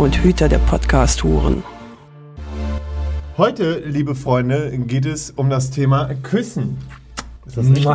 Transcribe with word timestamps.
und 0.00 0.24
Hüter 0.24 0.48
der 0.48 0.60
Podcast-Huren. 0.60 1.62
Heute, 3.36 3.82
liebe 3.84 4.14
Freunde, 4.14 4.72
geht 4.86 5.04
es 5.04 5.30
um 5.30 5.50
das 5.50 5.70
Thema 5.70 6.08
Küssen. 6.22 6.78
Ist 7.44 7.58
das 7.58 7.66
richtig? 7.66 7.86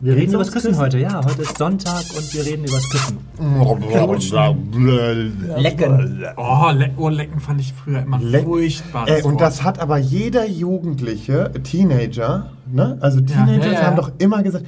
Wir 0.00 0.16
reden 0.16 0.32
über 0.32 0.38
das 0.38 0.52
Küssen, 0.52 0.68
Küssen? 0.68 0.80
heute, 0.80 0.98
ja. 0.98 1.22
Heute 1.22 1.42
ist 1.42 1.58
Sonntag 1.58 2.02
und 2.16 2.32
wir 2.32 2.46
reden 2.46 2.64
über 2.64 2.76
das 2.76 2.88
Küssen. 2.88 3.18
Lecken. 5.58 6.24
Oh, 6.38 6.70
Le 6.72 6.90
Ohrlecken 6.96 7.40
fand 7.40 7.60
ich 7.60 7.74
früher 7.74 8.00
immer 8.00 8.18
Le- 8.18 8.42
furchtbar. 8.42 9.06
Ey, 9.06 9.22
und 9.22 9.38
das 9.38 9.62
hat 9.62 9.78
aber 9.78 9.98
jeder 9.98 10.46
Jugendliche, 10.46 11.50
Teenager, 11.62 12.52
ne? 12.72 12.96
Also 13.02 13.20
Teenager 13.20 13.66
ja, 13.66 13.72
ja. 13.72 13.82
haben 13.82 13.96
doch 13.96 14.12
immer 14.16 14.42
gesagt, 14.42 14.64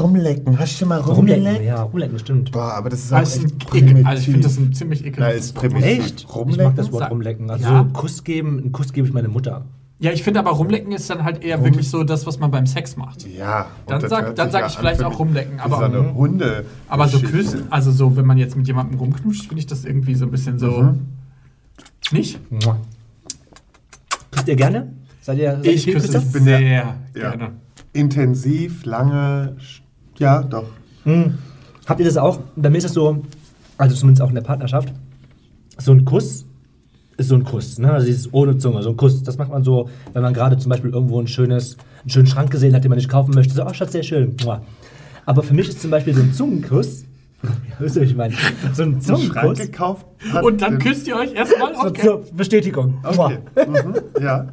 rumlecken, 0.00 0.58
hast 0.58 0.74
du 0.74 0.78
schon 0.78 0.88
mal 0.88 1.00
Rumlecken, 1.00 1.44
rumgeleckt? 1.46 1.64
ja, 1.66 1.82
rumlecken, 1.82 2.18
stimmt. 2.18 2.52
Boah, 2.52 2.74
aber 2.74 2.90
das 2.90 3.00
ist 3.00 3.12
das 3.12 3.38
auch 3.40 3.44
echt 3.44 3.58
primitiv. 3.66 4.06
Also 4.06 4.20
ich 4.20 4.24
finde 4.26 4.40
das 4.40 4.56
ein 4.58 4.72
ziemlich 4.72 5.04
ekelhaftes 5.04 5.52
primitiv. 5.52 5.84
Echt? 5.86 6.20
Ich 6.20 6.26
mag 6.26 6.36
Rumlecken? 6.36 6.76
das 6.76 6.92
Wort 6.92 7.10
rumlecken. 7.10 7.50
Also 7.50 7.64
Ja. 7.64 7.80
einen 7.80 7.92
Kuss 7.92 8.24
geben, 8.24 8.58
einen 8.58 8.72
Kuss 8.72 8.92
gebe 8.92 9.06
ich 9.06 9.12
meiner 9.12 9.28
Mutter. 9.28 9.64
Ja, 9.98 10.10
ich 10.10 10.22
finde 10.24 10.40
aber 10.40 10.50
rumlecken 10.50 10.90
ist 10.92 11.08
dann 11.10 11.22
halt 11.22 11.44
eher 11.44 11.62
wirklich 11.64 11.88
so 11.88 12.02
das, 12.02 12.26
was 12.26 12.38
man 12.40 12.50
beim 12.50 12.66
Sex 12.66 12.96
macht. 12.96 13.24
Ja. 13.28 13.66
und 13.86 13.90
Dann 13.90 14.00
das 14.00 14.10
sag- 14.10 14.34
dann 14.34 14.50
ja 14.50 14.58
ich 14.58 14.64
an 14.64 14.70
vielleicht 14.80 15.02
auch 15.04 15.18
rumlecken, 15.18 15.60
aber- 15.60 15.76
so 15.76 15.82
eine 15.84 16.14
Hunde. 16.14 16.64
Aber 16.88 17.06
so 17.08 17.20
küssen, 17.20 17.64
also 17.70 17.92
so, 17.92 18.16
wenn 18.16 18.26
man 18.26 18.36
jetzt 18.38 18.56
mit 18.56 18.66
jemandem 18.66 18.98
rumknutscht, 18.98 19.46
finde 19.46 19.60
ich 19.60 19.66
das 19.66 19.84
irgendwie 19.84 20.14
so 20.16 20.24
ein 20.24 20.30
bisschen 20.32 20.58
so. 20.58 20.70
Mhm. 20.82 21.00
Nicht? 22.10 22.38
Küsst 24.32 24.48
ihr 24.48 24.56
gerne? 24.56 24.92
Seid 25.20 25.38
ihr, 25.38 25.52
seid 25.56 25.66
Ich 25.66 25.86
küsse 25.86 26.06
Küsser? 26.08 26.20
bin 26.32 26.44
der- 26.46 26.58
sehr 26.58 26.94
Ja. 27.14 27.34
Intensiv, 27.92 28.84
lange, 28.84 29.56
ja, 30.18 30.42
doch. 30.42 30.64
Hm. 31.04 31.34
Habt 31.86 32.00
ihr 32.00 32.06
das 32.06 32.16
auch? 32.16 32.40
Bei 32.56 32.70
mir 32.70 32.78
ist 32.78 32.84
es 32.84 32.92
so, 32.94 33.22
also 33.76 33.94
zumindest 33.96 34.22
auch 34.22 34.28
in 34.28 34.34
der 34.34 34.42
Partnerschaft, 34.42 34.92
so 35.78 35.92
ein 35.92 36.04
Kuss 36.04 36.46
ist 37.18 37.28
so 37.28 37.34
ein 37.34 37.44
Kuss, 37.44 37.78
ne? 37.78 37.92
Also 37.92 38.06
dieses 38.06 38.32
ohne 38.32 38.56
Zunge, 38.56 38.82
so 38.82 38.90
ein 38.90 38.96
Kuss. 38.96 39.22
Das 39.22 39.36
macht 39.36 39.50
man 39.50 39.62
so, 39.64 39.90
wenn 40.14 40.22
man 40.22 40.32
gerade 40.32 40.56
zum 40.56 40.70
Beispiel 40.70 40.90
irgendwo 40.90 41.20
ein 41.20 41.26
schönes, 41.26 41.76
einen 42.00 42.10
schönen 42.10 42.26
Schrank 42.26 42.50
gesehen 42.50 42.74
hat, 42.74 42.84
den 42.84 42.88
man 42.88 42.96
nicht 42.96 43.10
kaufen 43.10 43.34
möchte. 43.34 43.52
So, 43.54 43.64
oh 43.66 43.72
Schatz, 43.74 43.92
sehr 43.92 44.02
schön. 44.02 44.34
Aber 45.26 45.42
für 45.42 45.52
mich 45.54 45.68
ist 45.68 45.80
zum 45.82 45.90
Beispiel 45.90 46.14
so 46.14 46.22
ein 46.22 46.32
Zungenkuss, 46.32 47.04
wisst 47.78 47.96
ihr, 47.96 48.02
was 48.02 48.08
ich 48.10 48.16
meine? 48.16 48.34
So 48.72 48.84
ein 48.84 49.00
Zungenkuss. 49.00 49.58
gekauft. 49.58 50.06
Und 50.42 50.62
dann 50.62 50.78
küsst 50.78 51.06
ihr 51.06 51.16
euch 51.16 51.34
erstmal? 51.34 51.74
So, 51.74 51.88
Okay. 51.88 52.02
zur 52.02 52.24
Bestätigung. 52.34 52.98
Okay. 53.04 53.38
Mhm. 53.56 53.94
Ja. 54.22 54.46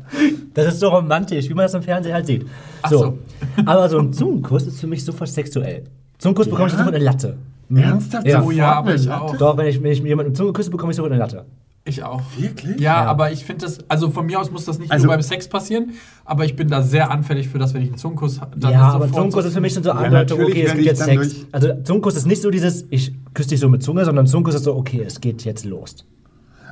Das 0.66 0.74
ist 0.76 0.80
so 0.80 0.90
romantisch, 0.90 1.50
wie 1.50 1.54
man 1.54 1.64
das 1.66 1.74
im 1.74 1.82
Fernsehen 1.84 2.14
halt 2.14 2.26
sieht. 2.28 2.46
Ach 2.82 2.90
So. 2.90 2.98
so. 2.98 3.18
Aber 3.66 3.90
so 3.90 4.00
ein 4.00 4.14
Zungenkuss 4.14 4.68
ist 4.68 4.80
für 4.80 4.88
mich 4.88 5.04
sofort 5.04 5.30
sexuell. 5.30 5.84
Zungenkuss 6.18 6.48
bekomme 6.50 6.68
ich 6.68 6.74
Ja? 6.74 6.80
sofort 6.80 6.96
eine 6.96 7.04
Latte. 7.04 7.38
Ernsthaft? 7.74 8.28
Ja. 8.28 8.42
Oh 8.44 8.50
ja, 8.52 8.72
aber 8.74 8.96
ich 8.96 9.08
eine 9.10 9.22
auch. 9.22 9.38
Doch, 9.38 9.56
wenn 9.58 9.68
ich, 9.68 9.82
wenn 9.84 9.92
ich 9.92 10.00
jemanden 10.02 10.34
Zunge 10.34 10.54
küsse, 10.54 10.72
bekomme 10.72 10.92
ich 10.92 10.96
sofort 10.96 11.12
eine 11.12 11.20
Latte. 11.20 11.46
Ich 11.86 12.04
auch. 12.04 12.22
Wirklich? 12.38 12.80
Ja, 12.80 13.04
Ja. 13.04 13.06
aber 13.06 13.32
ich 13.32 13.46
finde 13.46 13.66
das, 13.66 13.78
also 13.88 14.10
von 14.10 14.26
mir 14.26 14.40
aus 14.40 14.52
muss 14.52 14.66
das 14.66 14.80
nicht 14.80 14.92
Also- 14.92 15.06
nur 15.06 15.14
beim 15.14 15.22
Sex 15.22 15.48
passieren, 15.48 15.92
aber 16.26 16.45
ich 16.45 16.56
bin 16.56 16.67
da 16.67 16.82
sehr 16.82 17.10
anfällig 17.12 17.48
für 17.48 17.58
das, 17.60 17.73
wenn 17.73 17.82
ich 17.83 17.89
einen 17.89 17.98
Zungenkuss 17.98 18.42
habe. 18.42 18.58
ja, 18.60 18.82
aber 18.82 19.12
Zungenkuss 19.12 19.45
ist 19.45 19.54
für 19.54 19.62
mich 19.62 19.73
schon 19.73 19.83
so 19.83 19.92
Andeutung, 19.92 20.39
natürlich 20.39 20.50
okay, 20.50 20.64
es 20.66 20.72
geht 20.72 20.80
ich 20.82 20.86
jetzt 20.88 21.02
dann 21.02 21.08
Sex. 21.23 21.36
Also 21.52 21.70
Zungenkuss 21.83 22.16
ist 22.17 22.26
nicht 22.26 22.42
so 22.42 22.50
dieses, 22.50 22.86
ich 22.89 23.14
küsse 23.36 23.50
dich 23.50 23.60
so 23.60 23.70
mit 23.70 23.82
Zunge, 23.83 24.04
sondern 24.04 24.26
Zungenkuss 24.28 24.56
ist 24.56 24.64
so, 24.64 24.76
okay, 24.76 25.04
es 25.06 25.22
geht 25.22 25.45
jetzt 25.45 25.64
los. 25.66 26.06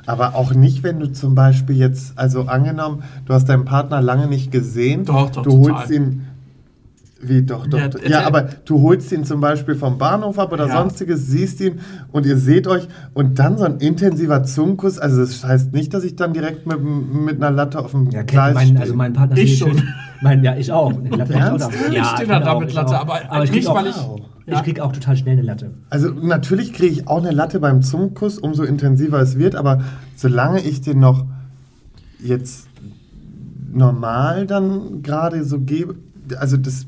Aber 0.08 0.34
auch 0.36 0.54
nicht, 0.54 0.82
wenn 0.84 1.00
du 1.00 1.12
zum 1.12 1.36
Beispiel 1.36 1.76
jetzt, 1.78 2.18
also 2.18 2.44
angenommen, 2.48 3.04
du 3.26 3.34
hast 3.34 3.48
deinen 3.50 3.66
Partner 3.66 4.02
lange 4.02 4.28
nicht 4.28 4.52
gesehen. 4.52 5.06
Doch, 5.06 5.30
doch, 5.30 5.44
Du 5.44 5.64
total. 5.64 5.80
holst 5.80 5.92
ihn. 5.92 6.24
Wie 7.20 7.42
doch, 7.42 7.66
doch. 7.66 7.80
Ja, 7.80 7.90
Ja, 8.08 8.28
aber 8.28 8.44
du 8.44 8.82
holst 8.84 9.12
ihn 9.12 9.24
zum 9.26 9.42
Beispiel 9.42 9.74
vom 9.74 9.98
Bahnhof 9.98 10.38
ab 10.38 10.52
oder 10.54 10.68
Ja. 10.68 10.78
sonstiges, 10.82 11.26
siehst 11.28 11.60
ihn 11.62 11.80
und 12.12 12.28
ihr 12.28 12.38
seht 12.38 12.68
euch 12.68 12.88
und 13.16 13.40
dann 13.40 13.58
so 13.58 13.64
ein 13.66 13.78
intensiver 13.80 14.44
Zungenkuss. 14.44 15.00
Also, 15.00 15.22
das 15.22 15.44
heißt 15.44 15.74
nicht, 15.74 15.94
dass 15.96 16.04
ich 16.04 16.16
dann 16.16 16.34
direkt 16.34 16.68
mit, 16.68 16.80
mit 16.82 17.38
einer 17.38 17.50
Latte 17.50 17.80
auf 17.80 17.90
dem 17.92 18.10
Ja, 18.12 18.22
Gleis 18.22 18.54
mein, 18.54 18.68
stehe. 18.68 18.80
also 18.82 18.94
mein 18.94 19.14
Partner 19.14 19.36
Ich 19.38 19.54
ist 19.54 19.60
schon. 19.60 19.78
schön- 19.78 19.88
Mein, 20.22 20.44
ja, 20.44 20.56
ich 20.56 20.72
auch. 20.72 20.92
Latte 21.10 21.34
Ernst? 21.34 21.68
ich 21.72 21.76
auch. 21.86 21.88
Ich 21.90 21.96
Ja, 21.98 22.04
stehe 22.06 22.28
da 22.28 22.52
auch, 22.52 22.60
mit 22.60 22.70
ich 22.70 22.76
Latte, 22.76 22.96
auch. 23.02 23.08
aber 23.30 23.44
ich 23.44 23.52
nicht, 23.52 23.68
weil 23.68 23.88
auch, 23.90 24.20
ich- 24.48 24.54
Ich 24.54 24.64
krieg 24.64 24.80
auch 24.80 24.92
total 24.92 25.16
schnell 25.18 25.34
eine 25.34 25.42
Latte. 25.44 25.72
Also 25.90 26.10
natürlich 26.10 26.74
kriege 26.74 26.92
ich 26.94 27.08
auch 27.08 27.20
eine 27.24 27.32
Latte 27.32 27.60
beim 27.60 27.82
Zungenkuss, 27.84 28.40
umso 28.40 28.64
intensiver 28.64 29.20
es 29.22 29.38
wird, 29.38 29.56
aber 29.56 29.82
solange 30.16 30.62
ich 30.62 30.82
den 30.82 31.00
noch 31.00 31.26
jetzt 32.24 32.68
normal 33.72 34.48
dann 34.48 35.02
gerade 35.04 35.44
so 35.44 35.60
gebe, 35.60 35.96
also 36.40 36.58
das 36.58 36.86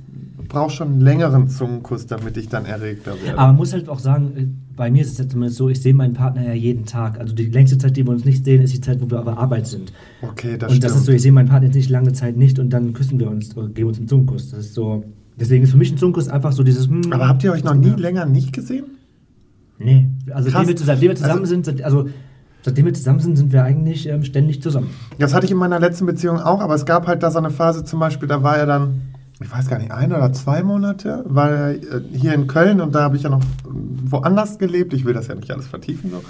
braucht 0.48 0.74
schon 0.76 0.88
einen 0.94 1.02
längeren 1.02 1.48
Zungenkuss, 1.50 2.08
damit 2.08 2.36
ich 2.38 2.50
dann 2.50 2.66
erregter 2.66 3.14
werde. 3.22 3.38
Aber 3.38 3.48
man 3.48 3.58
muss 3.58 3.72
halt 3.74 3.88
auch 3.88 4.00
sagen, 4.00 4.32
äh, 4.36 4.48
bei 4.76 4.90
mir 4.90 5.02
ist 5.04 5.12
es 5.12 5.18
ja 5.20 5.28
zumindest 5.28 5.58
so, 5.58 5.70
ich 5.70 5.80
sehe 5.82 5.94
meinen 5.94 6.14
Partner 6.14 6.44
ja 6.44 6.54
jeden 6.54 6.86
Tag. 6.86 7.20
Also 7.20 7.36
die 7.36 7.46
längste 7.46 7.78
Zeit, 7.78 7.96
die 7.98 8.04
wir 8.08 8.12
uns 8.12 8.26
nicht 8.26 8.44
sehen, 8.46 8.62
ist 8.64 8.74
die 8.74 8.82
Zeit, 8.82 9.00
wo 9.02 9.12
wir 9.12 9.20
auf 9.20 9.26
der 9.26 9.38
Arbeit 9.38 9.68
sind. 9.68 9.92
okay, 10.24 10.58
das 10.58 10.70
und 10.72 10.78
stimmt. 10.78 10.84
das 10.86 10.96
ist 10.96 11.06
so, 11.06 11.12
ich 11.12 11.22
sehe 11.22 11.32
meinen 11.32 11.50
Partner 11.50 11.68
jetzt 11.68 11.76
nicht 11.76 11.90
lange 11.90 12.14
Zeit 12.14 12.36
nicht 12.38 12.58
und 12.58 12.72
dann 12.72 12.94
küssen 12.94 13.20
wir 13.20 13.30
uns 13.30 13.56
oder 13.56 13.68
geben 13.68 13.90
uns 13.90 14.00
einen 14.00 14.08
Zungenkuss. 14.08 14.50
Das 14.50 14.60
ist 14.62 14.74
so. 14.74 15.04
Deswegen 15.40 15.64
ist 15.64 15.72
für 15.72 15.78
mich 15.78 15.92
ein 15.92 15.98
Zungenkuss 15.98 16.28
einfach 16.28 16.52
so 16.52 16.64
dieses. 16.64 16.88
hm, 16.88 17.12
aber 17.12 17.28
habt 17.28 17.44
ihr 17.44 17.52
euch 17.52 17.64
noch 17.64 17.74
nie 17.76 17.90
länger 17.92 18.26
nicht 18.26 18.52
gesehen? 18.54 18.86
Nee. 19.78 20.08
Also 20.34 20.50
seitdem 20.50 20.68
wir, 20.68 20.78
seitdem 20.78 21.10
wir 21.10 21.16
zusammen 21.16 21.40
Also- 21.42 21.46
sind, 21.62 21.82
also 21.84 22.10
seitdem 22.64 22.86
wir 22.86 22.94
zusammen 22.94 23.20
sind, 23.22 23.38
sind 23.38 23.54
wir 23.54 23.64
eigentlich 23.64 24.08
ähm, 24.10 24.24
ständig 24.26 24.62
zusammen. 24.62 24.90
Das 25.18 25.34
hatte 25.34 25.46
ich 25.46 25.52
in 25.52 25.58
meiner 25.58 25.80
letzten 25.80 26.06
Beziehung 26.06 26.40
auch, 26.40 26.60
aber 26.60 26.76
es 26.76 26.86
gab 26.86 27.08
halt 27.08 27.24
da 27.24 27.32
so 27.32 27.38
eine 27.40 27.50
Phase 27.50 27.86
zum 27.86 28.00
Beispiel, 28.00 28.28
da 28.28 28.44
war 28.44 28.58
er 28.58 28.66
dann, 28.66 29.02
ich 29.40 29.50
weiß 29.50 29.70
gar 29.70 29.80
nicht, 29.80 29.92
ein 29.92 30.12
oder 30.12 30.34
zwei 30.34 30.64
Monate, 30.64 31.24
war 31.28 31.50
er 31.50 31.70
äh, 31.76 32.02
hier 32.12 32.34
in 32.34 32.48
Köln 32.48 32.82
und 32.82 32.94
da 32.94 33.04
habe 33.04 33.16
ich 33.16 33.24
ja 33.24 33.30
noch 33.30 33.42
woanders 33.64 34.60
gelebt. 34.60 34.94
Ich 34.94 35.06
will 35.06 35.14
das 35.14 35.28
ja 35.28 35.36
nicht 35.36 35.50
alles 35.52 35.68
vertiefen, 35.68 36.12
so. 36.12 36.22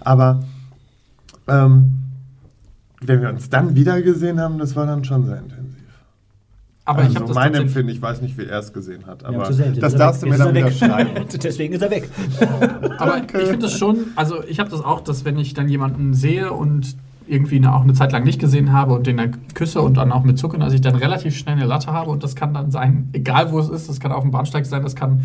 aber 0.00 0.44
ähm, 1.46 1.94
wenn 3.00 3.22
wir 3.22 3.30
uns 3.30 3.48
dann 3.48 3.74
wieder 3.74 4.02
gesehen 4.02 4.38
haben, 4.40 4.58
das 4.58 4.76
war 4.76 4.84
dann 4.84 5.04
schon 5.04 5.24
sehr 5.24 5.38
intensiv. 5.38 5.67
Aber 6.88 7.02
ich 7.02 7.08
also 7.08 7.16
habe 7.20 7.26
das 7.28 7.34
mein 7.34 7.54
Empfinden, 7.54 7.90
ich 7.90 8.00
weiß 8.00 8.22
nicht, 8.22 8.38
wie 8.38 8.46
er 8.46 8.58
es 8.60 8.72
gesehen 8.72 9.06
hat, 9.06 9.22
Ja, 9.22 9.28
aber 9.28 9.44
zur 9.44 9.64
Hälfte. 9.64 9.80
das 9.80 9.94
darfst 9.94 10.22
du 10.22 10.26
mir 10.26 10.38
dann 10.38 10.54
wieder 10.54 10.66
er 10.66 10.72
schreiben. 10.72 11.14
weg. 11.14 11.26
Deswegen 11.42 11.74
ist 11.74 11.82
er 11.82 11.90
weg. 11.90 12.08
Aber 12.98 13.12
Danke. 13.12 13.38
ich 13.40 13.48
finde 13.48 13.66
das 13.66 13.78
schon, 13.78 13.98
also 14.16 14.42
ich 14.44 14.58
habe 14.58 14.70
das 14.70 14.80
auch, 14.82 15.00
dass 15.00 15.24
wenn 15.24 15.38
ich 15.38 15.54
dann 15.54 15.68
jemanden 15.68 16.14
sehe 16.14 16.52
und 16.52 16.96
irgendwie 17.26 17.56
eine, 17.56 17.74
auch 17.74 17.82
eine 17.82 17.92
Zeit 17.92 18.12
lang 18.12 18.24
nicht 18.24 18.40
gesehen 18.40 18.72
habe 18.72 18.94
und 18.94 19.06
den 19.06 19.18
dann 19.18 19.36
küsse 19.54 19.82
und 19.82 19.98
dann 19.98 20.12
auch 20.12 20.24
mit 20.24 20.38
zucken, 20.38 20.60
dass 20.60 20.72
ich 20.72 20.80
dann 20.80 20.94
relativ 20.94 21.36
schnell 21.36 21.56
eine 21.56 21.66
Latte 21.66 21.92
habe 21.92 22.10
und 22.10 22.22
das 22.22 22.34
kann 22.34 22.54
dann 22.54 22.70
sein, 22.70 23.10
egal 23.12 23.52
wo 23.52 23.58
es 23.58 23.68
ist, 23.68 23.88
das 23.88 24.00
kann 24.00 24.12
auf 24.12 24.22
dem 24.22 24.30
Bahnsteig 24.30 24.64
sein, 24.64 24.82
das 24.82 24.96
kann 24.96 25.20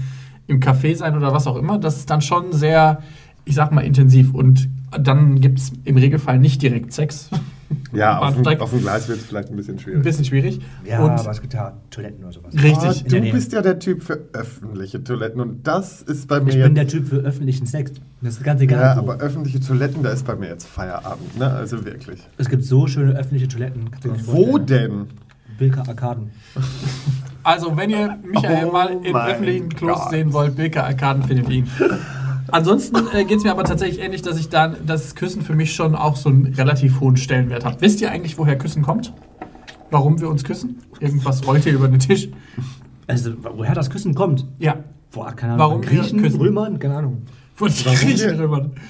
im 0.48 0.60
Café 0.60 0.96
sein 0.98 1.16
oder 1.16 1.34
was 1.34 1.48
auch 1.48 1.56
immer, 1.56 1.78
das 1.78 1.96
ist 1.98 2.10
dann 2.10 2.22
schon 2.22 2.52
sehr, 2.52 3.02
ich 3.46 3.56
sag 3.56 3.72
mal, 3.72 3.82
intensiv 3.82 4.34
und 4.34 4.68
dann 4.92 5.40
gibt 5.40 5.60
es 5.60 5.72
im 5.86 5.96
Regelfall 5.96 6.40
nicht 6.40 6.62
direkt 6.62 6.92
Sex. 6.92 7.30
Ja, 7.94 8.20
auf 8.20 8.36
dem, 8.36 8.62
auf 8.62 8.70
dem 8.72 8.82
Gleis 8.82 9.08
wird 9.08 9.20
es 9.20 9.26
vielleicht 9.26 9.50
ein 9.50 9.56
bisschen 9.56 9.78
schwierig. 9.80 10.00
Ein 10.00 10.04
bisschen 10.04 10.26
schwierig. 10.26 10.60
Ja, 10.84 11.04
und 11.04 11.12
aber 11.12 11.32
es 11.32 11.42
gibt 11.42 11.54
ja 11.54 11.74
Toiletten 11.90 12.24
oder 12.24 12.34
sowas. 12.34 12.54
richtig. 12.54 13.04
Der 13.06 13.22
du 13.22 13.32
bist 13.32 13.54
ja 13.54 13.62
der 13.62 13.80
Typ 13.80 14.04
für 14.04 14.30
öffentliche 14.34 15.04
Toiletten 15.04 15.40
und 15.42 15.68
das 15.68 16.02
ist 16.02 16.28
bei 16.28 16.40
mir 16.40 16.52
Ich 16.52 16.64
bin 16.64 16.76
der 16.76 16.88
Typ 16.88 17.08
für 17.08 17.18
öffentlichen 17.18 17.66
Sex. 17.66 17.92
Das 18.22 18.36
ist 18.36 18.44
ganz 18.44 18.62
egal. 18.62 18.82
Ja, 18.82 18.96
wo. 18.96 19.12
aber 19.12 19.18
öffentliche 19.22 19.60
Toiletten, 19.60 20.02
da 20.04 20.12
ist 20.12 20.26
bei 20.26 20.36
mir 20.36 20.50
jetzt 20.50 20.66
Feierabend, 20.68 21.38
ne? 21.38 21.50
Also 21.50 21.86
wirklich. 21.86 22.20
es 22.38 22.50
gibt 22.50 22.64
so 22.64 22.88
schöne 22.88 23.14
öffentliche 23.14 23.48
Toiletten. 23.48 23.90
Wo 24.26 24.58
denn? 24.58 25.08
Bilka 25.58 25.82
Arkaden. 25.88 26.32
Also, 27.44 27.76
wenn 27.78 27.90
ihr 27.90 28.18
Michael 28.24 28.66
Oh 28.68 28.72
mal 28.72 28.90
in 29.04 29.16
öffentlichen 29.16 29.70
Klos 29.70 30.00
Gott. 30.00 30.10
sehen 30.12 30.34
wollt, 30.34 30.56
Bilka 30.56 30.84
Arkaden 30.84 31.24
findet 31.24 31.50
ihn. 31.50 31.68
Ansonsten 32.52 32.98
äh, 33.14 33.24
geht 33.26 33.38
es 33.40 33.44
mir 33.44 33.52
aber 33.52 33.64
tatsächlich 33.64 34.00
ähnlich, 34.04 34.22
dass 34.22 34.38
ich 34.38 34.50
dann 34.50 34.78
das 34.86 35.16
Küssen 35.16 35.42
für 35.42 35.54
mich 35.56 35.74
schon 35.74 35.96
auch 35.96 36.16
so 36.16 36.30
einen 36.30 36.54
relativ 36.54 37.00
hohen 37.00 37.18
Stellenwert 37.18 37.66
habe. 37.66 37.78
Wisst 37.82 38.02
ihr 38.02 38.12
eigentlich, 38.12 38.38
woher 38.38 38.58
Küssen 38.58 38.84
kommt? 38.84 39.14
Warum 39.92 40.20
wir 40.20 40.30
uns 40.30 40.44
küssen? 40.44 40.78
Irgendwas 41.00 41.46
rollt 41.48 41.64
hier 41.64 41.74
über 41.74 41.88
den 41.88 42.00
Tisch. 42.00 42.30
Also, 43.08 43.32
woher 43.56 43.76
das 43.76 43.90
Küssen 43.90 44.16
kommt? 44.16 44.46
Ja, 44.60 44.78
Boah, 45.12 45.32
keine 45.34 45.54
Ahnung. 45.54 45.68
Warum 45.68 45.84
wir 45.84 45.90
Griechen, 46.02 46.22
küssen? 46.24 46.42
Römern, 46.42 46.80
keine 46.80 46.98
Ahnung. 46.98 47.22
von 47.54 47.68
den 47.70 47.86
Warum 47.86 47.98
Griechen. 48.00 48.40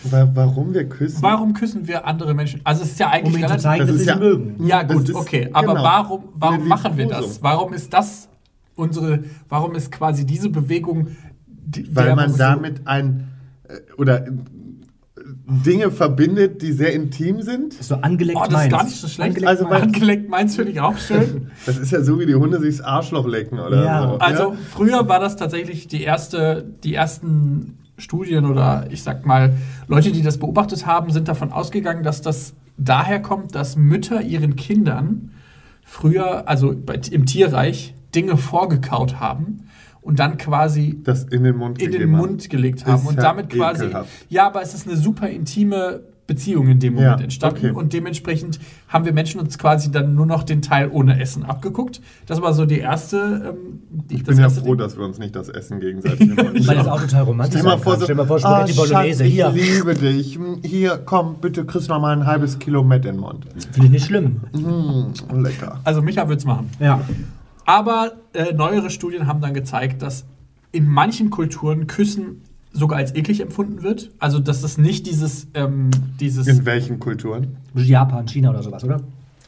Wa- 0.09 0.29
Warum 0.33 0.73
wir 0.73 0.87
küssen? 0.87 1.21
Warum 1.21 1.53
küssen 1.53 1.85
wir 1.85 2.07
andere 2.07 2.33
Menschen? 2.33 2.61
Also 2.63 2.83
es 2.83 2.91
ist 2.91 2.99
ja 2.99 3.07
Um 3.07 3.11
eigentlich 3.13 3.33
ihnen 3.33 3.41
zu 3.41 3.47
relativ... 3.47 3.63
zeigen, 3.63 3.79
Das 3.79 3.87
dass 3.89 3.97
wir 3.97 4.03
sie 4.03 4.09
ja- 4.09 4.15
mögen. 4.15 4.65
Ja, 4.65 4.83
gut, 4.83 5.09
ist- 5.09 5.15
okay. 5.15 5.49
Aber 5.51 5.73
genau. 5.73 5.83
warum, 5.83 6.23
warum 6.35 6.65
machen 6.69 6.95
wir 6.95 7.07
das? 7.07 7.43
Warum 7.43 7.73
ist 7.73 7.91
das 7.93 8.29
unsere, 8.75 9.25
warum 9.49 9.75
ist 9.75 9.91
quasi 9.91 10.25
diese 10.25 10.49
Bewegung, 10.49 11.07
die, 11.47 11.93
Weil 11.93 12.15
man 12.15 12.37
damit 12.37 12.87
ein 12.87 13.27
oder 13.97 14.27
äh, 14.27 14.31
Dinge 15.65 15.91
verbindet, 15.91 16.61
die 16.61 16.71
sehr 16.71 16.93
intim 16.93 17.41
sind. 17.41 17.73
So 17.73 17.95
angeleckt 17.95 18.37
Oh, 18.39 18.43
das 18.43 18.49
ist 18.49 18.53
Mainz. 18.57 18.71
gar 18.71 18.83
nicht 18.83 18.95
so 18.99 19.07
schlecht. 19.07 19.29
Angeleckt 19.29 19.47
Also, 19.49 19.63
Mainz. 19.65 19.83
Angeleckt 19.83 20.29
meins 20.29 20.55
finde 20.55 20.71
ich 20.71 20.79
auch 20.81 20.97
schön. 20.97 21.51
Das 21.65 21.77
ist 21.77 21.91
ja 21.91 22.01
so, 22.01 22.19
wie 22.19 22.25
die 22.25 22.35
Hunde 22.35 22.59
sich 22.59 22.77
das 22.77 22.85
Arschloch 22.85 23.27
lecken 23.27 23.59
oder 23.59 23.83
Ja. 23.85 24.07
so. 24.09 24.17
Also 24.17 24.55
früher 24.71 25.07
war 25.07 25.19
das 25.19 25.35
tatsächlich 25.35 25.87
die 25.87 26.01
erste, 26.03 26.65
die 26.83 26.93
ersten 26.93 27.77
Studien 27.97 28.45
oder 28.45 28.87
ich 28.89 29.03
sag 29.03 29.25
mal, 29.25 29.53
Leute, 29.87 30.11
die 30.11 30.23
das 30.23 30.39
beobachtet 30.39 30.85
haben, 30.87 31.11
sind 31.11 31.27
davon 31.27 31.51
ausgegangen, 31.51 32.03
dass 32.03 32.21
das 32.21 32.53
daher 32.77 33.21
kommt, 33.21 33.53
dass 33.55 33.75
Mütter 33.75 34.21
ihren 34.23 34.55
Kindern 34.55 35.31
früher, 35.83 36.47
also 36.49 36.71
im 37.11 37.25
Tierreich, 37.27 37.93
Dinge 38.15 38.35
vorgekaut 38.37 39.19
haben 39.19 39.67
und 40.03 40.19
dann 40.19 40.37
quasi 40.37 40.99
das 41.03 41.23
in 41.25 41.43
den 41.43 41.57
Mund 41.57 41.81
in 41.81 41.91
den 41.91 42.11
Mund 42.11 42.49
gelegt 42.49 42.85
haben 42.85 43.01
Ist 43.01 43.07
und 43.07 43.15
ja 43.15 43.21
damit 43.23 43.49
quasi. 43.49 43.85
ekelhaft. 43.85 44.09
Ja, 44.29 44.47
aber 44.47 44.61
es 44.61 44.73
ist 44.73 44.87
eine 44.87 44.97
super 44.97 45.29
intime 45.29 46.01
Beziehung 46.25 46.69
in 46.69 46.79
dem 46.79 46.93
Moment 46.93 47.19
Ja, 47.19 47.23
entstanden 47.25 47.57
okay. 47.57 47.71
und 47.71 47.91
dementsprechend 47.91 48.57
haben 48.87 49.03
wir 49.03 49.11
Menschen 49.11 49.41
uns 49.41 49.57
quasi 49.57 49.91
dann 49.91 50.15
nur 50.15 50.25
noch 50.25 50.43
den 50.43 50.61
Teil 50.61 50.89
ohne 50.89 51.19
Essen 51.19 51.43
abgeguckt. 51.43 51.99
Das 52.27 52.41
war 52.41 52.53
so 52.53 52.65
die 52.65 52.79
erste. 52.79 53.53
Ähm, 53.53 53.81
die, 54.09 54.15
Ich 54.15 54.23
das 54.23 54.35
bin 54.37 54.41
ja 54.41 54.49
froh, 54.49 54.63
Ding. 54.67 54.77
dass 54.77 54.95
wir 54.97 55.03
uns 55.03 55.19
nicht 55.19 55.35
das 55.35 55.49
Essen 55.49 55.81
gegenseitig 55.81 56.29
Mund 56.29 56.39
Weil 56.67 56.77
das 56.77 56.87
auch 56.87 57.01
total 57.01 57.23
romantisch 57.23 57.59
Stell 57.59 57.77
vor, 57.77 57.91
kann. 57.91 57.99
so, 57.99 58.05
Stell 58.05 58.15
mal 58.15 58.25
vor, 58.25 58.39
Spaghetti 58.39 58.73
Schatz, 58.73 58.89
Bolognese. 58.89 59.25
ich 59.25 59.33
Hier. 59.33 59.49
liebe 59.49 59.95
dich. 59.95 60.39
Hier, 60.63 60.97
komm, 61.03 61.35
bitte 61.41 61.65
kriegst 61.65 61.89
du 61.89 61.93
noch 61.93 61.99
mal 61.99 62.15
ein 62.15 62.25
halbes 62.25 62.57
Kilo 62.57 62.83
Met 62.85 63.03
in 63.05 63.15
den 63.15 63.19
Mund. 63.19 63.45
Finde 63.73 63.87
ich 63.87 63.91
nicht 63.91 64.05
schlimm. 64.05 64.39
Mm, 64.53 65.39
lecker. 65.41 65.81
Also 65.83 66.01
Micha 66.01 66.29
wird's 66.29 66.45
machen. 66.45 66.69
Ja. 66.79 67.01
Aber 67.65 68.13
äh, 68.33 68.53
neuere 68.53 68.89
Studien 68.89 69.27
haben 69.27 69.41
dann 69.41 69.53
gezeigt, 69.53 70.01
dass 70.01 70.25
in 70.71 70.87
manchen 70.87 71.29
Kulturen 71.29 71.87
Küssen 71.87 72.41
sogar 72.71 72.97
als 72.97 73.15
eklig 73.15 73.39
empfunden 73.39 73.83
wird. 73.83 74.11
Also 74.19 74.39
dass 74.39 74.63
es 74.63 74.77
nicht 74.77 75.05
dieses, 75.05 75.47
ähm, 75.53 75.91
dieses 76.19 76.47
In 76.47 76.65
welchen 76.65 76.99
Kulturen? 76.99 77.57
Japan, 77.75 78.27
China 78.27 78.49
oder 78.49 78.63
sowas, 78.63 78.83
oder? 78.83 79.01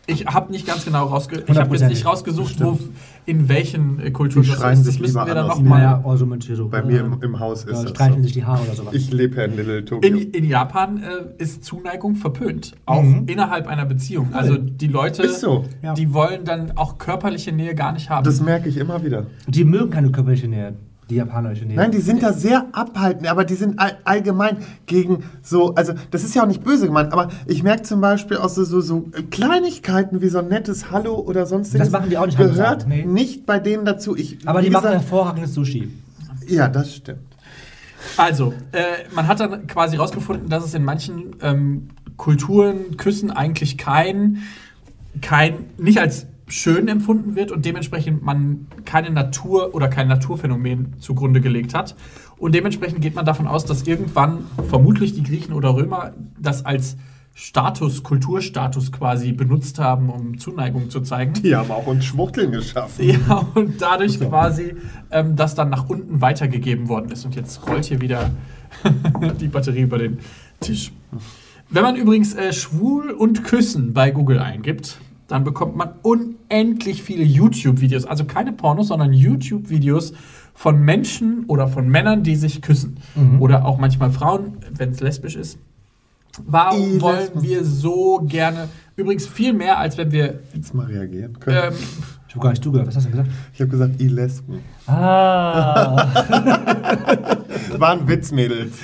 Ich 0.08 0.26
habe 0.28 0.52
nicht 0.52 0.68
ganz 0.68 0.86
genau 0.86 1.06
rausgesucht. 1.06 1.50
Ich 1.50 1.58
habe 1.58 1.76
jetzt 1.76 1.88
nicht 1.90 2.06
rausgesucht, 2.06 2.64
wo, 2.64 2.78
in 3.26 3.50
welchen 3.50 4.00
äh, 4.00 4.12
Kulturen 4.12 4.46
das 4.48 4.56
ist. 4.56 4.62
Das 4.64 4.84
sich 4.86 5.00
müssen 5.00 5.16
wir 5.16 5.34
dann 5.34 5.48
nochmal. 5.48 6.02
Also. 6.04 6.26
Bei 6.70 6.84
mir 6.84 7.00
im, 7.02 7.22
im 7.22 7.40
Haus 7.40 7.64
ist 7.64 7.72
ja, 7.78 7.82
das 7.82 7.90
streicheln 7.92 8.18
so. 8.22 8.24
sich 8.24 8.34
die 8.34 8.44
Haare 8.46 8.64
oder 8.64 8.76
sowas. 8.76 8.94
Ich 8.94 9.12
lebe 9.12 9.38
ja 9.38 9.44
in 9.46 9.56
Little 9.56 9.84
Tokyo. 9.86 10.10
In, 10.10 10.32
in 10.32 10.46
Japan 10.46 11.02
äh, 11.02 11.42
ist 11.42 11.64
Zuneigung 11.64 12.16
verpönt, 12.16 12.74
auch 12.86 13.02
Mhm. 13.02 13.24
innerhalb 13.28 13.68
einer 13.68 13.86
Beziehung. 13.86 14.30
Also 14.34 14.58
die 14.58 14.88
Leute, 14.88 15.24
Ist 15.24 15.42
so. 15.42 15.66
Ja. 15.82 15.94
die 15.94 16.14
wollen 16.14 16.46
dann 16.46 16.78
auch 16.78 16.98
körperliche 16.98 17.52
Nähe 17.52 17.76
gar 17.76 17.92
nicht 17.92 18.10
haben. 18.10 18.24
das 18.24 18.42
merke 18.42 18.70
ich 18.70 18.78
immer 18.78 19.04
wieder. 19.04 19.26
die 19.48 19.64
mögen 19.64 19.90
keine 19.90 20.12
körperliche 20.12 20.48
Nähe. 20.48 20.76
Die 21.10 21.16
japanische 21.16 21.66
Nähe. 21.66 21.76
Nein, 21.76 21.92
die 21.92 22.02
sind 22.02 22.24
da 22.24 22.34
sehr 22.34 22.66
abhaltend, 22.72 23.28
aber 23.28 23.46
die 23.46 23.54
sind 23.54 23.78
all, 23.78 23.98
allgemein 24.06 24.58
gegen 24.88 25.24
so, 25.44 25.76
also 25.76 25.94
das 26.10 26.24
ist 26.24 26.34
ja 26.34 26.44
auch 26.44 26.48
nicht 26.48 26.64
böse 26.64 26.88
gemeint, 26.88 27.14
aber 27.14 27.30
ich 27.46 27.62
merke 27.62 27.84
zum 27.84 28.02
Beispiel 28.02 28.38
aus 28.38 28.56
so, 28.56 28.64
so, 28.64 28.82
so 28.82 29.10
Kleinigkeiten 29.30 30.22
wie 30.22 30.30
so 30.30 30.40
ein 30.40 30.48
nettes 30.48 30.90
Hallo 30.90 31.16
oder 31.16 31.46
sonstiges. 31.46 31.88
Das 31.88 31.92
machen 31.92 32.10
die 32.10 32.18
auch 32.18 32.26
nicht, 32.26 32.40
Gehört 32.40 32.88
nee. 32.88 33.06
nicht 33.06 33.46
bei 33.46 33.60
denen 33.60 33.86
dazu. 33.86 34.16
Ich, 34.16 34.48
Aber 34.48 34.64
die 34.64 34.72
machen 34.72 34.90
hervorragendes 34.90 35.54
Sushi. 35.54 35.92
Ja, 36.48 36.68
das 36.68 36.96
stimmt. 36.96 37.20
Also, 38.18 38.54
äh, 38.72 38.82
man 39.14 39.28
hat 39.28 39.40
dann 39.40 39.68
quasi 39.68 39.98
rausgefunden, 39.98 40.50
dass 40.50 40.66
es 40.66 40.74
in 40.74 40.84
manchen 40.84 41.36
ähm, 41.42 41.90
Kulturen 42.18 42.98
Küssen 42.98 43.30
eigentlich 43.30 43.78
kein, 43.78 44.44
kein, 45.22 45.66
nicht 45.78 46.00
als 46.00 46.28
schön 46.48 46.88
empfunden 46.88 47.36
wird 47.36 47.52
und 47.52 47.66
dementsprechend 47.66 48.24
man 48.24 48.68
keine 48.86 49.10
Natur 49.10 49.74
oder 49.74 49.88
kein 49.88 50.08
Naturphänomen 50.08 50.94
zugrunde 51.00 51.42
gelegt 51.42 51.74
hat. 51.74 51.96
Und 52.38 52.54
dementsprechend 52.54 53.02
geht 53.02 53.16
man 53.16 53.26
davon 53.26 53.48
aus, 53.48 53.66
dass 53.66 53.84
irgendwann 53.84 54.46
vermutlich 54.70 55.14
die 55.14 55.24
Griechen 55.24 55.54
oder 55.54 55.76
Römer 55.76 56.14
das 56.40 56.66
als 56.66 56.98
Status, 57.38 58.02
Kulturstatus 58.04 58.94
quasi 58.94 59.34
benutzt 59.34 59.78
haben, 59.78 60.10
um 60.10 60.38
Zuneigung 60.38 60.90
zu 60.90 61.02
zeigen. 61.02 61.34
Die 61.34 61.54
haben 61.54 61.70
auch 61.70 61.86
uns 61.86 62.06
Schwuchteln 62.06 62.52
geschaffen. 62.52 63.06
Ja, 63.28 63.46
und 63.56 63.82
dadurch 63.82 64.20
quasi 64.22 64.76
ähm, 65.12 65.36
das 65.36 65.54
dann 65.54 65.70
nach 65.70 65.90
unten 65.90 66.22
weitergegeben 66.22 66.88
worden 66.88 67.12
ist. 67.12 67.26
Und 67.26 67.36
jetzt 67.36 67.68
rollt 67.68 67.86
hier 67.86 68.00
wieder 68.00 68.32
die 69.40 69.50
Batterie 69.50 69.82
über 69.82 69.98
den 69.98 70.20
Tisch. 70.62 70.94
Wenn 71.70 71.84
man 71.84 71.98
übrigens 71.98 72.34
äh, 72.36 72.54
schwul 72.54 73.12
und 73.12 73.44
küssen 73.44 73.94
bei 73.94 74.12
Google 74.12 74.40
eingibt, 74.40 75.00
dann 75.28 75.44
bekommt 75.44 75.76
man 75.76 75.90
unendlich 76.04 77.02
viele 77.04 77.24
YouTube-Videos. 77.24 78.06
Also 78.06 78.26
keine 78.26 78.52
Pornos, 78.52 78.88
sondern 78.90 79.12
YouTube-Videos 79.14 80.14
von 80.54 80.80
Menschen 80.82 81.46
oder 81.48 81.68
von 81.68 81.90
Männern, 81.90 82.24
die 82.24 82.36
sich 82.36 82.62
küssen. 82.62 82.98
Oder 83.40 83.66
auch 83.66 83.78
manchmal 83.78 84.12
Frauen, 84.12 84.58
wenn 84.78 84.92
es 84.92 85.00
lesbisch 85.02 85.36
ist. 85.36 85.58
Warum 86.46 87.02
wollen 87.02 87.30
wir 87.42 87.64
so 87.64 88.22
gerne, 88.28 88.68
übrigens 88.98 89.26
viel 89.26 89.54
mehr, 89.54 89.80
als 89.80 89.98
wenn 89.98 90.12
wir 90.12 90.42
Jetzt 90.54 90.74
mal 90.74 90.86
reagieren 90.86 91.40
können. 91.40 91.58
ähm, 91.70 91.74
Ich 92.28 92.36
habe 92.36 92.44
gar 92.44 92.50
nicht 92.50 92.62
zugehört. 92.64 92.88
Was 92.90 92.98
hast 92.98 93.06
du 93.06 93.12
gesagt? 93.12 93.30
ich 93.54 93.62
habe 93.62 93.72
gesagt, 93.72 94.02
i 94.02 94.08
Lesben. 94.10 94.60
Ah. 94.86 96.08
Waren 97.78 98.08
Witzmädels. 98.08 98.78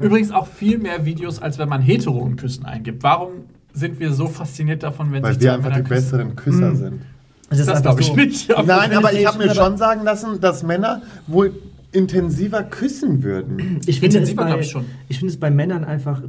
Übrigens 0.00 0.30
auch 0.30 0.46
viel 0.46 0.78
mehr 0.78 1.04
Videos, 1.04 1.40
als 1.40 1.58
wenn 1.58 1.68
man 1.68 1.82
hetero 1.82 2.18
und 2.18 2.36
Küssen 2.36 2.64
eingibt. 2.64 3.02
Warum 3.02 3.30
sind 3.76 4.00
wir 4.00 4.12
so 4.12 4.26
fasziniert 4.26 4.82
davon, 4.82 5.12
wenn 5.12 5.22
Weil 5.22 5.34
sich 5.34 5.42
wir 5.42 5.54
einfach 5.54 5.74
die 5.74 5.82
küssen? 5.82 5.88
besseren 5.88 6.36
Küsser 6.36 6.74
sind. 6.74 7.02
Das 7.50 7.58
ist 7.60 7.68
Das 7.68 7.82
glaube 7.82 8.00
ich 8.00 8.06
so. 8.08 8.16
nicht. 8.16 8.48
Ja. 8.48 8.62
Nein, 8.62 8.92
aber 8.94 9.12
ich 9.12 9.24
habe 9.26 9.38
mir 9.38 9.54
schon 9.54 9.76
sagen 9.76 10.02
lassen, 10.02 10.40
dass 10.40 10.62
Männer 10.62 11.02
wohl 11.26 11.52
intensiver 11.92 12.62
küssen 12.64 13.22
würden. 13.22 13.80
Ich 13.86 14.00
finde, 14.00 14.16
es 14.18 14.30
Intensiver, 14.30 14.42
bei, 14.42 14.48
glaub 14.48 14.60
ich 14.60 14.70
schon. 14.70 14.84
ich 15.08 15.18
finde 15.18 15.32
es 15.32 15.38
bei 15.38 15.50
Männern 15.50 15.84
einfach, 15.84 16.22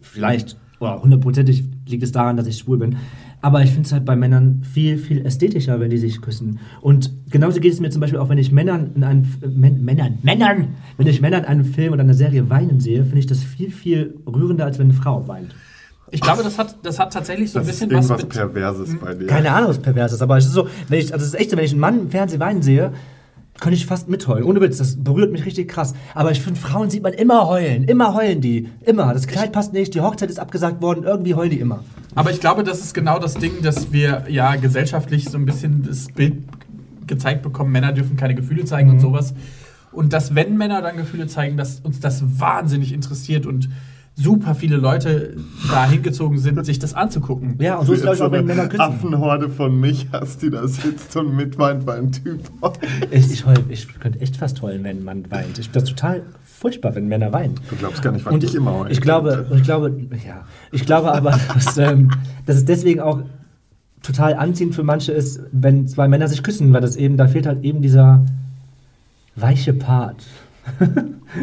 vielleicht, 0.00 0.56
oder 0.80 1.00
hundertprozentig 1.02 1.64
liegt 1.86 2.02
es 2.02 2.12
daran, 2.12 2.36
dass 2.36 2.46
ich 2.46 2.58
schwul 2.58 2.78
bin, 2.78 2.96
aber 3.40 3.62
ich 3.62 3.70
finde 3.70 3.86
es 3.86 3.92
halt 3.92 4.04
bei 4.04 4.16
Männern 4.16 4.62
viel, 4.64 4.98
viel 4.98 5.24
ästhetischer, 5.24 5.78
wenn 5.80 5.90
die 5.90 5.98
sich 5.98 6.20
küssen. 6.20 6.58
Und 6.80 7.10
genauso 7.30 7.60
geht 7.60 7.72
es 7.72 7.80
mir 7.80 7.90
zum 7.90 8.00
Beispiel 8.00 8.18
auch, 8.18 8.28
wenn 8.28 8.38
ich 8.38 8.52
Männern 8.52 8.90
in 8.94 9.04
einem, 9.04 9.24
äh, 9.42 9.46
Män- 9.46 9.80
Männern, 9.82 10.18
Männern, 10.22 10.68
wenn 10.96 11.06
ich 11.06 11.20
Männer 11.20 11.38
in 11.38 11.44
einem 11.44 11.64
Film 11.64 11.92
oder 11.92 12.02
einer 12.02 12.14
Serie 12.14 12.50
weinen 12.50 12.80
sehe, 12.80 13.04
finde 13.04 13.18
ich 13.18 13.26
das 13.26 13.42
viel, 13.42 13.70
viel 13.70 14.14
rührender, 14.26 14.64
als 14.64 14.78
wenn 14.78 14.86
eine 14.86 14.94
Frau 14.94 15.26
weint. 15.28 15.54
Ich 16.12 16.20
glaube, 16.20 16.42
das 16.44 16.58
hat, 16.58 16.76
das 16.82 16.98
hat 16.98 17.12
tatsächlich 17.12 17.50
so 17.50 17.58
ein 17.58 17.66
Das 17.66 17.74
ist 17.74 17.80
bisschen 17.80 17.96
was 17.96 18.04
irgendwas 18.10 18.22
mit. 18.22 18.32
Perverses 18.32 18.98
bei 19.00 19.14
dir. 19.14 19.26
Keine 19.26 19.50
Ahnung, 19.52 19.70
was 19.70 19.78
pervers 19.78 20.12
ist, 20.12 20.22
aber 20.22 20.36
es 20.36 20.44
ist 20.46 20.52
so, 20.52 20.68
wenn 20.88 20.98
ich, 21.00 21.12
also 21.12 21.24
es 21.24 21.32
ist 21.34 21.40
echt 21.40 21.50
so, 21.50 21.56
wenn 21.56 21.64
ich 21.64 21.72
einen 21.72 21.80
Mann 21.80 22.00
im 22.00 22.10
Fernsehen 22.10 22.38
weinen 22.38 22.62
sehe, 22.62 22.92
könnte 23.60 23.76
ich 23.76 23.86
fast 23.86 24.08
mitheulen. 24.08 24.44
Ohne 24.44 24.60
Witz, 24.60 24.78
das 24.78 25.02
berührt 25.02 25.32
mich 25.32 25.44
richtig 25.46 25.68
krass. 25.68 25.94
Aber 26.14 26.30
ich 26.30 26.40
finde, 26.40 26.58
Frauen 26.60 26.90
sieht 26.90 27.02
man 27.02 27.12
immer 27.12 27.48
heulen. 27.48 27.84
Immer 27.84 28.14
heulen 28.14 28.40
die. 28.40 28.68
Immer. 28.84 29.12
Das 29.14 29.26
Kleid 29.26 29.52
passt 29.52 29.72
nicht, 29.72 29.94
die 29.94 30.00
Hochzeit 30.00 30.30
ist 30.30 30.38
abgesagt 30.38 30.82
worden, 30.82 31.04
irgendwie 31.04 31.34
heulen 31.34 31.50
die 31.50 31.60
immer. 31.60 31.82
Aber 32.14 32.30
ich 32.30 32.40
glaube, 32.40 32.62
das 32.64 32.80
ist 32.80 32.92
genau 32.94 33.18
das 33.18 33.34
Ding, 33.34 33.62
dass 33.62 33.92
wir 33.92 34.24
ja 34.28 34.56
gesellschaftlich 34.56 35.28
so 35.30 35.38
ein 35.38 35.46
bisschen 35.46 35.82
das 35.86 36.08
Bild 36.08 36.42
gezeigt 37.06 37.42
bekommen, 37.42 37.72
Männer 37.72 37.92
dürfen 37.92 38.16
keine 38.16 38.34
Gefühle 38.34 38.64
zeigen 38.64 38.88
Mhm. 38.88 38.94
und 38.96 39.00
sowas. 39.00 39.34
Und 39.92 40.12
dass, 40.12 40.34
wenn 40.34 40.56
Männer 40.56 40.80
dann 40.82 40.96
Gefühle 40.96 41.26
zeigen, 41.26 41.56
dass 41.56 41.80
uns 41.80 42.00
das 42.00 42.22
wahnsinnig 42.40 42.92
interessiert 42.92 43.44
und 43.46 43.68
super 44.14 44.54
viele 44.54 44.76
Leute 44.76 45.36
da 45.70 45.86
hingezogen 45.86 46.38
sind, 46.38 46.64
sich 46.66 46.78
das 46.78 46.94
anzugucken. 46.94 47.56
Ja, 47.58 47.78
und 47.78 47.86
so 47.86 47.92
ist 47.92 48.00
es, 48.00 48.04
glaube 48.04 48.16
ich, 48.16 48.22
auch, 48.22 48.32
wenn 48.32 48.44
Männer 48.44 48.68
küssen. 48.68 48.80
Affenhorde 48.80 49.48
von 49.48 49.80
Michas, 49.80 50.38
die 50.38 50.50
da 50.50 50.66
sitzt 50.68 51.16
und 51.16 51.34
mitweint, 51.34 51.88
ein 51.88 52.12
Typ 52.12 52.40
Ich, 53.10 53.32
ich, 53.32 53.46
heul, 53.46 53.56
ich 53.68 53.88
könnte 54.00 54.20
echt 54.20 54.36
fast 54.36 54.60
heulen, 54.62 54.84
wenn 54.84 55.02
Mann 55.02 55.30
weint. 55.30 55.58
Ich 55.58 55.66
finde 55.66 55.80
das 55.80 55.88
total 55.88 56.22
furchtbar, 56.44 56.94
wenn 56.94 57.08
Männer 57.08 57.32
weinen. 57.32 57.54
Du 57.70 57.76
glaubst 57.76 58.02
gar 58.02 58.12
nicht, 58.12 58.24
was 58.26 58.34
Und 58.34 58.44
ich 58.44 58.54
immer 58.54 58.72
heule. 58.72 58.90
ich 58.90 59.00
glaube, 59.00 59.46
ich 59.56 59.62
glaube, 59.62 59.92
ja, 60.24 60.44
ich 60.70 60.84
glaube 60.84 61.12
aber, 61.12 61.38
dass, 61.54 61.78
ähm, 61.78 62.10
dass 62.46 62.56
es 62.56 62.64
deswegen 62.64 63.00
auch 63.00 63.22
total 64.02 64.34
anziehend 64.34 64.74
für 64.74 64.82
manche 64.82 65.12
ist, 65.12 65.40
wenn 65.52 65.88
zwei 65.88 66.08
Männer 66.08 66.28
sich 66.28 66.42
küssen, 66.42 66.72
weil 66.72 66.80
das 66.80 66.96
eben, 66.96 67.16
da 67.16 67.28
fehlt 67.28 67.46
halt 67.46 67.64
eben 67.64 67.82
dieser 67.82 68.24
weiche 69.36 69.72
Part. 69.72 70.24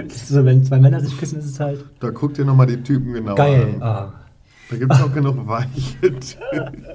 Das 0.08 0.16
ist 0.18 0.28
so, 0.30 0.46
wenn 0.46 0.64
zwei 0.64 0.80
Männer 0.80 1.00
sich 1.02 1.18
küssen, 1.18 1.40
ist 1.40 1.46
es 1.46 1.60
halt 1.60 1.84
Da 2.00 2.12
guck 2.12 2.34
dir 2.36 2.46
nochmal 2.46 2.68
die 2.68 2.82
Typen 2.82 3.14
genau 3.14 3.36
geil. 3.36 3.76
an. 3.76 3.82
Ah. 3.82 4.14
Da 4.72 4.78
gibt 4.78 4.94
es 4.94 5.02
auch 5.02 5.12
genug 5.12 5.48
weiche 5.48 5.68
Typen. 6.02 6.86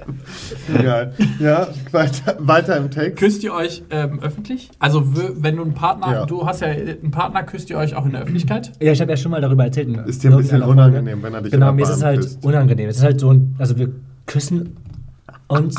Egal. 0.73 1.13
Ja, 1.39 1.67
weiter, 1.91 2.37
weiter 2.39 2.77
im 2.77 2.89
Text. 2.89 3.17
Küsst 3.17 3.43
ihr 3.43 3.53
euch 3.53 3.83
ähm, 3.89 4.19
öffentlich? 4.21 4.69
Also 4.79 5.03
wenn 5.41 5.57
du 5.57 5.63
einen 5.63 5.73
Partner, 5.73 6.11
Ja. 6.13 6.25
du 6.25 6.45
hast 6.47 6.61
ja 6.61 6.67
einen 6.69 7.11
Partner, 7.11 7.43
küsst 7.43 7.69
ihr 7.69 7.77
euch 7.77 7.93
auch 7.95 8.05
in 8.05 8.13
der 8.13 8.21
Öffentlichkeit? 8.21 8.71
Ja, 8.81 8.93
ich 8.93 9.01
habe 9.01 9.11
ja 9.11 9.17
schon 9.17 9.31
mal 9.31 9.41
darüber 9.41 9.65
erzählt. 9.65 9.89
in 9.89 9.95
Ist 10.05 10.23
dir 10.23 10.31
ein 10.31 10.37
bisschen 10.37 10.61
unangenehm, 10.63 11.21
wenn 11.21 11.33
er 11.33 11.41
dich 11.41 11.51
Genau, 11.51 11.69
in 11.71 11.75
mir 11.75 11.83
ist 11.83 11.89
es 11.89 12.01
halt 12.03 12.21
küsst. 12.21 12.45
unangenehm. 12.45 12.87
Es 12.87 12.97
ist 12.97 13.03
halt 13.03 13.19
so 13.19 13.29
ein, 13.31 13.55
also 13.59 13.77
wir 13.77 13.89
küssen 14.25 14.77
uns 15.49 15.75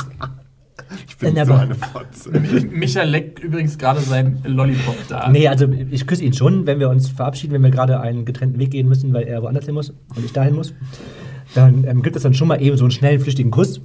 Ich 1.09 1.16
bin 1.16 1.35
so 1.45 1.54
eine 1.54 1.75
Fotze. 1.75 2.30
Michael 2.71 3.09
leckt 3.09 3.38
übrigens 3.40 3.78
gerade 3.78 4.00
sein 4.00 4.42
Lollipop 4.45 4.97
da. 5.09 5.28
Nee, 5.28 5.49
also 5.49 5.66
ich 5.90 6.06
küsse 6.06 6.25
ihn 6.25 6.33
schon, 6.33 6.66
wenn 6.66 6.78
wir 6.78 6.90
uns 6.90 7.09
verabschieden, 7.09 7.54
wenn 7.54 7.62
wir 7.62 7.71
gerade 7.71 8.00
einen 8.00 8.25
getrennten 8.25 8.59
Weg 8.59 8.71
gehen 8.71 8.88
müssen, 8.88 9.12
weil 9.12 9.25
er 9.25 9.42
woanders 9.42 9.64
hin 9.64 9.75
muss 9.75 9.90
und 9.90 10.25
ich 10.25 10.33
dahin 10.33 10.54
muss. 10.54 10.75
Dann 11.54 11.85
ähm, 11.85 12.02
gibt 12.02 12.16
es 12.16 12.23
dann 12.23 12.35
schon 12.35 12.49
mal 12.49 12.61
eben 12.61 12.76
so 12.76 12.85
einen 12.85 12.90
schnellen, 12.90 13.21
flüchtigen 13.21 13.50
Kuss. 13.50 13.80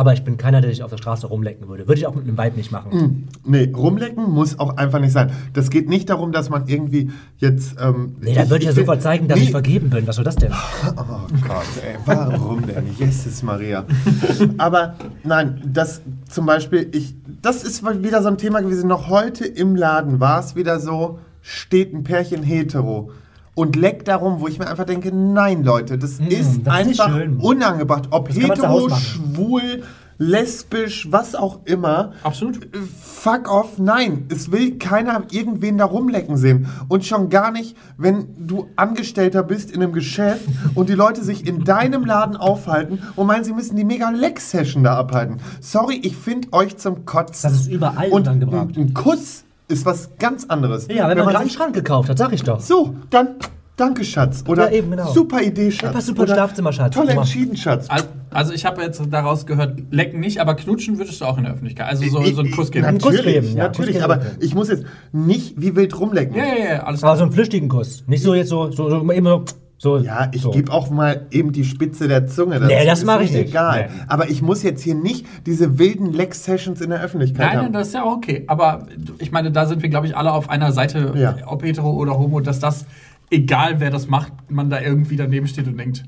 Aber 0.00 0.14
ich 0.14 0.24
bin 0.24 0.38
keiner, 0.38 0.62
der 0.62 0.70
sich 0.70 0.82
auf 0.82 0.88
der 0.88 0.96
Straße 0.96 1.26
rumlecken 1.26 1.68
würde. 1.68 1.86
Würde 1.86 2.00
ich 2.00 2.06
auch 2.06 2.14
mit 2.14 2.24
einem 2.24 2.38
Weib 2.38 2.56
nicht 2.56 2.72
machen. 2.72 3.28
Nee, 3.44 3.70
rumlecken 3.76 4.30
muss 4.30 4.58
auch 4.58 4.78
einfach 4.78 4.98
nicht 4.98 5.12
sein. 5.12 5.30
Das 5.52 5.68
geht 5.68 5.90
nicht 5.90 6.08
darum, 6.08 6.32
dass 6.32 6.48
man 6.48 6.66
irgendwie 6.68 7.10
jetzt. 7.36 7.76
Ähm, 7.78 8.16
Nee, 8.18 8.32
dann 8.32 8.48
würde 8.48 8.64
ich 8.64 8.70
ja 8.70 8.74
sofort 8.74 9.02
zeigen, 9.02 9.28
dass 9.28 9.38
nee. 9.38 9.44
ich 9.44 9.50
vergeben 9.50 9.90
bin. 9.90 10.06
Was 10.06 10.16
soll 10.16 10.24
das 10.24 10.36
denn? 10.36 10.52
Oh 10.96 11.26
Gott, 11.46 11.66
ey, 11.86 11.96
warum 12.06 12.66
denn? 12.66 12.86
Jesus 12.96 13.42
Maria. 13.42 13.84
Aber 14.56 14.94
nein, 15.22 15.60
das 15.70 16.00
zum 16.30 16.46
Beispiel, 16.46 16.88
ich, 16.92 17.14
das 17.42 17.62
ist 17.62 17.84
wieder 18.02 18.22
so 18.22 18.28
ein 18.28 18.38
Thema 18.38 18.62
gewesen. 18.62 18.88
Noch 18.88 19.10
heute 19.10 19.44
im 19.44 19.76
Laden 19.76 20.18
war 20.18 20.40
es 20.40 20.56
wieder 20.56 20.80
so, 20.80 21.18
steht 21.42 21.92
ein 21.92 22.04
Pärchen 22.04 22.42
hetero 22.42 23.10
und 23.54 23.76
leckt 23.76 24.08
darum, 24.08 24.40
wo 24.40 24.48
ich 24.48 24.58
mir 24.58 24.68
einfach 24.68 24.86
denke, 24.86 25.14
nein, 25.14 25.64
Leute, 25.64 25.98
das 25.98 26.12
ist 26.12 26.20
das 26.20 26.28
ist 26.38 26.56
nicht 26.58 26.68
einfach 26.70 27.10
schön. 27.10 27.36
unangebracht. 27.38 28.08
Ob 28.10 28.28
Das 28.28 28.36
hetero, 28.36 28.88
schwul, 28.90 29.82
lesbisch, 30.18 31.08
was 31.10 31.34
auch 31.34 31.60
immer. 31.64 32.12
Absolut. 32.22 32.68
Fuck 33.02 33.50
off, 33.50 33.78
nein. 33.78 34.26
Es 34.30 34.52
will 34.52 34.78
keiner 34.78 35.24
irgendwen 35.30 35.78
da 35.78 35.86
rumlecken 35.86 36.36
sehen. 36.36 36.68
Und 36.88 37.04
schon 37.06 37.30
gar 37.30 37.50
nicht, 37.50 37.76
wenn 37.96 38.46
du 38.46 38.68
Angestellter 38.76 39.42
bist 39.42 39.70
in 39.70 39.82
einem 39.82 39.92
Geschäft 39.92 40.46
und 40.74 40.88
die 40.88 40.94
Leute 40.94 41.24
sich 41.24 41.46
in 41.46 41.64
deinem 41.64 42.04
Laden 42.04 42.36
aufhalten 42.36 43.00
und 43.16 43.26
meinen, 43.26 43.44
sie 43.44 43.52
müssen 43.54 43.76
die 43.76 43.84
mega 43.84 44.10
Leck-Session 44.10 44.84
da 44.84 44.96
abhalten. 44.96 45.38
Sorry, 45.60 45.98
ich 46.02 46.16
finde 46.16 46.52
euch 46.52 46.76
zum 46.76 47.04
Kotzen. 47.06 47.50
Das 47.50 47.60
ist 47.62 47.66
überall 47.70 48.10
und 48.10 48.22
unangebracht. 48.28 48.76
ein 48.76 48.92
Kuss 48.94 49.44
ist 49.70 49.86
was 49.86 50.10
ganz 50.18 50.44
anderes. 50.46 50.86
Ja, 50.88 51.08
wenn, 51.08 51.16
man 51.18 51.26
gerade 51.26 51.38
einen 51.38 51.50
Schrank 51.50 51.74
gekauft 51.74 52.08
hat, 52.08 52.18
sag 52.18 52.32
ich 52.32 52.42
doch. 52.42 52.60
So, 52.60 52.94
dann 53.10 53.36
danke, 53.76 54.04
Schatz. 54.04 54.44
Oder 54.46 54.70
Ja, 54.70 54.78
eben, 54.78 54.90
genau. 54.90 55.10
super 55.10 55.40
Idee, 55.40 55.70
Schatz. 55.70 55.92
Passt 55.92 56.06
super 56.08 56.22
Oder 56.24 56.34
Schlafzimmer, 56.34 56.72
Schatz. 56.72 56.94
Toll 56.94 57.08
entschieden, 57.08 57.56
Schatz. 57.56 57.86
Al- 57.88 58.02
Also 58.30 58.52
ich 58.52 58.66
habe 58.66 58.82
jetzt 58.82 59.00
daraus 59.10 59.46
gehört, 59.46 59.78
lecken 59.90 60.20
nicht, 60.20 60.38
aber 60.40 60.54
knutschen 60.54 60.98
würdest 60.98 61.20
du 61.20 61.24
auch 61.24 61.38
in 61.38 61.44
der 61.44 61.52
Öffentlichkeit. 61.54 61.86
Also 61.88 62.04
so, 62.04 62.22
so 62.32 62.40
einen 62.42 62.50
Kuss 62.50 62.70
geben. 62.70 62.84
Einen 62.84 62.98
Kuss 62.98 63.14
Natürlich, 63.16 63.34
geben, 63.42 63.56
ja, 63.56 63.64
natürlich, 63.64 63.94
Kuss 63.96 64.04
aber 64.04 64.20
ich 64.40 64.54
muss 64.54 64.68
jetzt 64.68 64.84
nicht 65.12 65.60
wie 65.60 65.74
wild 65.76 65.98
rumlecken. 65.98 66.36
Ja, 66.36 66.44
ja, 66.44 66.74
ja, 66.74 66.82
alles 66.82 67.02
Aber 67.02 67.12
klar. 67.12 67.16
so 67.16 67.22
einen 67.24 67.32
flüchtigen 67.32 67.68
Kuss. 67.68 68.04
Nicht 68.06 68.22
so 68.22 68.34
jetzt 68.34 68.48
so, 68.50 68.70
so, 68.70 68.90
so 68.90 69.00
immer 69.10 69.30
so. 69.30 69.44
So 69.82 69.96
Ja, 69.96 70.28
ich 70.32 70.42
so. 70.42 70.50
gebe 70.50 70.70
auch 70.70 70.90
mal 70.90 71.26
eben 71.30 71.52
die 71.52 71.64
Spitze 71.64 72.06
der 72.06 72.26
Zunge. 72.26 72.60
Nee, 72.60 72.84
das 72.84 72.98
ist 72.98 73.04
mach 73.06 73.18
mir 73.18 73.24
ich 73.24 73.32
nicht. 73.32 73.48
Egal. 73.48 73.88
Nee. 73.90 74.02
Aber 74.08 74.28
ich 74.28 74.42
muss 74.42 74.62
jetzt 74.62 74.82
hier 74.82 74.94
nicht 74.94 75.24
diese 75.46 75.78
wilden 75.78 76.12
Leck-Sessions 76.12 76.82
in 76.82 76.90
der 76.90 77.00
Öffentlichkeit 77.00 77.46
Nein, 77.46 77.56
nein, 77.56 77.64
haben. 77.64 77.72
das 77.72 77.88
ist 77.88 77.94
ja 77.94 78.02
auch 78.04 78.16
okay. 78.16 78.44
Aber 78.46 78.86
ich 79.18 79.32
meine, 79.32 79.50
da 79.50 79.64
sind 79.64 79.80
wir, 79.82 79.88
glaube 79.88 80.06
ich, 80.06 80.14
alle 80.14 80.32
auf 80.34 80.50
einer 80.50 80.72
Seite, 80.72 81.14
Ja. 81.16 81.34
ob 81.46 81.62
hetero 81.64 81.90
oder 81.92 82.18
homo, 82.18 82.40
dass 82.40 82.60
das, 82.60 82.84
egal 83.30 83.80
wer 83.80 83.90
das 83.90 84.06
macht, 84.06 84.32
man 84.50 84.68
da 84.68 84.80
irgendwie 84.82 85.16
daneben 85.16 85.46
steht 85.46 85.66
und 85.66 85.78
denkt, 85.78 86.04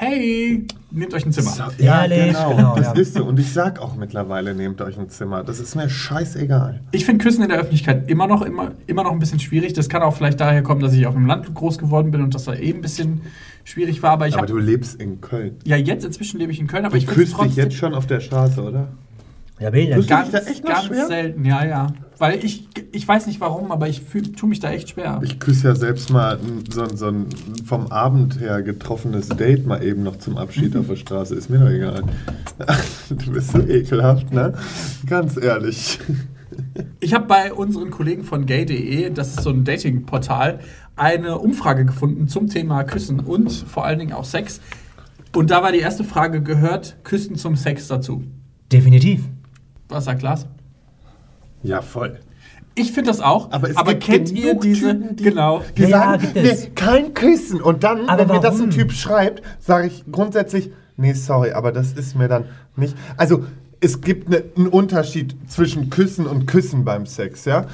hey, 0.00 0.64
nehmt 0.92 1.12
euch 1.12 1.26
ein 1.26 1.32
Zimmer. 1.32 1.50
So, 1.50 1.64
Ja, 1.78 2.02
Ehrlich, 2.04 2.28
genau, 2.36 2.54
genau, 2.54 2.76
das 2.76 2.86
ja. 2.86 2.92
ist 2.92 3.14
so. 3.14 3.24
Und 3.24 3.38
ich 3.40 3.52
sag 3.52 3.80
auch 3.80 3.96
mittlerweile, 3.96 4.54
nehmt 4.54 4.80
euch 4.80 4.96
ein 4.96 5.08
Zimmer. 5.08 5.42
Das 5.42 5.58
ist 5.58 5.74
mir 5.74 5.90
scheißegal. 5.90 6.80
Ich 6.92 7.04
finde 7.04 7.24
Küssen 7.24 7.42
in 7.42 7.48
der 7.48 7.58
Öffentlichkeit 7.58 8.08
immer 8.08 8.28
noch, 8.28 8.42
immer, 8.42 8.72
immer 8.86 9.02
noch 9.02 9.10
ein 9.10 9.18
bisschen 9.18 9.40
schwierig. 9.40 9.72
Das 9.72 9.88
kann 9.88 10.02
auch 10.02 10.14
vielleicht 10.16 10.38
daher 10.40 10.62
kommen, 10.62 10.80
dass 10.80 10.92
ich 10.94 11.06
auf 11.06 11.14
dem 11.14 11.26
Land 11.26 11.52
groß 11.52 11.78
geworden 11.78 12.12
bin 12.12 12.22
und 12.22 12.34
das 12.34 12.44
da 12.44 12.54
eben 12.54 12.78
ein 12.78 12.82
bisschen 12.82 13.22
schwierig 13.64 14.00
war. 14.02 14.12
Aber 14.12 14.28
ich 14.28 14.34
Aber 14.34 14.42
habe 14.42 14.52
du 14.52 14.58
lebst 14.58 15.00
in 15.00 15.20
Köln. 15.20 15.56
ja 15.64 15.76
jetzt 15.76 16.04
inzwischen 16.04 16.38
lebe 16.38 16.52
ich 16.52 16.60
in 16.60 16.68
Köln, 16.68 16.84
aber 16.84 16.92
Du 16.96 16.98
ich 16.98 17.06
küsst 17.06 17.40
dich 17.42 17.56
jetzt 17.56 17.74
schon 17.74 17.92
auf 17.94 18.06
der 18.06 18.20
Straße, 18.20 18.62
oder? 18.62 18.88
Ja? 19.60 19.70
Küsst 19.70 20.10
du 20.10 20.14
ganz, 20.14 20.30
dich 20.30 20.40
da 20.40 20.50
echt 20.50 20.64
ganz 20.64 20.84
schwer? 20.84 21.06
selten. 21.06 21.44
Ja, 21.44 21.64
ja. 21.64 21.86
Weil 22.18 22.44
ich, 22.44 22.68
ich 22.92 23.06
weiß 23.06 23.26
nicht 23.28 23.40
warum, 23.40 23.70
aber 23.70 23.88
ich 23.88 24.02
tue 24.36 24.48
mich 24.48 24.58
da 24.60 24.70
echt 24.72 24.90
schwer. 24.90 25.20
Ich 25.22 25.38
küsse 25.38 25.68
ja 25.68 25.74
selbst 25.76 26.10
mal 26.10 26.38
so, 26.68 26.82
ein- 26.82 26.96
so 26.96 27.06
ein 27.06 27.26
vom 27.64 27.86
Abend 27.88 28.40
her 28.40 28.62
getroffenes 28.62 29.28
Date 29.28 29.66
mal 29.66 29.82
eben 29.84 30.02
noch 30.02 30.16
zum 30.16 30.36
Abschied 30.36 30.74
Mhm. 30.74 30.80
auf 30.80 30.86
der 30.88 30.96
Straße. 30.96 31.34
Ist 31.34 31.48
mir 31.50 31.58
doch 31.58 31.70
egal. 31.70 32.02
Du 33.10 33.32
bist 33.32 33.52
so 33.52 33.60
ekelhaft, 33.60 34.32
ne? 34.32 34.52
Ganz 35.06 35.36
ehrlich. 35.36 35.98
Ich 37.00 37.14
habe 37.14 37.26
bei 37.26 37.52
unseren 37.52 37.90
Kollegen 37.90 38.24
von 38.24 38.46
gay.de, 38.46 39.10
das 39.10 39.28
ist 39.28 39.42
so 39.42 39.50
ein 39.50 39.64
Dating-Portal, 39.64 40.58
eine 40.96 41.38
Umfrage 41.38 41.84
gefunden 41.84 42.26
zum 42.26 42.48
Thema 42.48 42.82
Küssen 42.84 43.20
und 43.20 43.52
vor 43.52 43.84
allen 43.84 43.98
Dingen 44.00 44.12
auch 44.12 44.24
Sex. 44.24 44.60
Und 45.36 45.50
da 45.50 45.62
war 45.62 45.70
die 45.72 45.78
erste 45.78 46.02
Frage, 46.04 46.42
gehört 46.42 46.96
Küssen 47.04 47.36
zum 47.36 47.54
Sex 47.54 47.86
dazu? 47.86 48.24
Definitiv. 48.72 49.22
Was 49.88 50.04
sagt 50.04 50.22
Lars? 50.22 50.46
Ja, 51.62 51.82
voll. 51.82 52.18
Ich 52.74 52.92
finde 52.92 53.10
das 53.10 53.20
auch, 53.20 53.50
Aber 53.50 53.68
aber, 53.74 53.94
kennt 53.96 54.30
ihr 54.30 54.54
diese, 54.54 54.92
Typen, 54.92 55.16
die- 55.16 55.24
genau, 55.24 55.62
Die 55.76 55.82
Ja, 55.82 55.88
sagen, 55.88 56.22
gibt 56.22 56.34
nee, 56.36 56.70
kein 56.76 57.12
Küssen. 57.14 57.60
Und 57.60 57.82
dann, 57.82 58.08
Aber 58.08 58.28
wenn 58.28 58.36
mir 58.36 58.40
das 58.40 58.54
ein 58.54 58.58
warum? 58.60 58.70
Typ 58.70 58.92
schreibt, 58.92 59.42
sage 59.58 59.88
ich 59.88 60.04
grundsätzlich, 60.12 60.70
nee, 60.96 61.12
sorry, 61.14 61.50
aber 61.52 61.72
das 61.72 61.92
ist 61.94 62.14
mir 62.14 62.28
dann 62.28 62.44
nicht. 62.76 62.96
Also, 63.16 63.44
es 63.80 64.00
gibt 64.00 64.28
ne, 64.28 64.44
einen 64.56 64.68
Unterschied 64.68 65.36
zwischen 65.50 65.90
Küssen 65.90 66.26
und 66.26 66.46
Küssen 66.46 66.84
beim 66.84 67.06
Sex, 67.06 67.44
ja. 67.46 67.66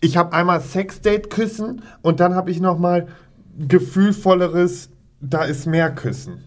Ich 0.00 0.16
habe 0.16 0.32
einmal 0.32 0.60
Sexdate-Küssen 0.60 1.82
und 2.02 2.18
dann 2.18 2.34
habe 2.34 2.50
ich 2.50 2.60
nochmal 2.60 3.06
gefühlvolleres, 3.56 4.90
da 5.20 5.44
ist 5.44 5.66
mehr 5.66 5.90
Küssen. 5.94 6.42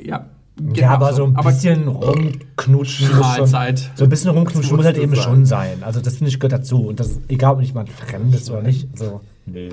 ja. 0.00 0.26
Ja, 0.60 0.72
genau 0.72 0.88
aber 0.88 1.12
so 1.14 1.24
ein 1.24 1.36
Aber 1.36 1.50
bisschen 1.50 1.88
rumknutschen 1.88 3.08
muss 3.08 3.16
schon. 3.16 3.20
Mahlzeit. 3.20 3.90
So 3.96 4.04
ein 4.04 4.10
bisschen 4.10 4.30
rumknutschen 4.30 4.76
muss 4.76 4.84
halt 4.84 4.98
eben 4.98 5.14
sein. 5.14 5.24
schon 5.24 5.46
sein. 5.46 5.82
Also 5.82 6.00
das 6.00 6.16
finde 6.16 6.28
ich 6.28 6.38
gehört 6.38 6.52
dazu. 6.52 6.86
Und 6.86 7.00
das 7.00 7.08
ist 7.08 7.20
egal, 7.28 7.54
ob 7.54 7.60
nicht 7.60 7.74
mal 7.74 7.86
Fremdes 7.86 8.50
oder 8.50 8.62
nicht. 8.62 8.88
Also, 8.92 9.20
nee. 9.46 9.70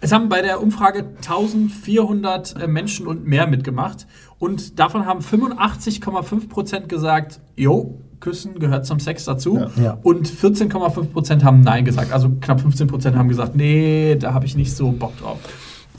Es 0.00 0.12
haben 0.12 0.28
bei 0.28 0.42
der 0.42 0.60
Umfrage 0.60 1.04
1400 1.16 2.60
äh, 2.60 2.66
Menschen 2.66 3.06
und 3.06 3.26
mehr 3.26 3.46
mitgemacht. 3.46 4.06
Und 4.38 4.78
davon 4.78 5.06
haben 5.06 5.20
85,5% 5.20 6.88
gesagt, 6.88 7.40
jo, 7.56 7.98
Küssen 8.18 8.58
gehört 8.58 8.84
zum 8.84 9.00
Sex 9.00 9.24
dazu. 9.24 9.58
Ja. 9.76 9.82
Ja. 9.82 9.98
Und 10.02 10.28
14,5% 10.28 11.42
haben 11.42 11.60
Nein 11.60 11.84
gesagt. 11.84 12.12
Also 12.12 12.30
knapp 12.40 12.60
15% 12.60 13.14
haben 13.14 13.28
gesagt, 13.28 13.56
nee, 13.56 14.16
da 14.16 14.34
habe 14.34 14.44
ich 14.44 14.56
nicht 14.56 14.74
so 14.74 14.92
Bock 14.92 15.16
drauf. 15.18 15.38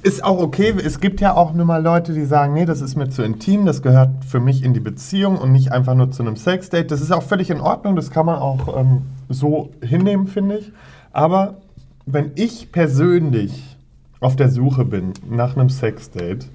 Ist 0.04 0.22
auch 0.22 0.40
okay. 0.40 0.74
Es 0.84 1.00
gibt 1.00 1.22
ja 1.22 1.34
auch 1.34 1.54
nur 1.54 1.66
mal 1.66 1.82
Leute, 1.82 2.14
die 2.14 2.26
sagen, 2.26 2.54
nee, 2.54 2.66
das 2.66 2.82
ist 2.82 2.98
mir 2.98 3.10
zu 3.10 3.24
intim, 3.24 3.66
das 3.66 3.82
gehört 3.82 4.26
für 4.26 4.42
mich 4.42 4.62
in 4.62 4.74
die 4.74 4.82
Beziehung 4.82 5.38
und 5.38 5.54
nicht 5.54 5.72
einfach 5.72 5.96
nur 5.96 6.12
zu 6.12 6.24
einem 6.24 6.36
Sexdate. 6.36 6.92
Das 6.92 7.00
ist 7.00 7.12
auch 7.14 7.24
völlig 7.24 7.50
in 7.50 7.62
Ordnung, 7.62 7.96
das 7.96 8.12
kann 8.12 8.26
man 8.26 8.36
auch 8.36 8.78
ähm, 8.78 9.04
so 9.30 9.72
hinnehmen, 9.82 10.28
finde 10.28 10.58
ich. 10.58 10.72
Aber 11.14 11.56
wenn 12.06 12.32
ich 12.36 12.74
persönlich 12.74 13.78
auf 14.20 14.36
der 14.36 14.50
Suche 14.50 14.84
bin 14.84 15.14
nach 15.30 15.56
einem 15.56 15.70
Sexdate, 15.70 16.48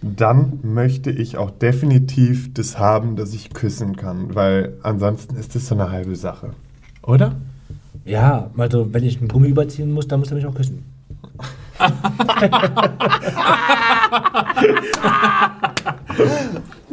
dann 0.00 0.60
möchte 0.62 1.10
ich 1.10 1.36
auch 1.36 1.50
definitiv 1.50 2.54
das 2.54 2.78
haben, 2.78 3.16
dass 3.16 3.34
ich 3.34 3.52
küssen 3.52 3.96
kann, 3.96 4.34
weil 4.34 4.72
ansonsten 4.82 5.36
ist 5.36 5.54
das 5.54 5.66
so 5.66 5.74
eine 5.74 5.90
halbe 5.90 6.16
Sache. 6.16 6.50
Oder? 7.02 7.34
Ja, 8.06 8.50
also 8.56 8.94
wenn 8.94 9.04
ich 9.04 9.18
einen 9.18 9.28
Gummi 9.28 9.48
überziehen 9.48 9.92
muss, 9.92 10.08
dann 10.08 10.20
muss 10.20 10.30
er 10.30 10.36
mich 10.36 10.46
auch 10.46 10.54
küssen. 10.54 10.82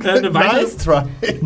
Äh, 0.04 0.10
eine, 0.10 0.34
weitere, 0.34 0.64
Nice 0.64 0.88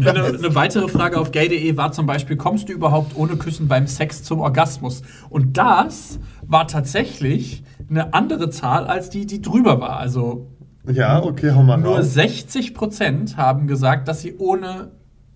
eine, 0.06 0.24
eine 0.24 0.56
weitere 0.56 0.88
Frage 0.88 1.20
auf 1.20 1.32
gay.de 1.32 1.78
war 1.78 1.92
zum 1.92 2.06
Beispiel, 2.06 2.38
kommst 2.38 2.70
du 2.70 2.74
überhaupt 2.74 3.16
ohne 3.16 3.36
Küssen 3.36 3.68
beim 3.68 3.88
Sex 3.88 4.24
zum 4.24 4.40
Orgasmus? 4.40 5.04
Und 5.30 5.58
das 5.58 6.20
war 6.42 6.68
tatsächlich 6.68 7.64
eine 7.90 8.14
andere 8.14 8.50
Zahl 8.50 8.86
als 8.86 9.10
die, 9.10 9.26
die 9.26 9.42
drüber 9.42 9.80
war. 9.80 9.98
Also 9.98 10.48
Ja, 10.92 11.22
okay, 11.22 11.52
hau 11.54 11.64
mal 11.64 11.78
Nur 11.78 11.98
raus. 11.98 12.16
60% 12.16 13.38
haben 13.38 13.68
gesagt, 13.68 14.08
dass 14.08 14.22
sie 14.22 14.36
ohne 14.38 14.92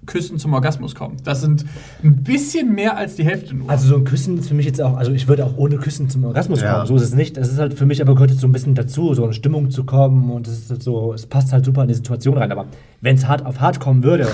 Küssen 0.07 0.39
zum 0.39 0.53
Orgasmus 0.53 0.95
kommen. 0.95 1.17
Das 1.23 1.41
sind 1.41 1.63
ein 2.03 2.23
bisschen 2.23 2.73
mehr 2.73 2.97
als 2.97 3.15
die 3.15 3.23
Hälfte 3.23 3.55
nur. 3.55 3.69
Also 3.69 3.87
so 3.87 3.95
ein 3.97 4.03
Küssen 4.03 4.37
ist 4.39 4.47
für 4.47 4.55
mich 4.55 4.65
jetzt 4.65 4.81
auch, 4.81 4.97
also 4.97 5.11
ich 5.11 5.27
würde 5.27 5.45
auch 5.45 5.57
ohne 5.57 5.77
Küssen 5.77 6.09
zum 6.09 6.23
Orgasmus 6.25 6.61
Ja. 6.61 6.73
kommen. 6.75 6.87
So 6.87 6.95
ist 6.95 7.03
es 7.03 7.13
nicht. 7.15 7.37
Das 7.37 7.51
ist 7.51 7.59
halt 7.59 7.75
für 7.75 7.85
mich 7.85 8.01
aber 8.01 8.13
gehört 8.15 8.31
jetzt 8.31 8.39
so 8.41 8.47
ein 8.47 8.51
bisschen 8.51 8.73
dazu, 8.75 9.13
so 9.13 9.25
in 9.25 9.33
Stimmung 9.33 9.69
zu 9.69 9.83
kommen 9.83 10.31
und 10.31 10.47
es 10.47 10.57
ist 10.59 10.69
halt 10.71 10.81
so, 10.83 11.13
es 11.13 11.27
passt 11.27 11.53
halt 11.53 11.65
super 11.65 11.83
in 11.83 11.87
die 11.87 11.93
Situation 11.93 12.37
rein. 12.37 12.51
Aber 12.51 12.65
wenn 13.01 13.15
es 13.15 13.27
hart 13.27 13.45
auf 13.45 13.59
hart 13.61 13.79
kommen 13.79 14.03
würde, 14.03 14.27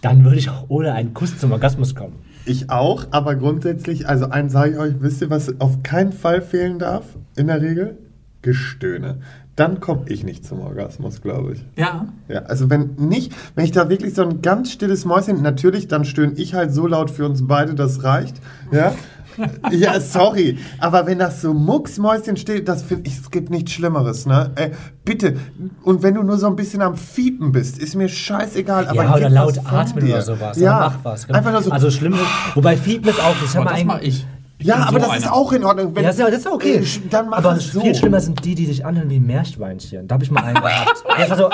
dann 0.00 0.24
würde 0.24 0.38
ich 0.38 0.50
auch 0.50 0.64
ohne 0.68 0.92
einen 0.92 1.14
Kuss 1.14 1.38
zum 1.38 1.52
Orgasmus 1.52 1.94
kommen. 1.94 2.14
Ich 2.44 2.70
auch, 2.70 3.06
aber 3.12 3.36
grundsätzlich, 3.36 4.08
also 4.08 4.28
eins 4.28 4.52
sage 4.52 4.72
ich 4.72 4.78
euch, 4.78 4.94
wisst 4.98 5.20
ihr, 5.22 5.30
was 5.30 5.60
auf 5.60 5.84
keinen 5.84 6.10
Fall 6.12 6.42
fehlen 6.42 6.80
darf, 6.80 7.04
in 7.36 7.46
der 7.46 7.62
Regel? 7.62 7.96
Gestöhne. 8.42 9.18
Dann 9.56 9.80
komme 9.80 10.04
ich 10.06 10.24
nicht 10.24 10.46
zum 10.46 10.60
Orgasmus, 10.60 11.20
glaube 11.20 11.54
ich. 11.54 11.64
ja. 11.76 12.06
Ja, 12.28 12.40
also 12.42 12.70
wenn 12.70 12.94
nicht, 12.96 13.32
wenn 13.54 13.64
ich 13.64 13.72
da 13.72 13.90
wirklich 13.90 14.14
so 14.14 14.22
ein 14.22 14.40
ganz 14.40 14.72
stilles 14.72 15.04
Mäuschen, 15.04 15.42
natürlich, 15.42 15.88
dann 15.88 16.04
stöhne 16.04 16.32
ich 16.36 16.54
halt 16.54 16.72
so 16.72 16.86
laut 16.86 17.10
für 17.10 17.26
uns 17.26 17.46
beide, 17.46 17.74
das 17.74 18.02
reicht. 18.02 18.36
Ja, 18.70 18.94
ja 19.70 20.00
sorry, 20.00 20.58
aber 20.78 21.06
wenn 21.06 21.18
das 21.18 21.42
so 21.42 21.52
mucksmäuschen 21.52 22.36
steht, 22.36 22.68
das 22.68 22.82
finde 22.82 23.08
ich, 23.08 23.18
es 23.18 23.30
gibt 23.30 23.50
nichts 23.50 23.72
Schlimmeres, 23.72 24.26
ne? 24.26 24.52
Äh, 24.54 24.70
bitte, 25.04 25.36
und 25.82 26.02
wenn 26.02 26.14
du 26.14 26.22
nur 26.22 26.38
so 26.38 26.46
ein 26.46 26.56
bisschen 26.56 26.82
am 26.82 26.96
Fiepen 26.96 27.52
bist, 27.52 27.78
ist 27.78 27.94
mir 27.94 28.08
scheißegal, 28.08 28.88
aber 28.88 29.04
ja, 29.04 29.14
oder 29.14 29.30
laut 29.30 29.58
atmen 29.64 30.06
dir. 30.06 30.14
oder 30.14 30.22
sowas. 30.22 30.58
Ja, 30.58 30.78
mach 30.78 31.04
was. 31.04 31.26
genau. 31.26 31.38
einfach 31.38 31.52
nur 31.52 31.62
so. 31.62 31.70
Also 31.70 31.90
schlimm 31.90 32.14
wobei 32.54 32.76
Fiepen 32.76 33.10
ist 33.10 33.20
auch, 33.20 33.34
ich 33.44 33.56
habe 33.56 33.66
mal 33.66 33.74
das 33.74 33.84
mache 33.84 34.02
ich. 34.02 34.26
Ja, 34.64 34.76
aber 34.86 35.00
so 35.00 35.06
das 35.06 35.16
ist 35.18 35.24
einer. 35.24 35.34
auch 35.34 35.52
in 35.52 35.64
Ordnung. 35.64 35.94
Wenn, 35.94 36.02
Ja, 36.04 36.10
das 36.10 36.18
ist, 36.18 36.26
das 36.26 36.36
ist 36.38 36.46
okay. 36.46 36.76
Äh, 36.76 37.08
dann 37.10 37.28
mach 37.30 37.38
Aber 37.38 37.56
es 37.56 37.72
so. 37.72 37.80
viel 37.80 37.94
schlimmer 37.94 38.20
sind 38.20 38.44
die, 38.44 38.54
die 38.54 38.66
sich 38.66 38.84
anhören 38.84 39.10
wie 39.10 39.20
Meerschweinchen. 39.20 40.06
Da 40.08 40.14
habe 40.14 40.24
ich 40.24 40.30
mal 40.30 40.42
einen 40.44 40.60
gehabt. 40.60 41.04
Der 41.18 41.30
war 41.30 41.36
so, 41.36 41.50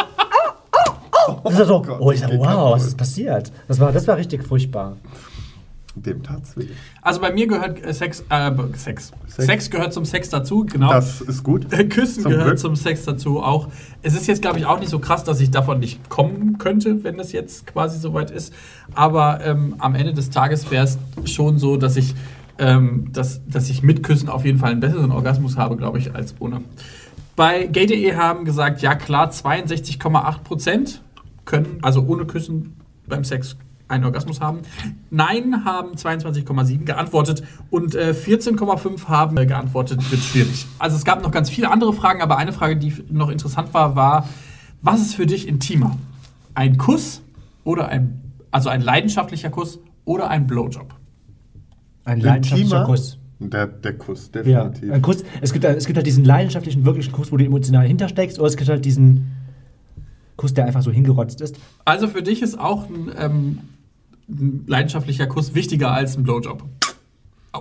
Das 1.45 1.59
ist 1.59 1.67
so, 1.69 1.83
Gott, 1.83 1.97
oh, 2.00 2.11
ich 2.12 2.21
das 2.21 2.31
geht 2.31 2.41
wow, 2.41 2.73
was 2.75 2.87
ist 2.87 2.97
passiert? 2.97 3.53
Das 3.67 3.79
war, 3.81 3.93
das 3.93 4.07
war 4.07 4.17
richtig 4.17 4.43
furchtbar. 4.45 4.97
Dem 5.95 6.23
tat's 6.23 6.57
weh. 6.57 6.67
Also 7.03 7.21
bei 7.21 7.33
mir 7.33 7.49
gehört 7.49 7.85
äh, 7.85 7.93
Sex, 7.93 8.23
äh, 8.29 8.50
Sex. 8.77 9.12
Sex. 9.27 9.47
Sex. 9.47 9.71
gehört 9.71 9.93
zum 9.93 10.05
Sex 10.05 10.29
dazu, 10.31 10.65
genau. 10.65 10.93
Das 10.93 11.21
ist 11.21 11.43
gut. 11.43 11.67
Küssen 11.91 12.23
Zum 12.23 12.31
gehört 12.33 12.47
Glück. 12.47 12.59
zum 12.61 12.77
Sex 12.77 13.05
dazu 13.05 13.43
auch. 13.43 13.69
Es 14.03 14.15
ist 14.15 14.29
jetzt, 14.29 14.41
glaube 14.41 14.59
ich, 14.61 14.67
auch 14.67 14.79
nicht 14.79 14.91
so 14.91 15.00
krass, 15.00 15.25
dass 15.25 15.41
ich 15.41 15.50
davon 15.50 15.81
nicht 15.81 16.09
kommen 16.09 16.59
könnte, 16.59 17.03
wenn 17.03 17.17
das 17.17 17.33
jetzt 17.33 17.67
quasi 17.67 17.99
soweit 17.99 18.31
ist. 18.31 18.53
Aber 18.95 19.41
ähm, 19.45 19.75
am 19.79 19.95
Ende 19.97 20.12
des 20.15 20.31
Tages 20.31 20.71
wäre 20.71 20.85
es 20.85 20.99
schon 21.25 21.59
so, 21.59 21.77
dass 21.77 21.97
ich, 21.97 22.15
ähm, 22.59 23.12
dass, 23.12 23.47
dass 23.47 23.71
ich 23.71 23.83
mit 23.83 24.03
Küssen 24.03 24.29
auf 24.29 24.45
jeden 24.45 24.59
Fall 24.59 24.73
einen 24.73 24.81
besseren 24.81 25.12
Orgasmus 25.12 25.57
habe, 25.57 25.77
glaube 25.77 25.99
ich, 25.99 26.15
als 26.15 26.35
ohne. 26.41 26.62
Bei 27.37 27.67
gay.de 27.67 28.17
haben 28.17 28.45
gesagt, 28.45 28.83
ja 28.83 28.95
klar, 28.95 29.31
62,8 29.31 30.43
Prozent 30.43 31.03
können, 31.45 31.79
also 31.83 32.05
ohne 32.07 32.27
Küssen 32.27 32.77
beim 33.07 33.25
Sex 33.25 33.57
einen 33.88 34.05
Orgasmus 34.05 34.41
haben. 34.41 34.61
Nein 35.11 35.65
haben 35.65 35.93
22,7 35.95 36.85
geantwortet 36.85 37.43
und 37.71 37.95
äh, 37.95 38.11
14,5 38.12 39.09
haben 39.09 39.37
geantwortet, 39.37 40.11
wird 40.11 40.21
schwierig. 40.21 40.67
Also 40.79 40.97
es 40.97 41.05
gab 41.05 41.23
noch 41.23 41.31
ganz 41.31 41.49
viele 41.49 41.71
andere 41.71 41.93
Fragen, 41.93 42.21
aber 42.21 42.37
eine 42.37 42.53
Frage, 42.53 42.77
die 42.77 42.93
noch 43.11 43.31
interessant 43.31 43.73
war, 43.73 43.97
war, 43.97 44.29
was 44.83 45.00
ist 45.00 45.15
für 45.15 45.27
dich 45.27 45.49
intimer? 45.49 45.97
Ein 46.55 46.77
Kuss 46.77 47.23
oder 47.65 47.88
ein, 47.88 48.21
also 48.50 48.69
ein 48.69 48.81
leidenschaftlicher 48.81 49.50
Kuss 49.50 49.79
oder 50.05 50.29
ein 50.29 50.47
Blowjob? 50.47 50.98
Ein 52.09 52.21
leidenschaftlicher 52.21 52.77
Intimer? 52.79 52.85
Kuss. 52.87 53.19
Der, 53.41 53.67
der 53.69 53.97
Kuss, 53.99 54.31
Ja, 54.35 54.43
definitiv. 54.65 54.93
ein 54.93 55.03
Kuss. 55.03 55.25
Es 55.41 55.53
gibt, 55.53 55.65
es 55.65 55.87
gibt 55.87 55.97
halt 55.97 56.07
diesen 56.07 56.25
leidenschaftlichen, 56.25 56.85
wirklichen 56.85 57.12
Kuss, 57.12 57.31
wo 57.31 57.37
du 57.37 57.45
emotional 57.45 57.87
hintersteckst, 57.87 58.38
oder 58.41 58.49
es 58.49 58.57
gibt 58.57 58.69
halt 58.69 58.85
diesen 58.85 59.31
Kuss, 60.37 60.55
der 60.55 60.67
einfach 60.67 60.83
so 60.83 60.91
hingerotzt 60.91 61.41
ist. 61.41 61.57
Also 61.85 62.09
für 62.09 62.23
dich 62.23 62.43
ist 62.43 62.59
auch 62.59 62.88
ein, 62.88 63.11
ähm, 63.19 63.59
ein 64.29 64.65
leidenschaftlicher 64.67 65.27
Kuss 65.27 65.55
wichtiger 65.55 65.93
als 65.93 66.17
ein 66.17 66.25
Blowjob. 66.25 66.65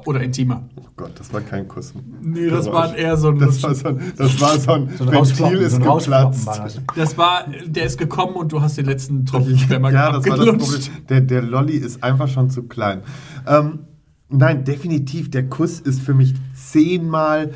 Oder 0.05 0.21
intimer. 0.21 0.63
Oh 0.75 0.83
Gott, 0.95 1.11
das 1.17 1.33
war 1.33 1.41
kein 1.41 1.67
Kuss. 1.67 1.93
Nee, 2.21 2.49
das 2.49 2.67
war 2.67 2.95
eher 2.95 3.17
so 3.17 3.29
ein 3.29 3.39
Das 3.39 3.63
war 3.63 3.73
so 3.73 3.87
ein, 3.87 3.99
das 4.17 4.39
war 4.41 4.59
so 4.59 4.71
ein, 4.73 4.89
So 4.97 5.05
ein 5.05 5.11
Ventil 5.11 5.57
ist 5.59 5.71
so 5.73 5.79
geplatzt. 5.79 6.45
war 6.45 6.59
das. 6.59 6.81
Das 6.95 7.17
war, 7.17 7.45
der 7.65 7.85
ist 7.85 7.97
gekommen 7.97 8.35
und 8.35 8.51
du 8.51 8.61
hast 8.61 8.77
den 8.77 8.85
letzten 8.85 9.25
Tropfen 9.25 9.57
Sperma 9.59 9.89
Ja, 9.89 10.11
das 10.11 10.27
war 10.27 10.37
das. 10.37 10.45
Problem. 10.57 10.81
Der, 11.09 11.21
der 11.21 11.41
Lolli 11.41 11.77
ist 11.77 12.03
einfach 12.03 12.27
schon 12.27 12.49
zu 12.49 12.63
klein. 12.63 13.01
Ähm, 13.47 13.79
nein, 14.29 14.63
definitiv, 14.63 15.29
der 15.31 15.47
Kuss 15.47 15.79
ist 15.79 16.01
für 16.01 16.13
mich 16.13 16.33
zehnmal 16.53 17.51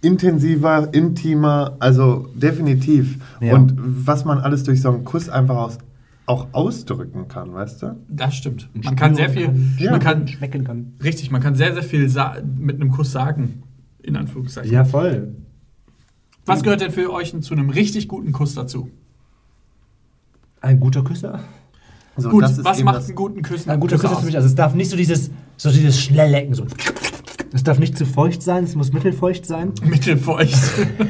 intensiver, 0.00 0.92
intimer, 0.94 1.76
also 1.80 2.28
definitiv. 2.34 3.18
Ja. 3.40 3.54
Und 3.54 3.74
was 3.76 4.24
man 4.24 4.38
alles 4.38 4.62
durch 4.62 4.80
so 4.80 4.90
einen 4.90 5.04
Kuss 5.04 5.28
einfach 5.28 5.56
aus, 5.56 5.78
auch 6.26 6.48
ausdrücken 6.52 7.26
kann, 7.28 7.52
weißt 7.54 7.82
du? 7.82 7.96
Das 8.08 8.34
stimmt. 8.34 8.68
Man 8.74 8.94
kann 8.96 9.14
sehr 9.14 9.30
viel, 9.30 9.50
Ja. 9.78 9.90
man 9.92 10.00
kann, 10.00 10.28
schmecken 10.28 10.62
kann. 10.64 10.92
richtig, 11.02 11.30
man 11.30 11.40
kann 11.42 11.54
sehr, 11.54 11.72
sehr 11.74 11.82
viel 11.82 12.08
mit 12.58 12.76
einem 12.76 12.90
Kuss 12.90 13.12
sagen. 13.12 13.62
In 14.02 14.16
Anführungszeichen. 14.16 14.72
Ja, 14.72 14.84
voll. 14.84 15.34
Was 16.46 16.62
gehört 16.62 16.80
denn 16.80 16.92
für 16.92 17.12
euch 17.12 17.38
zu 17.42 17.52
einem 17.52 17.68
richtig 17.68 18.08
guten 18.08 18.32
Kuss 18.32 18.54
dazu? 18.54 18.88
Ein 20.60 20.80
guter 20.80 21.02
Küsser? 21.04 21.40
So, 22.16 22.30
Gut, 22.30 22.42
das 22.44 22.58
ist 22.58 22.64
was 22.64 22.78
eben 22.78 22.84
macht 22.86 22.96
das- 22.96 23.06
einen 23.06 23.14
guten 23.16 23.42
Kuss, 23.42 23.68
Ein 23.68 23.78
guter 23.80 23.96
Kuss 23.96 24.02
Küsser 24.02 24.12
ist 24.14 24.20
für 24.20 24.26
mich, 24.26 24.36
also 24.36 24.46
es 24.48 24.54
darf 24.54 24.74
nicht 24.74 24.90
so 24.90 24.96
dieses, 24.96 25.30
so 25.58 25.70
dieses 25.70 26.00
Schnelllecken, 26.00 26.54
so. 26.54 26.64
Es 27.52 27.64
darf 27.64 27.78
nicht 27.78 27.98
zu 27.98 28.06
feucht 28.06 28.42
sein, 28.42 28.64
es 28.64 28.74
muss 28.74 28.92
mittelfeucht 28.92 29.44
sein. 29.44 29.72
Mittelfeucht. 29.82 30.54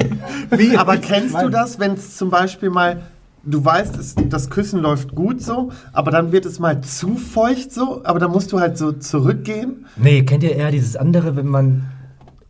Wie, 0.51 0.77
aber 0.77 0.97
kennst 0.97 1.35
du 1.41 1.49
das, 1.49 1.79
wenn 1.79 1.93
es 1.93 2.17
zum 2.17 2.31
Beispiel 2.31 2.71
mal, 2.71 3.03
du 3.45 3.65
weißt, 3.65 3.97
es, 3.97 4.15
das 4.29 4.49
Küssen 4.49 4.81
läuft 4.81 5.15
gut 5.15 5.43
so, 5.43 5.71
aber 5.93 6.11
dann 6.11 6.33
wird 6.33 6.47
es 6.47 6.59
mal 6.59 6.81
zu 6.81 7.17
feucht 7.17 7.73
so, 7.73 8.03
aber 8.05 8.19
dann 8.19 8.31
musst 8.31 8.53
du 8.53 8.61
halt 8.61 8.79
so 8.79 8.93
zurückgehen? 8.93 9.87
Nee, 9.97 10.23
kennt 10.23 10.43
ihr 10.43 10.57
eher 10.57 10.71
dieses 10.71 10.97
andere, 10.97 11.37
wenn 11.37 11.49
man 11.49 11.83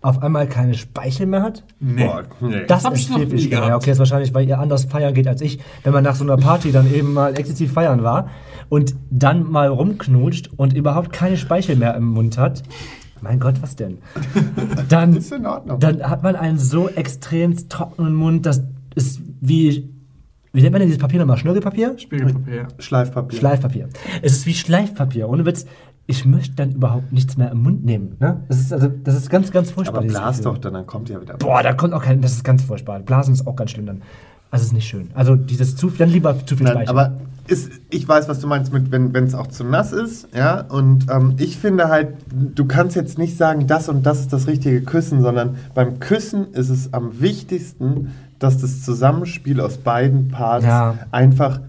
auf 0.01 0.23
einmal 0.23 0.49
keine 0.49 0.75
Speichel 0.75 1.27
mehr 1.27 1.43
hat? 1.43 1.65
nee. 1.81 2.05
Boah, 2.05 2.23
nee. 2.41 2.65
Das 2.67 2.85
hab 2.85 2.95
ist 2.95 3.09
gehabt. 3.13 3.33
Ja, 3.33 3.77
okay, 3.77 3.87
das 3.87 3.97
ist 3.97 3.99
wahrscheinlich, 3.99 4.33
weil 4.33 4.47
ihr 4.49 4.59
anders 4.59 4.85
feiern 4.85 5.13
geht 5.13 5.27
als 5.27 5.41
ich. 5.41 5.59
Wenn 5.83 5.93
man 5.93 6.05
nach 6.05 6.15
so 6.15 6.25
einer 6.25 6.37
Party 6.37 6.71
dann 6.71 6.93
eben 6.93 7.13
mal 7.15 7.37
exzessiv 7.39 7.73
feiern 7.73 8.03
war 8.05 8.29
und 8.69 8.95
dann 9.11 9.51
mal 9.51 9.69
rumknutscht 9.69 10.51
und 10.57 10.73
überhaupt 10.75 11.13
keine 11.13 11.37
Speichel 11.37 11.77
mehr 11.77 11.95
im 11.97 12.05
Mund 12.05 12.39
hat. 12.39 12.63
Mein 13.21 13.41
Gott, 13.41 13.61
was 13.61 13.75
denn? 13.75 13.99
Dann, 14.89 15.17
Ist 15.17 15.33
in 15.33 15.45
Ordnung. 15.45 15.81
dann 15.81 16.01
hat 16.09 16.23
man 16.23 16.37
einen 16.37 16.57
so 16.59 16.89
extrem 16.89 17.69
trockenen 17.69 18.15
Mund, 18.15 18.47
das 18.47 18.63
ist 18.95 19.21
wie. 19.41 19.89
Wie 20.53 20.63
nennt 20.63 20.73
man 20.73 20.81
denn 20.81 20.89
dieses 20.89 21.01
Papier 21.01 21.19
nochmal? 21.19 21.37
Schnürgelpapier? 21.37 21.99
Spiegelpapier. 21.99 22.69
Schleifpapier. 22.79 23.39
Schleifpapier. 23.39 23.89
Es 24.23 24.33
ist 24.33 24.47
wie 24.47 24.55
Schleifpapier. 24.55 25.29
Ohne 25.29 25.45
Witz. 25.45 25.67
Ich 26.11 26.25
möchte 26.25 26.57
dann 26.57 26.73
überhaupt 26.73 27.13
nichts 27.13 27.37
mehr 27.37 27.51
im 27.53 27.63
Mund 27.63 27.85
nehmen. 27.85 28.17
Ne? 28.19 28.41
Das, 28.49 28.59
ist 28.59 28.73
also, 28.73 28.89
das 28.89 29.15
ist 29.15 29.29
ganz, 29.29 29.51
ganz 29.51 29.71
furchtbar. 29.71 29.99
aber 29.99 30.07
blas 30.09 30.41
doch, 30.41 30.57
dann, 30.57 30.73
dann 30.73 30.87
kommt 30.87 31.11
ja 31.11 31.21
wieder. 31.21 31.37
Boah, 31.37 31.63
da 31.63 31.75
kommt 31.75 31.93
auch 31.93 32.03
kein. 32.03 32.23
Das 32.23 32.33
ist 32.33 32.45
ganz 32.45 32.63
furchtbar. 32.63 32.99
Blasen 33.01 33.35
ist 33.35 33.47
auch 33.47 33.55
ganz 33.57 33.73
schlimm 33.73 33.85
dann. 33.87 34.01
Also 34.51 34.65
ist 34.65 34.73
nicht 34.73 34.89
schön. 34.89 35.11
Also 35.15 35.37
dieses 35.37 35.77
zu, 35.77 35.91
dann 35.91 36.09
lieber 36.09 36.35
zu 36.47 36.57
viel 36.57 36.65
Nein, 36.65 36.73
Speichel. 36.87 36.89
aber 36.89 37.19
ist, 37.47 37.71
ich 37.91 38.09
weiß, 38.09 38.27
was 38.29 38.41
du 38.41 38.47
meinst 38.47 38.73
mit, 38.73 38.91
wenn 38.91 39.15
es 39.25 39.35
auch 39.35 39.49
zu 39.49 39.65
nass 39.65 39.93
ist, 39.93 40.29
ja. 40.35 40.63
Und 40.63 41.07
ähm, 41.11 41.35
ich 41.39 41.59
finde 41.59 41.89
halt, 41.89 42.15
du 42.55 42.65
kannst 42.65 42.97
jetzt 42.97 43.19
nicht 43.19 43.37
sagen, 43.37 43.67
das 43.67 43.91
und 43.91 44.07
das 44.07 44.21
ist 44.21 44.33
das 44.33 44.47
richtige 44.47 44.81
Küssen, 44.83 45.21
sondern 45.21 45.57
beim 45.75 46.01
Küssen 46.01 46.53
ist 46.53 46.71
es 46.71 46.93
am 46.95 47.21
wichtigsten, 47.21 48.13
dass 48.39 48.59
das 48.59 48.83
Zusammenspiel 48.83 49.61
aus 49.61 49.77
beiden 49.77 50.29
Parts 50.29 50.65
Ja. 50.65 50.95
einfach 51.11 51.61